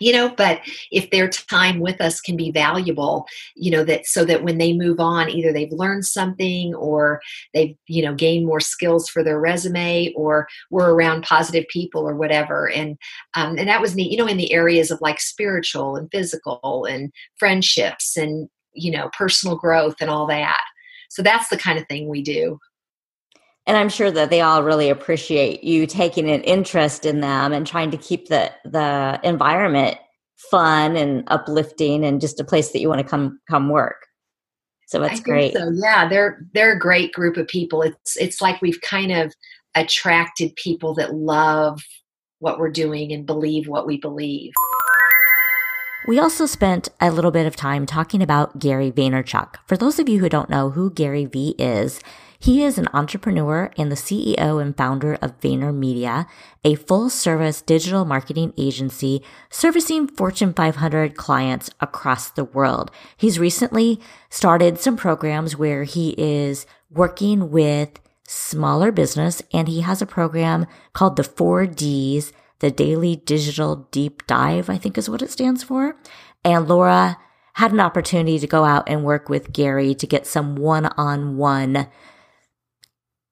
you 0.00 0.12
know 0.12 0.30
but 0.36 0.60
if 0.90 1.10
their 1.10 1.28
time 1.28 1.78
with 1.78 2.00
us 2.00 2.20
can 2.20 2.36
be 2.36 2.50
valuable 2.50 3.26
you 3.54 3.70
know 3.70 3.84
that 3.84 4.06
so 4.06 4.24
that 4.24 4.42
when 4.42 4.58
they 4.58 4.72
move 4.72 4.98
on 4.98 5.28
either 5.30 5.52
they've 5.52 5.72
learned 5.72 6.04
something 6.04 6.74
or 6.74 7.20
they've 7.54 7.76
you 7.86 8.02
know 8.02 8.14
gained 8.14 8.46
more 8.46 8.60
skills 8.60 9.08
for 9.08 9.22
their 9.22 9.38
resume 9.38 10.12
or 10.16 10.48
we're 10.70 10.92
around 10.92 11.22
positive 11.22 11.66
people 11.68 12.08
or 12.08 12.16
whatever. 12.16 12.70
And 12.70 12.96
um, 13.34 13.58
and 13.58 13.68
that 13.68 13.80
was 13.80 13.94
neat 13.94 14.10
you 14.10 14.16
know 14.16 14.26
in 14.26 14.38
the 14.38 14.52
areas 14.52 14.90
of 14.90 15.00
like 15.00 15.20
spiritual 15.20 15.96
and 15.96 16.08
physical 16.10 16.86
and 16.86 17.12
friendships 17.38 18.16
and 18.16 18.48
you 18.72 18.90
know 18.90 19.10
personal 19.16 19.56
growth 19.56 19.96
and 20.00 20.10
all 20.10 20.26
that 20.26 20.62
so 21.10 21.22
that's 21.22 21.48
the 21.48 21.58
kind 21.58 21.78
of 21.78 21.86
thing 21.88 22.08
we 22.08 22.22
do. 22.22 22.58
And 23.66 23.76
I'm 23.76 23.88
sure 23.88 24.10
that 24.10 24.30
they 24.30 24.40
all 24.40 24.62
really 24.62 24.88
appreciate 24.88 25.62
you 25.62 25.86
taking 25.86 26.30
an 26.30 26.42
interest 26.42 27.04
in 27.04 27.20
them 27.20 27.52
and 27.52 27.66
trying 27.66 27.90
to 27.90 27.96
keep 27.96 28.28
the 28.28 28.50
the 28.64 29.20
environment 29.22 29.98
fun 30.50 30.96
and 30.96 31.24
uplifting 31.26 32.04
and 32.04 32.20
just 32.20 32.40
a 32.40 32.44
place 32.44 32.70
that 32.70 32.80
you 32.80 32.88
want 32.88 33.00
to 33.00 33.06
come 33.06 33.40
come 33.50 33.68
work. 33.68 34.06
So 34.86 34.98
that's 34.98 35.20
great. 35.20 35.52
So 35.52 35.70
yeah, 35.74 36.08
they're 36.08 36.46
they're 36.54 36.72
a 36.72 36.78
great 36.78 37.12
group 37.12 37.36
of 37.36 37.46
people. 37.48 37.82
It's 37.82 38.16
it's 38.16 38.40
like 38.40 38.62
we've 38.62 38.80
kind 38.80 39.12
of 39.12 39.32
attracted 39.74 40.56
people 40.56 40.94
that 40.94 41.14
love 41.14 41.80
what 42.38 42.58
we're 42.58 42.72
doing 42.72 43.12
and 43.12 43.26
believe 43.26 43.68
what 43.68 43.86
we 43.86 43.98
believe. 43.98 44.52
We 46.06 46.18
also 46.18 46.46
spent 46.46 46.88
a 47.00 47.10
little 47.10 47.30
bit 47.30 47.46
of 47.46 47.56
time 47.56 47.84
talking 47.84 48.22
about 48.22 48.58
Gary 48.58 48.90
Vaynerchuk. 48.90 49.56
For 49.66 49.76
those 49.76 49.98
of 49.98 50.08
you 50.08 50.18
who 50.18 50.30
don't 50.30 50.48
know 50.48 50.70
who 50.70 50.90
Gary 50.90 51.26
V 51.26 51.54
is, 51.58 52.00
he 52.38 52.64
is 52.64 52.78
an 52.78 52.88
entrepreneur 52.94 53.70
and 53.76 53.92
the 53.92 53.96
CEO 53.96 54.62
and 54.62 54.74
founder 54.74 55.18
of 55.20 55.38
VaynerMedia, 55.40 56.26
a 56.64 56.74
full 56.74 57.10
service 57.10 57.60
digital 57.60 58.06
marketing 58.06 58.54
agency 58.56 59.22
servicing 59.50 60.08
Fortune 60.08 60.54
500 60.54 61.16
clients 61.16 61.68
across 61.80 62.30
the 62.30 62.44
world. 62.44 62.90
He's 63.14 63.38
recently 63.38 64.00
started 64.30 64.80
some 64.80 64.96
programs 64.96 65.54
where 65.54 65.84
he 65.84 66.14
is 66.16 66.64
working 66.90 67.50
with 67.50 68.00
smaller 68.26 68.90
business 68.90 69.42
and 69.52 69.68
he 69.68 69.82
has 69.82 70.00
a 70.00 70.06
program 70.06 70.66
called 70.94 71.16
the 71.16 71.22
4Ds 71.22 72.32
the 72.60 72.70
Daily 72.70 73.16
Digital 73.16 73.88
Deep 73.90 74.26
Dive, 74.26 74.70
I 74.70 74.78
think 74.78 74.96
is 74.96 75.10
what 75.10 75.22
it 75.22 75.30
stands 75.30 75.62
for. 75.62 75.96
And 76.44 76.68
Laura 76.68 77.18
had 77.54 77.72
an 77.72 77.80
opportunity 77.80 78.38
to 78.38 78.46
go 78.46 78.64
out 78.64 78.88
and 78.88 79.04
work 79.04 79.28
with 79.28 79.52
Gary 79.52 79.94
to 79.96 80.06
get 80.06 80.26
some 80.26 80.56
one 80.56 80.86
on 80.86 81.36
one 81.36 81.88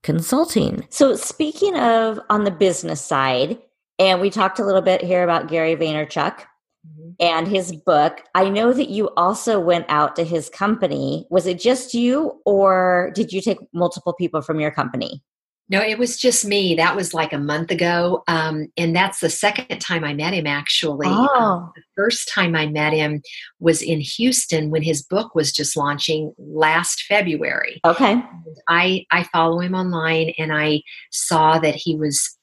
consulting. 0.02 0.86
So, 0.90 1.14
speaking 1.16 1.76
of 1.76 2.20
on 2.28 2.44
the 2.44 2.50
business 2.50 3.00
side, 3.00 3.58
and 3.98 4.20
we 4.20 4.30
talked 4.30 4.58
a 4.58 4.64
little 4.64 4.82
bit 4.82 5.02
here 5.02 5.24
about 5.24 5.48
Gary 5.48 5.76
Vaynerchuk 5.76 6.38
mm-hmm. 6.38 7.10
and 7.20 7.48
his 7.48 7.74
book. 7.74 8.22
I 8.34 8.48
know 8.48 8.72
that 8.72 8.90
you 8.90 9.10
also 9.16 9.58
went 9.58 9.86
out 9.88 10.16
to 10.16 10.24
his 10.24 10.48
company. 10.48 11.26
Was 11.30 11.46
it 11.46 11.60
just 11.60 11.94
you, 11.94 12.40
or 12.44 13.10
did 13.14 13.32
you 13.32 13.40
take 13.40 13.58
multiple 13.72 14.14
people 14.14 14.40
from 14.40 14.60
your 14.60 14.70
company? 14.70 15.22
No, 15.70 15.82
it 15.82 15.98
was 15.98 16.16
just 16.16 16.46
me. 16.46 16.74
That 16.74 16.96
was 16.96 17.12
like 17.12 17.32
a 17.32 17.38
month 17.38 17.70
ago. 17.70 18.22
Um, 18.26 18.68
and 18.76 18.96
that's 18.96 19.20
the 19.20 19.28
second 19.28 19.80
time 19.80 20.02
I 20.02 20.14
met 20.14 20.32
him, 20.32 20.46
actually. 20.46 21.06
Um, 21.06 21.28
oh. 21.30 21.38
Um, 21.38 21.72
the 21.76 21.82
first 21.96 22.28
time 22.28 22.56
I 22.56 22.66
met 22.66 22.94
him 22.94 23.22
was 23.60 23.82
in 23.82 24.00
Houston 24.00 24.70
when 24.70 24.82
his 24.82 25.02
book 25.02 25.34
was 25.34 25.52
just 25.52 25.76
launching 25.76 26.32
last 26.38 27.04
February. 27.06 27.80
Okay. 27.84 28.12
And 28.12 28.56
I, 28.68 29.04
I 29.10 29.24
follow 29.24 29.60
him 29.60 29.74
online 29.74 30.32
and 30.38 30.52
I 30.52 30.82
saw 31.10 31.58
that 31.58 31.74
he 31.74 31.96
was. 31.96 32.34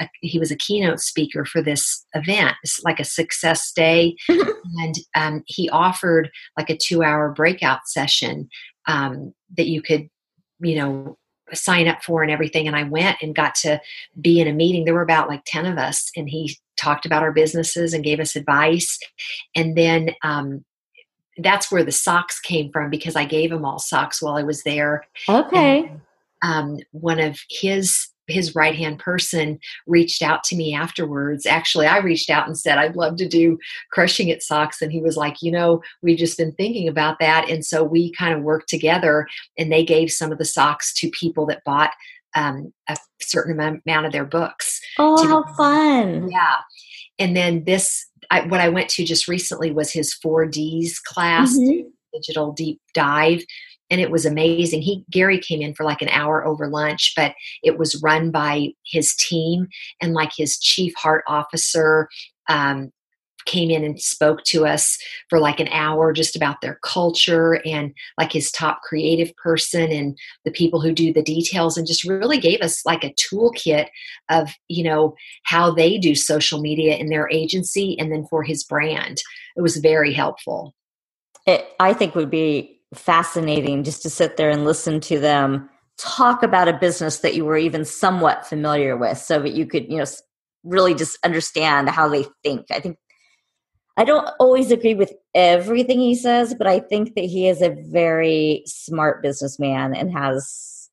A, 0.00 0.10
he 0.20 0.40
was 0.40 0.50
a 0.50 0.56
keynote 0.56 0.98
speaker 0.98 1.44
for 1.44 1.62
this 1.62 2.04
event, 2.14 2.56
it's 2.64 2.82
like 2.82 2.98
a 2.98 3.04
success 3.04 3.70
day, 3.70 4.16
and 4.28 4.96
um, 5.14 5.44
he 5.46 5.70
offered 5.70 6.28
like 6.58 6.70
a 6.70 6.76
two-hour 6.76 7.30
breakout 7.34 7.78
session 7.86 8.48
um, 8.88 9.32
that 9.56 9.68
you 9.68 9.80
could, 9.80 10.08
you 10.58 10.74
know, 10.74 11.18
sign 11.54 11.88
up 11.88 12.02
for 12.02 12.22
and 12.22 12.30
everything. 12.30 12.66
And 12.66 12.76
I 12.76 12.84
went 12.84 13.18
and 13.22 13.34
got 13.34 13.54
to 13.56 13.80
be 14.20 14.40
in 14.40 14.48
a 14.48 14.52
meeting. 14.52 14.84
There 14.84 14.94
were 14.94 15.02
about 15.02 15.28
like 15.28 15.42
10 15.46 15.66
of 15.66 15.78
us, 15.78 16.10
and 16.16 16.28
he 16.28 16.56
talked 16.76 17.06
about 17.06 17.22
our 17.22 17.32
businesses 17.32 17.92
and 17.92 18.04
gave 18.04 18.20
us 18.20 18.36
advice. 18.36 18.98
And 19.54 19.76
then 19.76 20.10
um, 20.22 20.64
that's 21.38 21.70
where 21.70 21.84
the 21.84 21.92
socks 21.92 22.40
came 22.40 22.70
from 22.72 22.90
because 22.90 23.16
I 23.16 23.24
gave 23.24 23.52
him 23.52 23.64
all 23.64 23.78
socks 23.78 24.22
while 24.22 24.36
I 24.36 24.42
was 24.42 24.62
there. 24.62 25.06
Okay. 25.28 25.80
And, 25.80 26.00
um, 26.42 26.78
one 26.92 27.20
of 27.20 27.38
his 27.50 28.08
his 28.30 28.54
right 28.54 28.74
hand 28.74 28.98
person 28.98 29.58
reached 29.86 30.22
out 30.22 30.44
to 30.44 30.56
me 30.56 30.74
afterwards. 30.74 31.46
Actually, 31.46 31.86
I 31.86 31.98
reached 31.98 32.30
out 32.30 32.46
and 32.46 32.58
said, 32.58 32.78
I'd 32.78 32.96
love 32.96 33.16
to 33.16 33.28
do 33.28 33.58
Crushing 33.90 34.28
It 34.28 34.42
Socks. 34.42 34.80
And 34.80 34.92
he 34.92 35.00
was 35.00 35.16
like, 35.16 35.42
You 35.42 35.52
know, 35.52 35.82
we've 36.02 36.18
just 36.18 36.38
been 36.38 36.52
thinking 36.52 36.88
about 36.88 37.18
that. 37.20 37.48
And 37.50 37.64
so 37.64 37.82
we 37.84 38.12
kind 38.12 38.34
of 38.34 38.42
worked 38.42 38.68
together 38.68 39.26
and 39.58 39.72
they 39.72 39.84
gave 39.84 40.10
some 40.10 40.32
of 40.32 40.38
the 40.38 40.44
socks 40.44 40.92
to 40.94 41.10
people 41.10 41.46
that 41.46 41.64
bought 41.64 41.90
um, 42.34 42.72
a 42.88 42.96
certain 43.20 43.58
amount 43.58 44.06
of 44.06 44.12
their 44.12 44.24
books. 44.24 44.80
Oh, 44.98 45.26
how 45.26 45.52
fun! 45.54 46.30
Yeah, 46.30 46.56
and 47.20 47.36
then 47.36 47.64
this, 47.64 48.06
I, 48.30 48.40
what 48.46 48.60
I 48.60 48.70
went 48.70 48.88
to 48.90 49.04
just 49.04 49.28
recently 49.28 49.70
was 49.70 49.92
his 49.92 50.14
four 50.14 50.46
Ds 50.46 50.98
class, 51.00 51.56
mm-hmm. 51.56 51.88
digital 52.12 52.52
deep 52.52 52.80
dive, 52.94 53.44
and 53.90 54.00
it 54.00 54.10
was 54.10 54.24
amazing. 54.24 54.82
He 54.82 55.04
Gary 55.10 55.38
came 55.38 55.60
in 55.60 55.74
for 55.74 55.84
like 55.84 56.02
an 56.02 56.08
hour 56.08 56.44
over 56.46 56.68
lunch, 56.68 57.12
but 57.16 57.34
it 57.62 57.78
was 57.78 58.00
run 58.02 58.30
by 58.30 58.68
his 58.84 59.14
team 59.16 59.68
and 60.00 60.14
like 60.14 60.30
his 60.36 60.58
chief 60.58 60.94
heart 60.96 61.24
officer. 61.26 62.08
Um, 62.48 62.92
came 63.46 63.70
in 63.70 63.84
and 63.84 64.00
spoke 64.00 64.44
to 64.44 64.66
us 64.66 64.98
for 65.28 65.38
like 65.38 65.60
an 65.60 65.68
hour 65.68 66.12
just 66.12 66.36
about 66.36 66.60
their 66.60 66.78
culture 66.82 67.60
and 67.64 67.92
like 68.18 68.32
his 68.32 68.52
top 68.52 68.82
creative 68.82 69.34
person 69.36 69.90
and 69.90 70.18
the 70.44 70.50
people 70.50 70.80
who 70.80 70.92
do 70.92 71.12
the 71.12 71.22
details 71.22 71.76
and 71.76 71.86
just 71.86 72.04
really 72.04 72.38
gave 72.38 72.60
us 72.60 72.84
like 72.84 73.02
a 73.02 73.14
toolkit 73.14 73.88
of 74.28 74.50
you 74.68 74.84
know 74.84 75.14
how 75.44 75.70
they 75.70 75.98
do 75.98 76.14
social 76.14 76.60
media 76.60 76.96
in 76.96 77.08
their 77.08 77.28
agency 77.30 77.98
and 77.98 78.12
then 78.12 78.26
for 78.28 78.42
his 78.42 78.62
brand 78.62 79.22
it 79.56 79.62
was 79.62 79.78
very 79.78 80.12
helpful 80.12 80.74
it 81.46 81.66
i 81.80 81.92
think 81.92 82.14
would 82.14 82.30
be 82.30 82.79
fascinating 82.94 83.84
just 83.84 84.02
to 84.02 84.10
sit 84.10 84.36
there 84.36 84.50
and 84.50 84.64
listen 84.64 85.00
to 85.00 85.18
them 85.18 85.68
talk 85.98 86.42
about 86.42 86.68
a 86.68 86.78
business 86.78 87.18
that 87.18 87.34
you 87.34 87.44
were 87.44 87.58
even 87.58 87.84
somewhat 87.84 88.46
familiar 88.46 88.96
with 88.96 89.18
so 89.18 89.38
that 89.40 89.52
you 89.52 89.66
could 89.66 89.84
you 89.90 89.98
know 89.98 90.04
really 90.64 90.94
just 90.94 91.18
understand 91.24 91.88
how 91.88 92.08
they 92.08 92.24
think. 92.42 92.66
I 92.70 92.80
think 92.80 92.96
i 93.96 94.04
don't 94.04 94.28
always 94.38 94.70
agree 94.70 94.94
with 94.94 95.12
everything 95.34 95.98
he 96.00 96.14
says 96.14 96.54
but 96.54 96.66
i 96.66 96.78
think 96.78 97.14
that 97.14 97.24
he 97.24 97.48
is 97.48 97.60
a 97.60 97.76
very 97.88 98.62
smart 98.66 99.22
businessman 99.22 99.94
and 99.94 100.12
has 100.12 100.88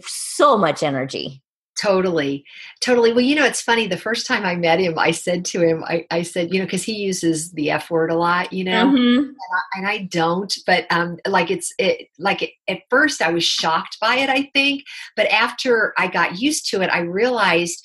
so 0.00 0.58
much 0.58 0.82
energy 0.82 1.43
Totally. 1.84 2.46
Totally. 2.80 3.12
Well, 3.12 3.20
you 3.20 3.34
know, 3.34 3.44
it's 3.44 3.60
funny. 3.60 3.86
The 3.86 3.98
first 3.98 4.26
time 4.26 4.46
I 4.46 4.56
met 4.56 4.80
him, 4.80 4.98
I 4.98 5.10
said 5.10 5.44
to 5.46 5.60
him, 5.60 5.84
I, 5.84 6.06
I 6.10 6.22
said, 6.22 6.50
you 6.50 6.58
know, 6.58 6.64
because 6.64 6.82
he 6.82 6.94
uses 6.94 7.52
the 7.52 7.70
F 7.70 7.90
word 7.90 8.10
a 8.10 8.16
lot, 8.16 8.54
you 8.54 8.64
know, 8.64 8.86
mm-hmm. 8.86 9.18
and, 9.18 9.36
I, 9.52 9.78
and, 9.78 9.86
I, 9.86 9.98
don't, 9.98 10.56
but 10.66 10.86
um, 10.90 11.18
like 11.26 11.50
it's 11.50 11.74
it, 11.78 12.08
like 12.18 12.40
it, 12.40 12.52
at 12.68 12.80
first 12.88 13.20
I 13.20 13.30
was 13.32 13.44
shocked 13.44 13.98
by 14.00 14.16
it, 14.16 14.30
I 14.30 14.50
think. 14.54 14.84
But 15.14 15.26
after 15.26 15.92
I 15.98 16.06
got 16.06 16.40
used 16.40 16.70
to 16.70 16.80
it, 16.80 16.88
I 16.88 17.00
realized 17.00 17.84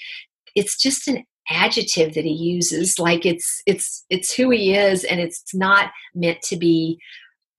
it's 0.55 0.81
just 0.81 1.09
an 1.09 1.25
adjective 1.49 2.13
that 2.13 2.23
he 2.23 2.31
uses 2.31 2.99
like 2.99 3.25
it's 3.25 3.62
it's 3.65 4.05
it's 4.09 4.33
who 4.33 4.51
he 4.51 4.75
is 4.75 5.03
and 5.03 5.19
it's 5.19 5.43
not 5.53 5.91
meant 6.13 6.41
to 6.43 6.55
be 6.55 6.99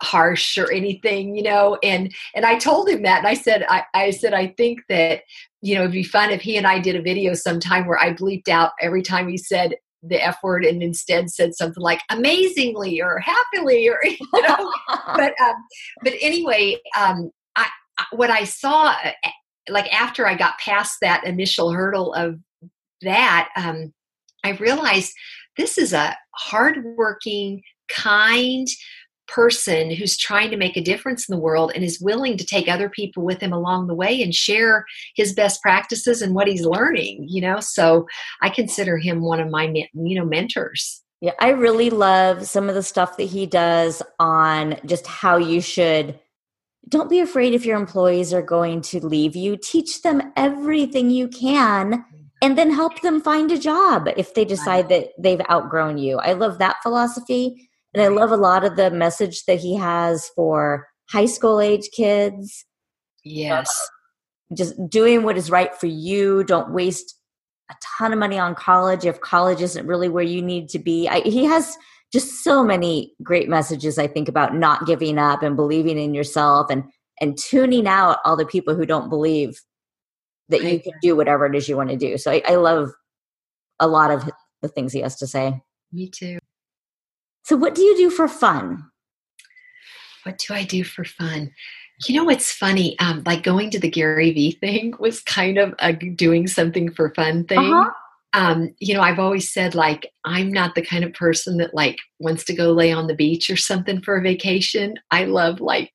harsh 0.02 0.56
or 0.56 0.72
anything 0.72 1.36
you 1.36 1.42
know 1.42 1.78
and 1.82 2.12
and 2.34 2.46
i 2.46 2.56
told 2.58 2.88
him 2.88 3.02
that 3.02 3.18
and 3.18 3.26
i 3.26 3.34
said 3.34 3.64
i, 3.68 3.82
I 3.92 4.10
said 4.10 4.32
i 4.32 4.46
think 4.46 4.80
that 4.88 5.22
you 5.62 5.74
know, 5.74 5.82
it'd 5.82 5.92
be 5.92 6.02
fun 6.02 6.30
if 6.30 6.40
he 6.40 6.56
and 6.56 6.66
I 6.66 6.78
did 6.78 6.96
a 6.96 7.02
video 7.02 7.34
sometime 7.34 7.86
where 7.86 7.98
I 7.98 8.14
bleeped 8.14 8.48
out 8.48 8.72
every 8.80 9.02
time 9.02 9.28
he 9.28 9.36
said 9.36 9.74
the 10.02 10.22
F 10.22 10.38
word 10.42 10.64
and 10.64 10.82
instead 10.82 11.30
said 11.30 11.54
something 11.54 11.82
like 11.82 12.00
amazingly 12.08 13.00
or 13.02 13.18
happily 13.18 13.88
or, 13.88 13.98
you 14.04 14.16
know. 14.32 14.72
but, 15.06 15.34
um, 15.40 15.56
but 16.02 16.14
anyway, 16.20 16.78
um, 16.98 17.30
I, 17.56 17.68
what 18.12 18.30
I 18.30 18.44
saw, 18.44 18.94
eh, 19.02 19.30
like 19.68 19.92
after 19.92 20.26
I 20.26 20.34
got 20.34 20.58
past 20.58 20.96
that 21.02 21.26
initial 21.26 21.70
hurdle 21.70 22.14
of 22.14 22.38
that, 23.02 23.50
um, 23.56 23.92
I 24.42 24.52
realized 24.52 25.12
this 25.58 25.76
is 25.76 25.92
a 25.92 26.16
hardworking, 26.34 27.60
kind, 27.88 28.66
person 29.30 29.90
who's 29.90 30.16
trying 30.16 30.50
to 30.50 30.56
make 30.56 30.76
a 30.76 30.82
difference 30.82 31.28
in 31.28 31.34
the 31.34 31.40
world 31.40 31.72
and 31.74 31.84
is 31.84 32.00
willing 32.00 32.36
to 32.36 32.44
take 32.44 32.68
other 32.68 32.88
people 32.88 33.24
with 33.24 33.40
him 33.40 33.52
along 33.52 33.86
the 33.86 33.94
way 33.94 34.20
and 34.22 34.34
share 34.34 34.84
his 35.14 35.32
best 35.32 35.62
practices 35.62 36.20
and 36.20 36.34
what 36.34 36.48
he's 36.48 36.64
learning 36.64 37.26
you 37.28 37.40
know? 37.40 37.60
So 37.60 38.06
i 38.42 38.48
consider 38.48 38.98
him 38.98 39.22
one 39.22 39.40
of 39.40 39.50
my 39.50 39.64
you 39.94 40.18
know 40.18 40.24
mentors. 40.24 41.02
Yeah 41.20 41.32
i 41.38 41.50
really 41.50 41.90
love 41.90 42.46
some 42.46 42.68
of 42.68 42.74
the 42.74 42.82
stuff 42.82 43.16
that 43.16 43.24
he 43.24 43.46
does 43.46 44.02
on 44.18 44.76
just 44.84 45.06
how 45.06 45.36
you 45.36 45.60
should 45.60 46.18
don't 46.88 47.10
be 47.10 47.20
afraid 47.20 47.54
if 47.54 47.64
your 47.64 47.78
employees 47.78 48.32
are 48.34 48.42
going 48.42 48.80
to 48.80 49.04
leave 49.06 49.36
you. 49.36 49.56
Teach 49.56 50.02
them 50.02 50.32
everything 50.36 51.10
you 51.10 51.28
can 51.28 52.04
and 52.42 52.58
then 52.58 52.72
help 52.72 53.00
them 53.02 53.20
find 53.20 53.52
a 53.52 53.58
job 53.58 54.08
if 54.16 54.34
they 54.34 54.44
decide 54.44 54.88
that 54.88 55.10
they've 55.18 55.42
outgrown 55.50 55.98
you. 55.98 56.18
I 56.18 56.32
love 56.32 56.58
that 56.58 56.76
philosophy 56.82 57.69
and 57.94 58.02
I 58.02 58.08
love 58.08 58.30
a 58.30 58.36
lot 58.36 58.64
of 58.64 58.76
the 58.76 58.90
message 58.90 59.44
that 59.46 59.58
he 59.58 59.76
has 59.76 60.30
for 60.34 60.86
high 61.10 61.26
school 61.26 61.60
age 61.60 61.88
kids. 61.94 62.64
Yes. 63.24 63.68
Uh, 63.68 64.54
just 64.56 64.74
doing 64.88 65.22
what 65.22 65.36
is 65.36 65.50
right 65.50 65.74
for 65.74 65.86
you. 65.86 66.44
Don't 66.44 66.72
waste 66.72 67.16
a 67.70 67.74
ton 67.98 68.12
of 68.12 68.18
money 68.18 68.38
on 68.38 68.54
college 68.54 69.04
if 69.04 69.20
college 69.20 69.60
isn't 69.62 69.86
really 69.86 70.08
where 70.08 70.24
you 70.24 70.42
need 70.42 70.68
to 70.70 70.78
be. 70.78 71.08
I, 71.08 71.20
he 71.20 71.44
has 71.44 71.76
just 72.12 72.42
so 72.42 72.64
many 72.64 73.14
great 73.22 73.48
messages, 73.48 73.98
I 73.98 74.08
think, 74.08 74.28
about 74.28 74.56
not 74.56 74.86
giving 74.86 75.18
up 75.18 75.42
and 75.42 75.54
believing 75.54 75.98
in 75.98 76.14
yourself 76.14 76.66
and, 76.70 76.84
and 77.20 77.38
tuning 77.38 77.86
out 77.86 78.18
all 78.24 78.36
the 78.36 78.46
people 78.46 78.74
who 78.74 78.86
don't 78.86 79.08
believe 79.08 79.60
that 80.48 80.64
you 80.64 80.80
can 80.80 80.94
do 81.00 81.14
whatever 81.14 81.46
it 81.46 81.54
is 81.54 81.68
you 81.68 81.76
want 81.76 81.90
to 81.90 81.96
do. 81.96 82.18
So 82.18 82.32
I, 82.32 82.42
I 82.48 82.54
love 82.56 82.90
a 83.78 83.86
lot 83.86 84.10
of 84.10 84.28
the 84.62 84.68
things 84.68 84.92
he 84.92 85.00
has 85.00 85.14
to 85.16 85.28
say. 85.28 85.60
Me 85.92 86.08
too. 86.08 86.39
So, 87.50 87.56
what 87.56 87.74
do 87.74 87.82
you 87.82 87.96
do 87.96 88.10
for 88.10 88.28
fun? 88.28 88.84
What 90.22 90.38
do 90.38 90.54
I 90.54 90.62
do 90.62 90.84
for 90.84 91.04
fun? 91.04 91.50
You 92.06 92.14
know 92.14 92.22
what's 92.22 92.52
funny? 92.52 92.96
Um, 93.00 93.24
like 93.26 93.42
going 93.42 93.70
to 93.70 93.80
the 93.80 93.90
Gary 93.90 94.30
Vee 94.30 94.52
thing 94.52 94.94
was 95.00 95.20
kind 95.20 95.58
of 95.58 95.74
a 95.80 95.92
doing 95.92 96.46
something 96.46 96.92
for 96.92 97.12
fun 97.12 97.46
thing. 97.46 97.58
Uh-huh. 97.58 97.90
Um, 98.34 98.72
you 98.78 98.94
know, 98.94 99.00
I've 99.00 99.18
always 99.18 99.52
said 99.52 99.74
like 99.74 100.12
I'm 100.24 100.52
not 100.52 100.76
the 100.76 100.86
kind 100.86 101.02
of 101.02 101.12
person 101.12 101.56
that 101.56 101.74
like 101.74 101.98
wants 102.20 102.44
to 102.44 102.54
go 102.54 102.70
lay 102.70 102.92
on 102.92 103.08
the 103.08 103.16
beach 103.16 103.50
or 103.50 103.56
something 103.56 104.00
for 104.00 104.16
a 104.16 104.22
vacation. 104.22 104.94
I 105.10 105.24
love 105.24 105.60
like 105.60 105.92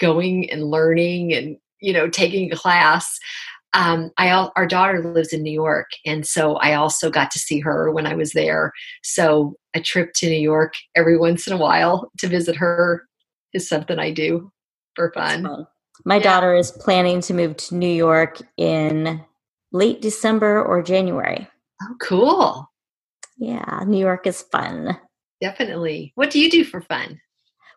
going 0.00 0.50
and 0.50 0.70
learning 0.70 1.34
and 1.34 1.58
you 1.80 1.92
know 1.92 2.08
taking 2.08 2.50
a 2.50 2.56
class 2.56 3.18
um, 3.74 4.12
I 4.16 4.30
our 4.30 4.66
daughter 4.66 5.02
lives 5.02 5.32
in 5.32 5.42
New 5.42 5.52
York, 5.52 5.90
and 6.06 6.24
so 6.24 6.54
I 6.54 6.74
also 6.74 7.10
got 7.10 7.32
to 7.32 7.40
see 7.40 7.58
her 7.60 7.90
when 7.90 8.06
I 8.06 8.14
was 8.14 8.32
there. 8.32 8.72
So 9.02 9.56
a 9.74 9.80
trip 9.80 10.12
to 10.14 10.28
New 10.28 10.40
York 10.40 10.74
every 10.94 11.18
once 11.18 11.46
in 11.46 11.52
a 11.52 11.58
while 11.58 12.10
to 12.18 12.28
visit 12.28 12.56
her 12.56 13.06
is 13.52 13.68
something 13.68 13.98
I 13.98 14.12
do 14.12 14.50
for 14.94 15.12
fun. 15.12 15.44
fun. 15.44 15.66
My 16.04 16.16
yeah. 16.16 16.22
daughter 16.22 16.54
is 16.54 16.72
planning 16.72 17.20
to 17.22 17.34
move 17.34 17.56
to 17.56 17.74
New 17.74 17.86
York 17.86 18.40
in 18.56 19.24
late 19.72 20.00
December 20.00 20.62
or 20.62 20.82
January. 20.82 21.48
Oh, 21.82 21.94
cool! 22.00 22.70
Yeah, 23.38 23.82
New 23.86 23.98
York 23.98 24.26
is 24.26 24.42
fun. 24.42 24.98
Definitely. 25.40 26.12
What 26.14 26.30
do 26.30 26.40
you 26.40 26.50
do 26.50 26.64
for 26.64 26.80
fun? 26.80 27.20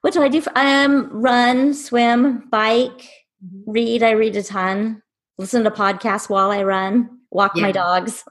What 0.01 0.13
do 0.13 0.21
I 0.21 0.29
do? 0.29 0.41
For, 0.41 0.51
um, 0.55 1.09
run, 1.11 1.73
swim, 1.73 2.47
bike, 2.49 3.09
mm-hmm. 3.43 3.71
read. 3.71 4.03
I 4.03 4.11
read 4.11 4.35
a 4.35 4.43
ton 4.43 5.01
listen 5.37 5.63
to 5.63 5.71
podcasts 5.71 6.29
while 6.29 6.51
I 6.51 6.63
run, 6.63 7.09
walk 7.31 7.55
yeah. 7.55 7.63
my 7.63 7.71
dogs. 7.71 8.23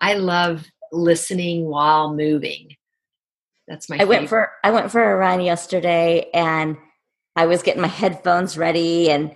I 0.00 0.14
love 0.14 0.66
listening 0.92 1.66
while 1.66 2.14
moving. 2.14 2.76
That's 3.66 3.88
my. 3.88 3.96
I 3.96 3.98
favorite. 4.00 4.16
went 4.16 4.28
for 4.28 4.52
I 4.64 4.70
went 4.70 4.90
for 4.90 5.12
a 5.12 5.16
run 5.16 5.40
yesterday, 5.40 6.28
and 6.34 6.76
I 7.36 7.46
was 7.46 7.62
getting 7.62 7.82
my 7.82 7.88
headphones 7.88 8.58
ready, 8.58 9.10
and 9.10 9.34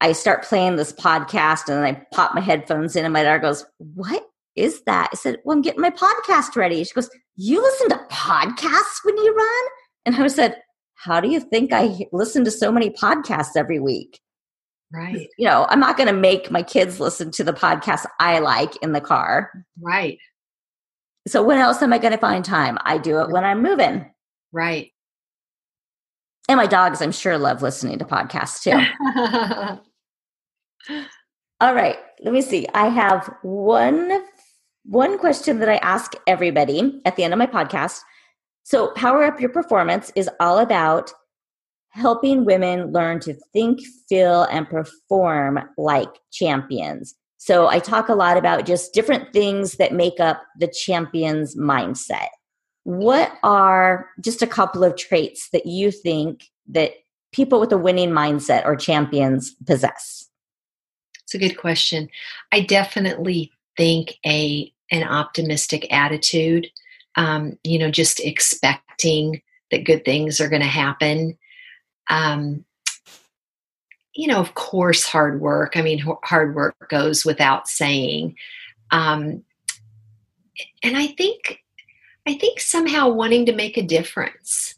I 0.00 0.12
start 0.12 0.44
playing 0.44 0.76
this 0.76 0.92
podcast, 0.92 1.68
and 1.68 1.84
I 1.84 2.06
pop 2.12 2.34
my 2.34 2.40
headphones 2.40 2.96
in, 2.96 3.04
and 3.04 3.12
my 3.12 3.22
daughter 3.22 3.38
goes, 3.38 3.64
"What 3.78 4.24
is 4.56 4.82
that?" 4.82 5.10
I 5.12 5.16
said, 5.16 5.38
"Well, 5.44 5.56
I'm 5.56 5.62
getting 5.62 5.80
my 5.80 5.90
podcast 5.90 6.54
ready." 6.56 6.84
She 6.84 6.94
goes, 6.94 7.10
"You 7.36 7.62
listen 7.62 7.88
to 7.90 8.06
podcasts 8.10 9.04
when 9.04 9.16
you 9.16 9.34
run?" 9.34 9.64
And 10.04 10.16
I 10.16 10.26
said, 10.28 10.60
"How 10.94 11.20
do 11.20 11.28
you 11.28 11.40
think 11.40 11.72
I 11.72 12.06
listen 12.12 12.44
to 12.44 12.50
so 12.50 12.70
many 12.70 12.90
podcasts 12.90 13.56
every 13.56 13.80
week?" 13.80 14.20
Right. 14.92 15.28
You 15.38 15.46
know, 15.46 15.66
I'm 15.70 15.80
not 15.80 15.96
going 15.96 16.08
to 16.08 16.12
make 16.12 16.50
my 16.50 16.62
kids 16.62 17.00
listen 17.00 17.30
to 17.32 17.44
the 17.44 17.54
podcast 17.54 18.04
I 18.20 18.40
like 18.40 18.76
in 18.82 18.92
the 18.92 19.00
car. 19.00 19.50
Right. 19.80 20.18
So 21.26 21.42
when 21.42 21.58
else 21.58 21.82
am 21.82 21.92
I 21.92 21.98
going 21.98 22.12
to 22.12 22.18
find 22.18 22.44
time? 22.44 22.78
I 22.84 22.98
do 22.98 23.20
it 23.20 23.30
when 23.30 23.44
I'm 23.44 23.62
moving. 23.62 24.10
Right. 24.52 24.90
And 26.48 26.56
my 26.56 26.66
dogs, 26.66 27.00
I'm 27.00 27.12
sure, 27.12 27.38
love 27.38 27.62
listening 27.62 27.98
to 27.98 28.04
podcasts 28.04 28.62
too. 28.62 28.72
All 31.60 31.74
right. 31.74 31.96
Let 32.20 32.34
me 32.34 32.42
see. 32.42 32.66
I 32.74 32.88
have 32.88 33.32
one 33.42 34.24
one 34.84 35.16
question 35.16 35.60
that 35.60 35.68
I 35.68 35.76
ask 35.76 36.14
everybody 36.26 37.00
at 37.04 37.14
the 37.14 37.22
end 37.22 37.32
of 37.32 37.38
my 37.38 37.46
podcast. 37.46 38.00
So, 38.64 38.90
Power 38.92 39.24
Up 39.24 39.40
Your 39.40 39.50
Performance 39.50 40.10
is 40.16 40.28
all 40.40 40.58
about 40.58 41.12
helping 41.90 42.44
women 42.44 42.92
learn 42.92 43.20
to 43.20 43.34
think, 43.52 43.80
feel, 44.08 44.44
and 44.44 44.68
perform 44.68 45.60
like 45.76 46.08
champions. 46.32 47.14
So 47.44 47.66
I 47.66 47.80
talk 47.80 48.08
a 48.08 48.14
lot 48.14 48.36
about 48.36 48.66
just 48.66 48.94
different 48.94 49.32
things 49.32 49.72
that 49.72 49.92
make 49.92 50.20
up 50.20 50.44
the 50.60 50.68
champion's 50.68 51.56
mindset. 51.56 52.28
What 52.84 53.32
are 53.42 54.08
just 54.20 54.42
a 54.42 54.46
couple 54.46 54.84
of 54.84 54.94
traits 54.94 55.48
that 55.52 55.66
you 55.66 55.90
think 55.90 56.44
that 56.68 56.92
people 57.32 57.58
with 57.58 57.72
a 57.72 57.76
winning 57.76 58.10
mindset 58.10 58.64
or 58.64 58.76
champions 58.76 59.56
possess? 59.66 60.28
It's 61.24 61.34
a 61.34 61.38
good 61.38 61.58
question. 61.58 62.08
I 62.52 62.60
definitely 62.60 63.50
think 63.76 64.14
a 64.24 64.72
an 64.92 65.02
optimistic 65.02 65.92
attitude, 65.92 66.68
um, 67.16 67.58
you 67.64 67.76
know, 67.76 67.90
just 67.90 68.20
expecting 68.20 69.42
that 69.72 69.84
good 69.84 70.04
things 70.04 70.40
are 70.40 70.48
going 70.48 70.62
to 70.62 70.68
happen. 70.68 71.36
Um, 72.08 72.64
you 74.14 74.26
know, 74.26 74.38
of 74.38 74.54
course, 74.54 75.04
hard 75.04 75.40
work. 75.40 75.76
I 75.76 75.82
mean, 75.82 76.04
hard 76.22 76.54
work 76.54 76.88
goes 76.88 77.24
without 77.24 77.68
saying. 77.68 78.36
Um, 78.90 79.42
and 80.82 80.96
I 80.96 81.08
think, 81.08 81.60
I 82.26 82.34
think 82.34 82.60
somehow 82.60 83.08
wanting 83.08 83.46
to 83.46 83.52
make 83.52 83.76
a 83.76 83.82
difference. 83.82 84.74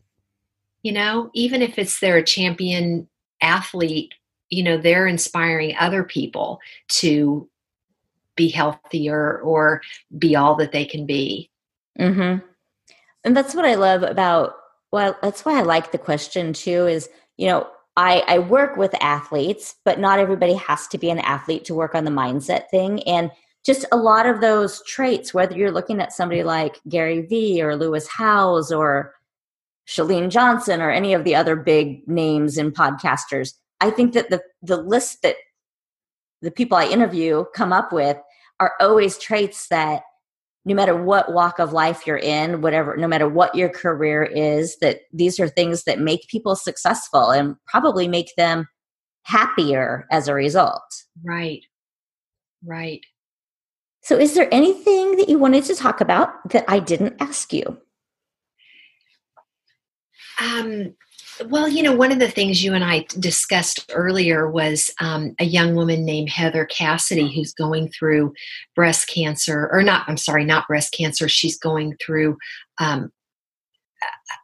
You 0.83 0.93
know, 0.93 1.31
even 1.35 1.63
if 1.63 1.79
it's 1.79 1.99
they're 1.99 2.19
a 2.19 2.23
champion 2.23 3.09
athlete, 3.41 4.15
you 4.51 4.63
know, 4.63 4.77
they're 4.77 5.07
inspiring 5.07 5.75
other 5.79 6.05
people 6.05 6.61
to 6.89 7.49
be 8.37 8.49
healthier 8.49 9.41
or 9.41 9.81
be 10.19 10.37
all 10.37 10.55
that 10.57 10.73
they 10.73 10.85
can 10.85 11.07
be. 11.07 11.51
Mm-hmm. 11.99 12.45
And 13.25 13.37
that's 13.37 13.55
what 13.55 13.65
I 13.65 13.75
love 13.75 14.03
about. 14.03 14.57
Well, 14.93 15.17
that's 15.23 15.45
why 15.45 15.59
I 15.59 15.63
like 15.63 15.91
the 15.91 15.99
question 15.99 16.53
too. 16.53 16.87
Is 16.87 17.09
you 17.37 17.49
know, 17.49 17.69
I, 17.97 18.25
I 18.27 18.39
work 18.39 18.77
with 18.77 18.95
athletes, 19.01 19.77
but 19.85 20.01
not 20.01 20.19
everybody 20.19 20.55
has 20.55 20.89
to 20.89 20.99
be 20.99 21.11
an 21.11 21.21
athlete 21.21 21.65
to 21.67 21.75
work 21.75 21.95
on 21.95 22.05
the 22.05 22.11
mindset 22.11 22.69
thing. 22.71 23.03
And 23.05 23.31
just 23.65 23.85
a 23.93 23.97
lot 23.97 24.27
of 24.27 24.41
those 24.41 24.83
traits, 24.85 25.33
whether 25.33 25.57
you're 25.57 25.71
looking 25.71 26.01
at 26.01 26.13
somebody 26.13 26.43
like 26.43 26.81
Gary 26.89 27.23
Vee 27.23 27.63
or 27.63 27.77
Lewis 27.77 28.07
Howes 28.09 28.73
or 28.73 29.15
Chalene 29.87 30.31
Johnson 30.31 30.81
or 30.81 30.91
any 30.91 31.15
of 31.15 31.25
the 31.25 31.35
other 31.35 31.57
big 31.57 32.07
names 32.09 32.59
in 32.59 32.73
podcasters, 32.73 33.55
I 33.81 33.91
think 33.91 34.13
that 34.15 34.31
the 34.31 34.43
the 34.63 34.77
list 34.77 35.23
that 35.23 35.37
the 36.43 36.51
people 36.51 36.77
I 36.77 36.87
interview 36.87 37.45
come 37.55 37.73
up 37.73 37.93
with 37.93 38.19
are 38.61 38.75
always 38.81 39.19
traits 39.19 39.69
that 39.69 40.03
no 40.65 40.75
matter 40.75 40.97
what 40.97 41.33
walk 41.33 41.59
of 41.59 41.73
life 41.73 42.07
you're 42.07 42.17
in, 42.17 42.63
whatever, 42.63 42.97
no 42.97 43.07
matter 43.07 43.29
what 43.29 43.55
your 43.55 43.69
career 43.69 44.23
is, 44.23 44.77
that 44.81 45.01
these 45.13 45.39
are 45.39 45.49
things 45.49 45.85
that 45.85 46.01
make 46.01 46.29
people 46.29 46.57
successful 46.57 47.31
and 47.31 47.57
probably 47.67 48.09
make 48.09 48.35
them 48.37 48.67
happier 49.25 50.07
as 50.11 50.29
a 50.29 50.35
result. 50.35 50.83
Right. 51.23 51.63
Right. 52.65 53.01
So, 54.03 54.19
is 54.19 54.35
there 54.35 54.53
anything 54.53 55.17
that 55.17 55.29
you 55.29 55.39
wanted 55.39 55.65
to 55.65 55.75
talk 55.75 56.01
about 56.01 56.51
that 56.51 56.65
I 56.69 56.79
didn't 56.79 57.17
ask 57.21 57.53
you? 57.53 57.79
Um, 60.41 60.95
well, 61.47 61.69
you 61.69 61.83
know, 61.83 61.95
one 61.95 62.13
of 62.13 62.19
the 62.19 62.31
things 62.31 62.63
you 62.63 62.75
and 62.75 62.85
I 62.85 63.07
discussed 63.19 63.91
earlier 63.93 64.49
was 64.49 64.91
um, 65.01 65.35
a 65.39 65.45
young 65.45 65.75
woman 65.75 66.05
named 66.05 66.31
Heather 66.31 66.65
Cassidy 66.65 67.35
who's 67.35 67.53
going 67.53 67.91
through 67.91 68.35
breast 68.75 69.09
cancer, 69.09 69.69
or 69.73 69.83
not, 69.83 70.05
I'm 70.09 70.17
sorry, 70.17 70.45
not 70.45 70.69
breast 70.69 70.93
cancer. 70.93 71.29
She's 71.29 71.59
going 71.59 71.97
through, 72.05 72.37
um, 72.79 73.11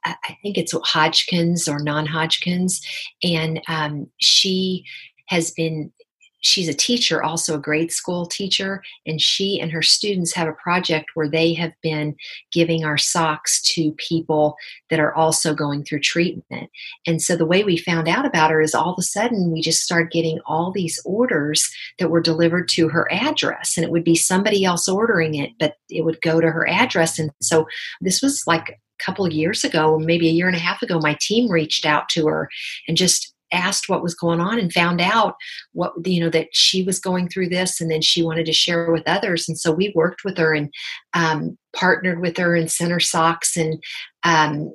I 0.04 0.36
think 0.42 0.56
it's 0.56 0.72
Hodgkin's 0.72 1.68
or 1.68 1.78
non 1.78 2.06
Hodgkin's. 2.06 2.80
And 3.22 3.60
um, 3.68 4.08
she 4.18 4.84
has 5.26 5.50
been 5.52 5.92
she's 6.40 6.68
a 6.68 6.74
teacher, 6.74 7.22
also 7.22 7.54
a 7.54 7.60
grade 7.60 7.92
school 7.92 8.26
teacher, 8.26 8.82
and 9.06 9.20
she 9.20 9.60
and 9.60 9.70
her 9.72 9.82
students 9.82 10.34
have 10.34 10.48
a 10.48 10.52
project 10.52 11.10
where 11.14 11.28
they 11.28 11.52
have 11.54 11.72
been 11.82 12.16
giving 12.52 12.84
our 12.84 12.98
socks 12.98 13.60
to 13.74 13.92
people 13.92 14.56
that 14.88 15.00
are 15.00 15.14
also 15.14 15.54
going 15.54 15.84
through 15.84 16.00
treatment. 16.00 16.70
And 17.06 17.22
so 17.22 17.36
the 17.36 17.46
way 17.46 17.64
we 17.64 17.76
found 17.76 18.08
out 18.08 18.26
about 18.26 18.50
her 18.50 18.60
is 18.60 18.74
all 18.74 18.92
of 18.92 18.98
a 18.98 19.02
sudden 19.02 19.52
we 19.52 19.60
just 19.60 19.82
started 19.82 20.10
getting 20.10 20.40
all 20.46 20.72
these 20.72 21.00
orders 21.04 21.68
that 21.98 22.10
were 22.10 22.20
delivered 22.20 22.68
to 22.70 22.88
her 22.88 23.10
address, 23.12 23.76
and 23.76 23.84
it 23.84 23.90
would 23.90 24.04
be 24.04 24.16
somebody 24.16 24.64
else 24.64 24.88
ordering 24.88 25.34
it, 25.34 25.50
but 25.58 25.74
it 25.88 26.04
would 26.04 26.20
go 26.22 26.40
to 26.40 26.50
her 26.50 26.68
address. 26.68 27.18
And 27.18 27.30
so 27.40 27.66
this 28.00 28.22
was 28.22 28.46
like 28.46 28.70
a 28.70 29.04
couple 29.04 29.30
years 29.32 29.64
ago, 29.64 29.98
maybe 29.98 30.28
a 30.28 30.32
year 30.32 30.46
and 30.46 30.56
a 30.56 30.60
half 30.60 30.82
ago, 30.82 30.98
my 31.02 31.16
team 31.20 31.50
reached 31.50 31.86
out 31.86 32.08
to 32.10 32.26
her 32.26 32.48
and 32.88 32.96
just 32.96 33.34
asked 33.52 33.88
what 33.88 34.02
was 34.02 34.14
going 34.14 34.40
on 34.40 34.58
and 34.58 34.72
found 34.72 35.00
out 35.00 35.34
what 35.72 35.92
you 36.04 36.20
know 36.20 36.30
that 36.30 36.48
she 36.52 36.82
was 36.82 36.98
going 36.98 37.28
through 37.28 37.48
this 37.48 37.80
and 37.80 37.90
then 37.90 38.02
she 38.02 38.22
wanted 38.22 38.46
to 38.46 38.52
share 38.52 38.90
with 38.92 39.02
others. 39.06 39.48
And 39.48 39.58
so 39.58 39.72
we 39.72 39.92
worked 39.94 40.24
with 40.24 40.36
her 40.38 40.54
and 40.54 40.72
um, 41.14 41.58
partnered 41.74 42.20
with 42.20 42.36
her 42.36 42.54
and 42.56 42.70
sent 42.70 42.90
her 42.90 43.00
socks. 43.00 43.56
And 43.56 43.82
um, 44.22 44.74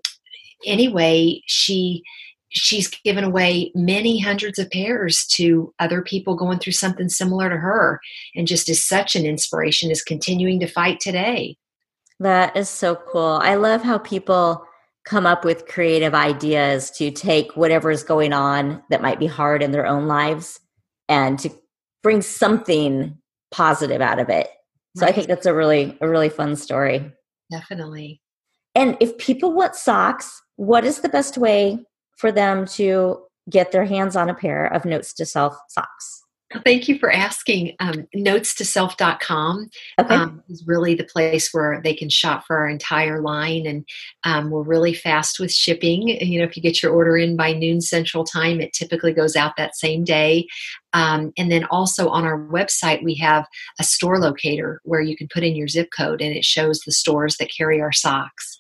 anyway 0.66 1.42
she 1.46 2.04
she's 2.56 2.88
given 2.88 3.24
away 3.24 3.72
many 3.76 4.20
hundreds 4.20 4.58
of 4.58 4.70
pairs 4.72 5.26
to 5.28 5.74
other 5.80 6.02
people 6.02 6.36
going 6.36 6.58
through 6.58 6.74
something 6.74 7.10
similar 7.10 7.50
to 7.50 7.58
her 7.58 8.00
and 8.36 8.48
just 8.48 8.70
is 8.70 8.86
such 8.86 9.16
an 9.16 9.26
inspiration 9.26 9.92
is 9.92 10.02
continuing 10.02 10.60
to 10.62 10.68
fight 10.68 11.00
today. 11.00 11.58
That 12.20 12.56
is 12.56 12.70
so 12.70 12.96
cool. 12.96 13.40
I 13.44 13.56
love 13.56 13.82
how 13.82 13.98
people 13.98 14.66
come 15.06 15.26
up 15.26 15.46
with 15.46 15.68
creative 15.68 16.14
ideas 16.14 16.90
to 16.92 17.12
take 17.12 17.56
whatever 17.56 17.92
is 17.92 18.04
going 18.04 18.34
on 18.34 18.82
that 18.90 19.02
might 19.02 19.20
be 19.20 19.28
hard 19.28 19.62
in 19.62 19.72
their 19.72 19.86
own 19.86 20.08
lives 20.08 20.60
and 21.08 21.38
to 21.40 21.50
bring 22.02 22.22
something 22.22 23.18
positive 23.52 24.02
out 24.02 24.20
of 24.20 24.30
it. 24.30 24.48
So 24.98 25.06
right. 25.06 25.12
I 25.12 25.16
think 25.16 25.28
that's 25.28 25.46
a 25.46 25.54
really 25.54 25.98
a 26.02 26.10
really 26.10 26.30
fun 26.30 26.56
story. 26.56 27.12
Definitely. 27.52 28.22
And 28.74 28.98
if 29.00 29.18
people 29.18 29.54
want 29.54 29.76
socks, 29.76 30.42
what 30.56 30.84
is 30.84 31.00
the 31.00 31.10
best 31.10 31.38
way 31.38 31.80
for 32.18 32.32
them 32.32 32.66
to 32.66 33.22
get 33.50 33.72
their 33.72 33.86
hands 33.86 34.16
on 34.16 34.30
a 34.30 34.34
pair 34.34 34.66
of 34.66 34.86
notes 34.86 35.14
to 35.14 35.26
self 35.26 35.56
socks? 35.70 36.24
Thank 36.64 36.88
you 36.88 36.98
for 37.00 37.12
asking. 37.12 37.76
Um, 37.80 38.08
notes2self.com 38.16 39.70
okay. 40.00 40.16
um, 40.16 40.44
is 40.50 40.64
really 40.66 40.96
the 40.96 41.04
place 41.04 41.54
where 41.54 41.82
they 41.84 41.94
can 41.94 42.10
shop 42.10 42.46
for 42.46 42.58
our 42.58 42.70
entire 42.70 43.22
line. 43.22 43.66
And 43.66 43.88
um, 44.24 44.50
we're 44.50 44.64
really 44.64 44.94
fast 44.94 45.40
with 45.40 45.52
shipping. 45.52 46.08
You 46.08 46.40
know, 46.40 46.46
if 46.46 46.56
you 46.56 46.64
get 46.64 46.82
your 46.82 46.94
order 46.94 47.18
in 47.18 47.36
by 47.36 47.54
noon 47.54 47.82
central 47.82 48.24
time, 48.24 48.62
it 48.62 48.74
typically 48.74 49.14
goes 49.14 49.36
out 49.36 49.58
that 49.58 49.76
same 49.76 50.04
day. 50.04 50.48
Um, 50.94 51.34
and 51.38 51.52
then 51.52 51.66
also 51.66 52.08
on 52.10 52.24
our 52.24 52.40
website, 52.40 53.04
we 53.04 53.16
have 53.16 53.46
a 53.80 53.84
store 53.84 54.18
locator 54.18 54.80
where 54.84 55.02
you 55.02 55.18
can 55.18 55.28
put 55.28 55.44
in 55.44 55.56
your 55.56 55.68
zip 55.68 55.90
code 55.96 56.22
and 56.22 56.36
it 56.36 56.46
shows 56.46 56.80
the 56.80 56.92
stores 56.92 57.38
that 57.38 57.52
carry 57.56 57.82
our 57.82 57.92
socks. 57.92 58.55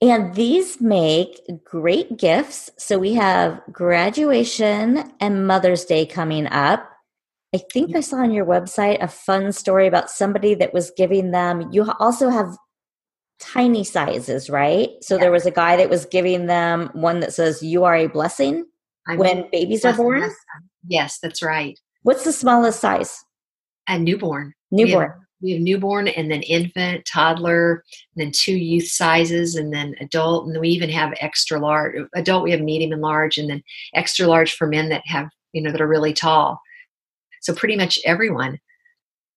And 0.00 0.34
these 0.34 0.80
make 0.80 1.40
great 1.64 2.18
gifts. 2.18 2.70
So 2.78 2.98
we 2.98 3.14
have 3.14 3.60
graduation 3.70 5.12
and 5.20 5.46
Mother's 5.46 5.84
Day 5.84 6.04
coming 6.04 6.46
up. 6.48 6.90
I 7.54 7.58
think 7.72 7.94
I 7.94 8.00
saw 8.00 8.16
on 8.16 8.32
your 8.32 8.44
website 8.44 9.02
a 9.02 9.08
fun 9.08 9.52
story 9.52 9.86
about 9.86 10.10
somebody 10.10 10.54
that 10.56 10.74
was 10.74 10.90
giving 10.96 11.30
them, 11.30 11.68
you 11.70 11.88
also 12.00 12.28
have 12.28 12.56
tiny 13.38 13.84
sizes, 13.84 14.50
right? 14.50 14.90
So 15.00 15.14
yeah. 15.14 15.22
there 15.22 15.32
was 15.32 15.46
a 15.46 15.52
guy 15.52 15.76
that 15.76 15.88
was 15.88 16.04
giving 16.06 16.46
them 16.46 16.90
one 16.94 17.20
that 17.20 17.32
says, 17.32 17.62
You 17.62 17.84
are 17.84 17.94
a 17.94 18.08
blessing 18.08 18.66
I 19.06 19.16
when 19.16 19.48
babies 19.52 19.84
are 19.84 19.92
born. 19.92 20.28
Yes, 20.86 21.18
that's 21.20 21.42
right. 21.42 21.78
What's 22.02 22.24
the 22.24 22.32
smallest 22.32 22.80
size? 22.80 23.24
A 23.88 23.98
newborn. 23.98 24.54
Newborn 24.72 25.23
we 25.42 25.52
have 25.52 25.60
newborn 25.60 26.08
and 26.08 26.30
then 26.30 26.42
infant, 26.42 27.04
toddler, 27.04 27.84
and 28.16 28.24
then 28.24 28.32
two 28.32 28.56
youth 28.56 28.88
sizes, 28.88 29.56
and 29.56 29.72
then 29.72 29.94
adult, 30.00 30.46
and 30.46 30.58
we 30.58 30.68
even 30.70 30.90
have 30.90 31.14
extra 31.20 31.58
large. 31.58 31.96
Adult, 32.14 32.44
we 32.44 32.50
have 32.50 32.60
medium 32.60 32.92
and 32.92 33.02
large, 33.02 33.36
and 33.36 33.50
then 33.50 33.62
extra 33.94 34.26
large 34.26 34.54
for 34.54 34.66
men 34.66 34.88
that 34.88 35.02
have 35.06 35.28
you 35.52 35.62
know 35.62 35.70
that 35.70 35.80
are 35.80 35.88
really 35.88 36.12
tall. 36.12 36.60
So 37.42 37.54
pretty 37.54 37.76
much 37.76 37.98
everyone. 38.04 38.58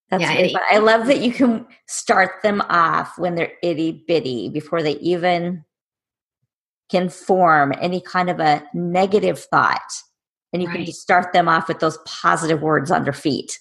That's 0.10 0.24
yeah, 0.24 0.34
really 0.34 0.56
I 0.72 0.78
love 0.78 1.08
that 1.08 1.20
you 1.20 1.34
can 1.34 1.68
start 1.88 2.42
them 2.42 2.62
off 2.70 3.18
when 3.18 3.36
they're 3.36 3.54
itty 3.62 4.06
bitty 4.08 4.50
before 4.50 4.82
they 4.82 4.94
even 4.98 5.66
can 6.90 7.10
form 7.10 7.74
any 7.82 8.00
kind 8.00 8.30
of 8.30 8.40
a 8.40 8.64
negative 8.74 9.40
thought. 9.40 9.82
And 10.54 10.62
you 10.62 10.70
right. 10.70 10.78
can 10.78 10.86
just 10.86 11.02
start 11.02 11.34
them 11.34 11.50
off 11.50 11.68
with 11.68 11.80
those 11.80 11.98
positive 12.06 12.62
words 12.62 12.90
on 12.90 13.04
their 13.04 13.14
feet. 13.14 13.60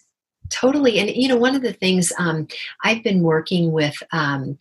Totally. 0.50 0.98
And, 0.98 1.10
you 1.10 1.28
know, 1.28 1.36
one 1.36 1.54
of 1.54 1.62
the 1.62 1.72
things 1.72 2.12
um, 2.18 2.46
I've 2.84 3.02
been 3.02 3.22
working 3.22 3.72
with 3.72 3.96
um, 4.12 4.58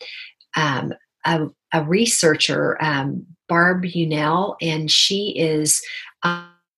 um, 0.56 0.94
a, 1.24 1.48
a, 1.72 1.84
researcher, 1.84 2.82
um, 2.82 3.26
Barb 3.48 3.84
Unell, 3.84 4.56
and 4.60 4.90
she 4.90 5.34
is. 5.36 5.82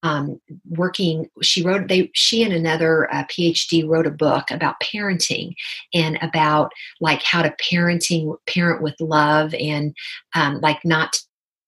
Um, 0.04 0.40
working 0.68 1.28
she 1.42 1.64
wrote 1.64 1.88
they 1.88 2.09
she 2.14 2.44
and 2.44 2.52
another 2.52 3.12
uh, 3.12 3.24
phd 3.24 3.88
wrote 3.88 4.06
a 4.06 4.12
book 4.12 4.48
about 4.52 4.76
parenting 4.80 5.54
and 5.92 6.16
about 6.22 6.70
like 7.00 7.20
how 7.24 7.42
to 7.42 7.52
parenting 7.61 8.36
parent 8.46 8.80
with 8.80 8.94
love 9.00 9.52
and 9.54 9.92
um, 10.36 10.61
like 10.61 10.78
not 10.84 11.16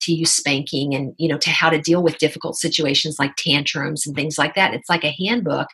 to 0.01 0.13
use 0.13 0.35
spanking 0.35 0.95
and 0.95 1.15
you 1.19 1.29
know 1.29 1.39
to 1.39 1.51
how 1.51 1.71
to 1.71 1.81
deal 1.81 2.03
with 2.03 2.19
difficult 2.19 2.57
situations 2.57 3.19
like 3.19 3.35
tantrums 3.37 4.07
and 4.07 4.17
things 4.17 4.39
like 4.39 4.55
that. 4.55 4.75
It's 4.75 4.89
like 4.89 5.05
a 5.05 5.15
handbook 5.19 5.69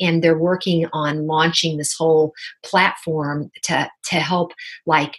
and 0.00 0.22
they're 0.22 0.38
working 0.38 0.86
on 0.92 1.26
launching 1.26 1.76
this 1.76 1.94
whole 1.94 2.32
platform 2.64 3.50
to 3.64 3.90
to 4.10 4.16
help 4.16 4.52
like 4.86 5.16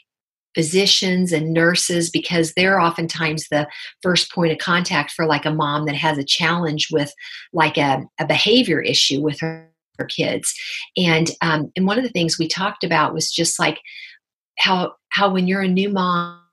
physicians 0.55 1.31
and 1.31 1.53
nurses 1.53 2.09
because 2.09 2.53
they're 2.53 2.79
oftentimes 2.79 3.47
the 3.49 3.67
first 4.01 4.31
point 4.31 4.51
of 4.51 4.57
contact 4.57 5.11
for 5.11 5.25
like 5.25 5.45
a 5.45 5.53
mom 5.53 5.85
that 5.85 5.95
has 5.95 6.17
a 6.17 6.23
challenge 6.23 6.89
with 6.91 7.11
like 7.53 7.77
a, 7.77 8.03
a 8.19 8.25
behavior 8.25 8.81
issue 8.81 9.21
with 9.21 9.39
her, 9.39 9.69
her 9.97 10.05
kids. 10.05 10.53
And 10.97 11.31
um, 11.41 11.71
and 11.75 11.87
one 11.87 11.97
of 11.97 12.03
the 12.03 12.11
things 12.11 12.37
we 12.37 12.47
talked 12.47 12.83
about 12.83 13.13
was 13.13 13.31
just 13.31 13.59
like 13.59 13.79
how 14.57 14.93
how 15.09 15.31
when 15.31 15.47
you're 15.47 15.61
a 15.61 15.67
new 15.67 15.89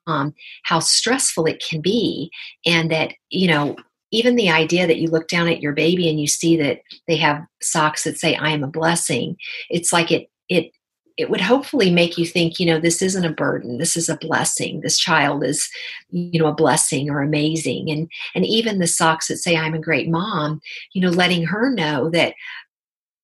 mom 0.06 0.34
how 0.64 0.80
stressful 0.80 1.46
it 1.46 1.62
can 1.68 1.80
be. 1.80 2.30
And 2.66 2.90
that 2.90 3.12
you 3.30 3.48
know 3.48 3.76
even 4.12 4.34
the 4.34 4.50
idea 4.50 4.86
that 4.86 4.98
you 4.98 5.08
look 5.08 5.28
down 5.28 5.48
at 5.48 5.60
your 5.60 5.72
baby 5.72 6.08
and 6.08 6.20
you 6.20 6.26
see 6.26 6.56
that 6.56 6.80
they 7.06 7.16
have 7.16 7.44
socks 7.62 8.04
that 8.04 8.18
say 8.18 8.34
i 8.34 8.50
am 8.50 8.64
a 8.64 8.68
blessing 8.68 9.36
it's 9.68 9.92
like 9.92 10.10
it 10.10 10.28
it 10.48 10.72
it 11.20 11.28
would 11.28 11.40
hopefully 11.42 11.90
make 11.90 12.16
you 12.16 12.24
think 12.24 12.58
you 12.58 12.64
know 12.64 12.78
this 12.80 13.02
isn't 13.02 13.26
a 13.26 13.32
burden 13.32 13.76
this 13.76 13.96
is 13.96 14.08
a 14.08 14.16
blessing. 14.16 14.80
This 14.80 14.98
child 14.98 15.44
is 15.44 15.68
you 16.08 16.40
know 16.40 16.46
a 16.46 16.54
blessing 16.54 17.10
or 17.10 17.20
amazing. 17.20 17.90
And 17.90 18.10
and 18.34 18.46
even 18.46 18.78
the 18.78 18.86
socks 18.86 19.28
that 19.28 19.36
say 19.36 19.56
i'm 19.56 19.74
a 19.74 19.78
great 19.78 20.08
mom 20.08 20.60
you 20.92 21.02
know 21.02 21.10
letting 21.10 21.44
her 21.44 21.70
know 21.70 22.08
that 22.10 22.34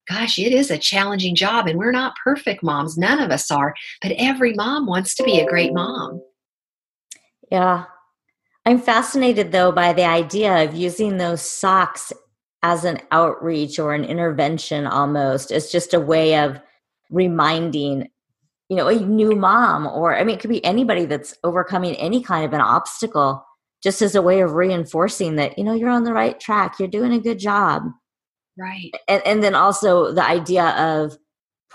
gosh 0.09 0.39
it 0.39 0.53
is 0.53 0.71
a 0.71 0.79
challenging 0.79 1.35
job 1.35 1.67
and 1.67 1.79
we're 1.79 1.91
not 1.91 2.15
perfect 2.23 2.63
moms. 2.63 2.99
None 2.99 3.19
of 3.19 3.31
us 3.31 3.51
are 3.51 3.75
but 4.03 4.13
every 4.19 4.53
mom 4.53 4.87
wants 4.87 5.15
to 5.15 5.25
be 5.25 5.41
a 5.41 5.49
great 5.49 5.73
mom 5.73 6.21
yeah. 7.51 7.85
I'm 8.65 8.81
fascinated 8.81 9.53
though 9.53 9.71
by 9.73 9.93
the 9.93 10.05
idea 10.05 10.65
of 10.65 10.75
using 10.75 11.19
those 11.19 11.41
socks 11.41 12.13
as 12.63 12.85
an 12.85 12.99
outreach 13.13 13.79
or 13.79 13.95
an 13.95 14.05
intervention 14.05 14.87
almost. 14.87 15.53
It's 15.53 15.71
just 15.71 15.95
a 15.95 16.01
way 16.01 16.39
of 16.39 16.61
reminding, 17.11 18.09
you 18.69 18.77
know, 18.77 18.89
a 18.89 18.99
new 18.99 19.37
mom 19.37 19.87
or 19.87 20.17
I 20.17 20.25
mean 20.25 20.37
it 20.37 20.41
could 20.41 20.51
be 20.51 20.65
anybody 20.65 21.07
that's 21.07 21.37
overcoming 21.45 21.95
any 21.97 22.23
kind 22.23 22.45
of 22.45 22.53
an 22.53 22.61
obstacle 22.61 23.45
just 23.83 24.03
as 24.03 24.17
a 24.17 24.23
way 24.23 24.41
of 24.41 24.55
reinforcing 24.55 25.37
that, 25.37 25.57
you 25.57 25.63
know, 25.63 25.75
you're 25.75 25.91
on 25.91 26.03
the 26.03 26.13
right 26.13 26.41
track, 26.41 26.81
you're 26.81 26.89
doing 26.89 27.13
a 27.13 27.21
good 27.21 27.39
job. 27.39 27.85
Right. 28.59 28.91
And 29.07 29.23
and 29.25 29.43
then 29.45 29.55
also 29.55 30.13
the 30.13 30.27
idea 30.27 30.71
of 30.71 31.17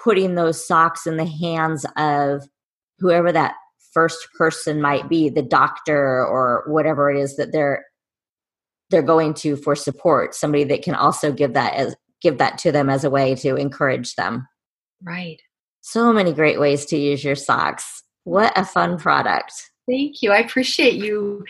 putting 0.03 0.35
those 0.35 0.65
socks 0.67 1.07
in 1.07 1.15
the 1.15 1.25
hands 1.25 1.85
of 1.95 2.43
whoever 2.99 3.31
that 3.31 3.55
first 3.91 4.27
person 4.37 4.81
might 4.81 5.09
be 5.09 5.29
the 5.29 5.41
doctor 5.41 6.25
or 6.25 6.63
whatever 6.67 7.11
it 7.11 7.19
is 7.19 7.35
that 7.37 7.51
they're 7.51 7.85
they're 8.89 9.01
going 9.01 9.33
to 9.33 9.55
for 9.55 9.73
support 9.75 10.35
somebody 10.35 10.65
that 10.65 10.81
can 10.81 10.95
also 10.95 11.31
give 11.31 11.53
that 11.53 11.73
as 11.75 11.95
give 12.21 12.37
that 12.37 12.57
to 12.59 12.71
them 12.71 12.89
as 12.89 13.03
a 13.03 13.09
way 13.09 13.35
to 13.35 13.55
encourage 13.55 14.15
them. 14.15 14.47
Right. 15.01 15.41
So 15.81 16.13
many 16.13 16.33
great 16.33 16.59
ways 16.59 16.85
to 16.87 16.97
use 16.97 17.23
your 17.23 17.35
socks. 17.35 18.03
What 18.23 18.53
a 18.55 18.65
fun 18.65 18.99
product. 18.99 19.53
Thank 19.89 20.21
you. 20.21 20.31
I 20.31 20.37
appreciate 20.37 20.93
you 20.93 21.43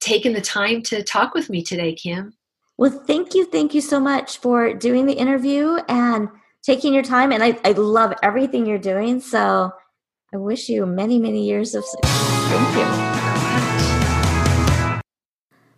taking 0.00 0.32
the 0.32 0.40
time 0.40 0.82
to 0.82 1.02
talk 1.02 1.34
with 1.34 1.50
me 1.50 1.62
today 1.62 1.94
kim. 1.94 2.32
Well 2.78 2.90
thank 2.90 3.34
you 3.34 3.46
thank 3.46 3.74
you 3.74 3.80
so 3.80 4.00
much 4.00 4.38
for 4.38 4.74
doing 4.74 5.06
the 5.06 5.12
interview 5.12 5.76
and 5.88 6.28
taking 6.62 6.94
your 6.94 7.02
time 7.02 7.32
and 7.32 7.42
i, 7.42 7.58
I 7.64 7.72
love 7.72 8.14
everything 8.22 8.66
you're 8.66 8.78
doing 8.78 9.20
so 9.20 9.72
I 10.34 10.38
wish 10.38 10.70
you 10.70 10.86
many, 10.86 11.18
many 11.18 11.46
years 11.46 11.74
of 11.74 11.84
success. 11.84 12.10
Thank 12.48 12.76
you. 12.78 12.86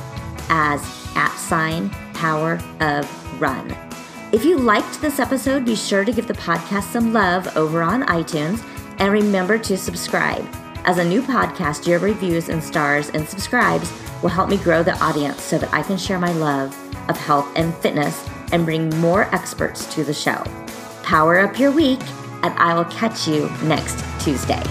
as 0.49 0.81
at 1.15 1.35
sign 1.35 1.91
Power 2.15 2.59
of 2.79 3.39
Run. 3.39 3.77
If 4.31 4.43
you 4.43 4.57
liked 4.57 4.99
this 4.99 5.19
episode, 5.19 5.63
be 5.63 5.75
sure 5.75 6.03
to 6.03 6.11
give 6.11 6.27
the 6.27 6.33
podcast 6.33 6.91
some 6.91 7.13
love 7.13 7.55
over 7.55 7.83
on 7.83 8.01
iTunes 8.07 8.63
and 8.97 9.13
remember 9.13 9.59
to 9.59 9.77
subscribe. 9.77 10.43
As 10.87 10.99
a 10.99 11.03
new 11.03 11.21
podcast, 11.21 11.85
your 11.85 11.99
reviews 11.99 12.47
and 12.47 12.63
stars 12.63 13.09
and 13.09 13.27
subscribes 13.27 13.91
will 14.21 14.29
help 14.29 14.49
me 14.49 14.55
grow 14.55 14.83
the 14.83 14.97
audience 15.03 15.43
so 15.43 15.57
that 15.57 15.73
I 15.73 15.83
can 15.83 15.97
share 15.97 16.17
my 16.17 16.31
love 16.31 16.73
of 17.09 17.17
health 17.17 17.51
and 17.57 17.75
fitness 17.75 18.25
and 18.53 18.63
bring 18.63 18.89
more 19.01 19.23
experts 19.35 19.93
to 19.95 20.05
the 20.05 20.13
show. 20.13 20.41
Power 21.03 21.39
up 21.39 21.59
your 21.59 21.71
week, 21.71 21.99
and 22.41 22.53
I 22.53 22.73
will 22.73 22.85
catch 22.85 23.27
you 23.27 23.49
next 23.63 24.01
Tuesday. 24.23 24.63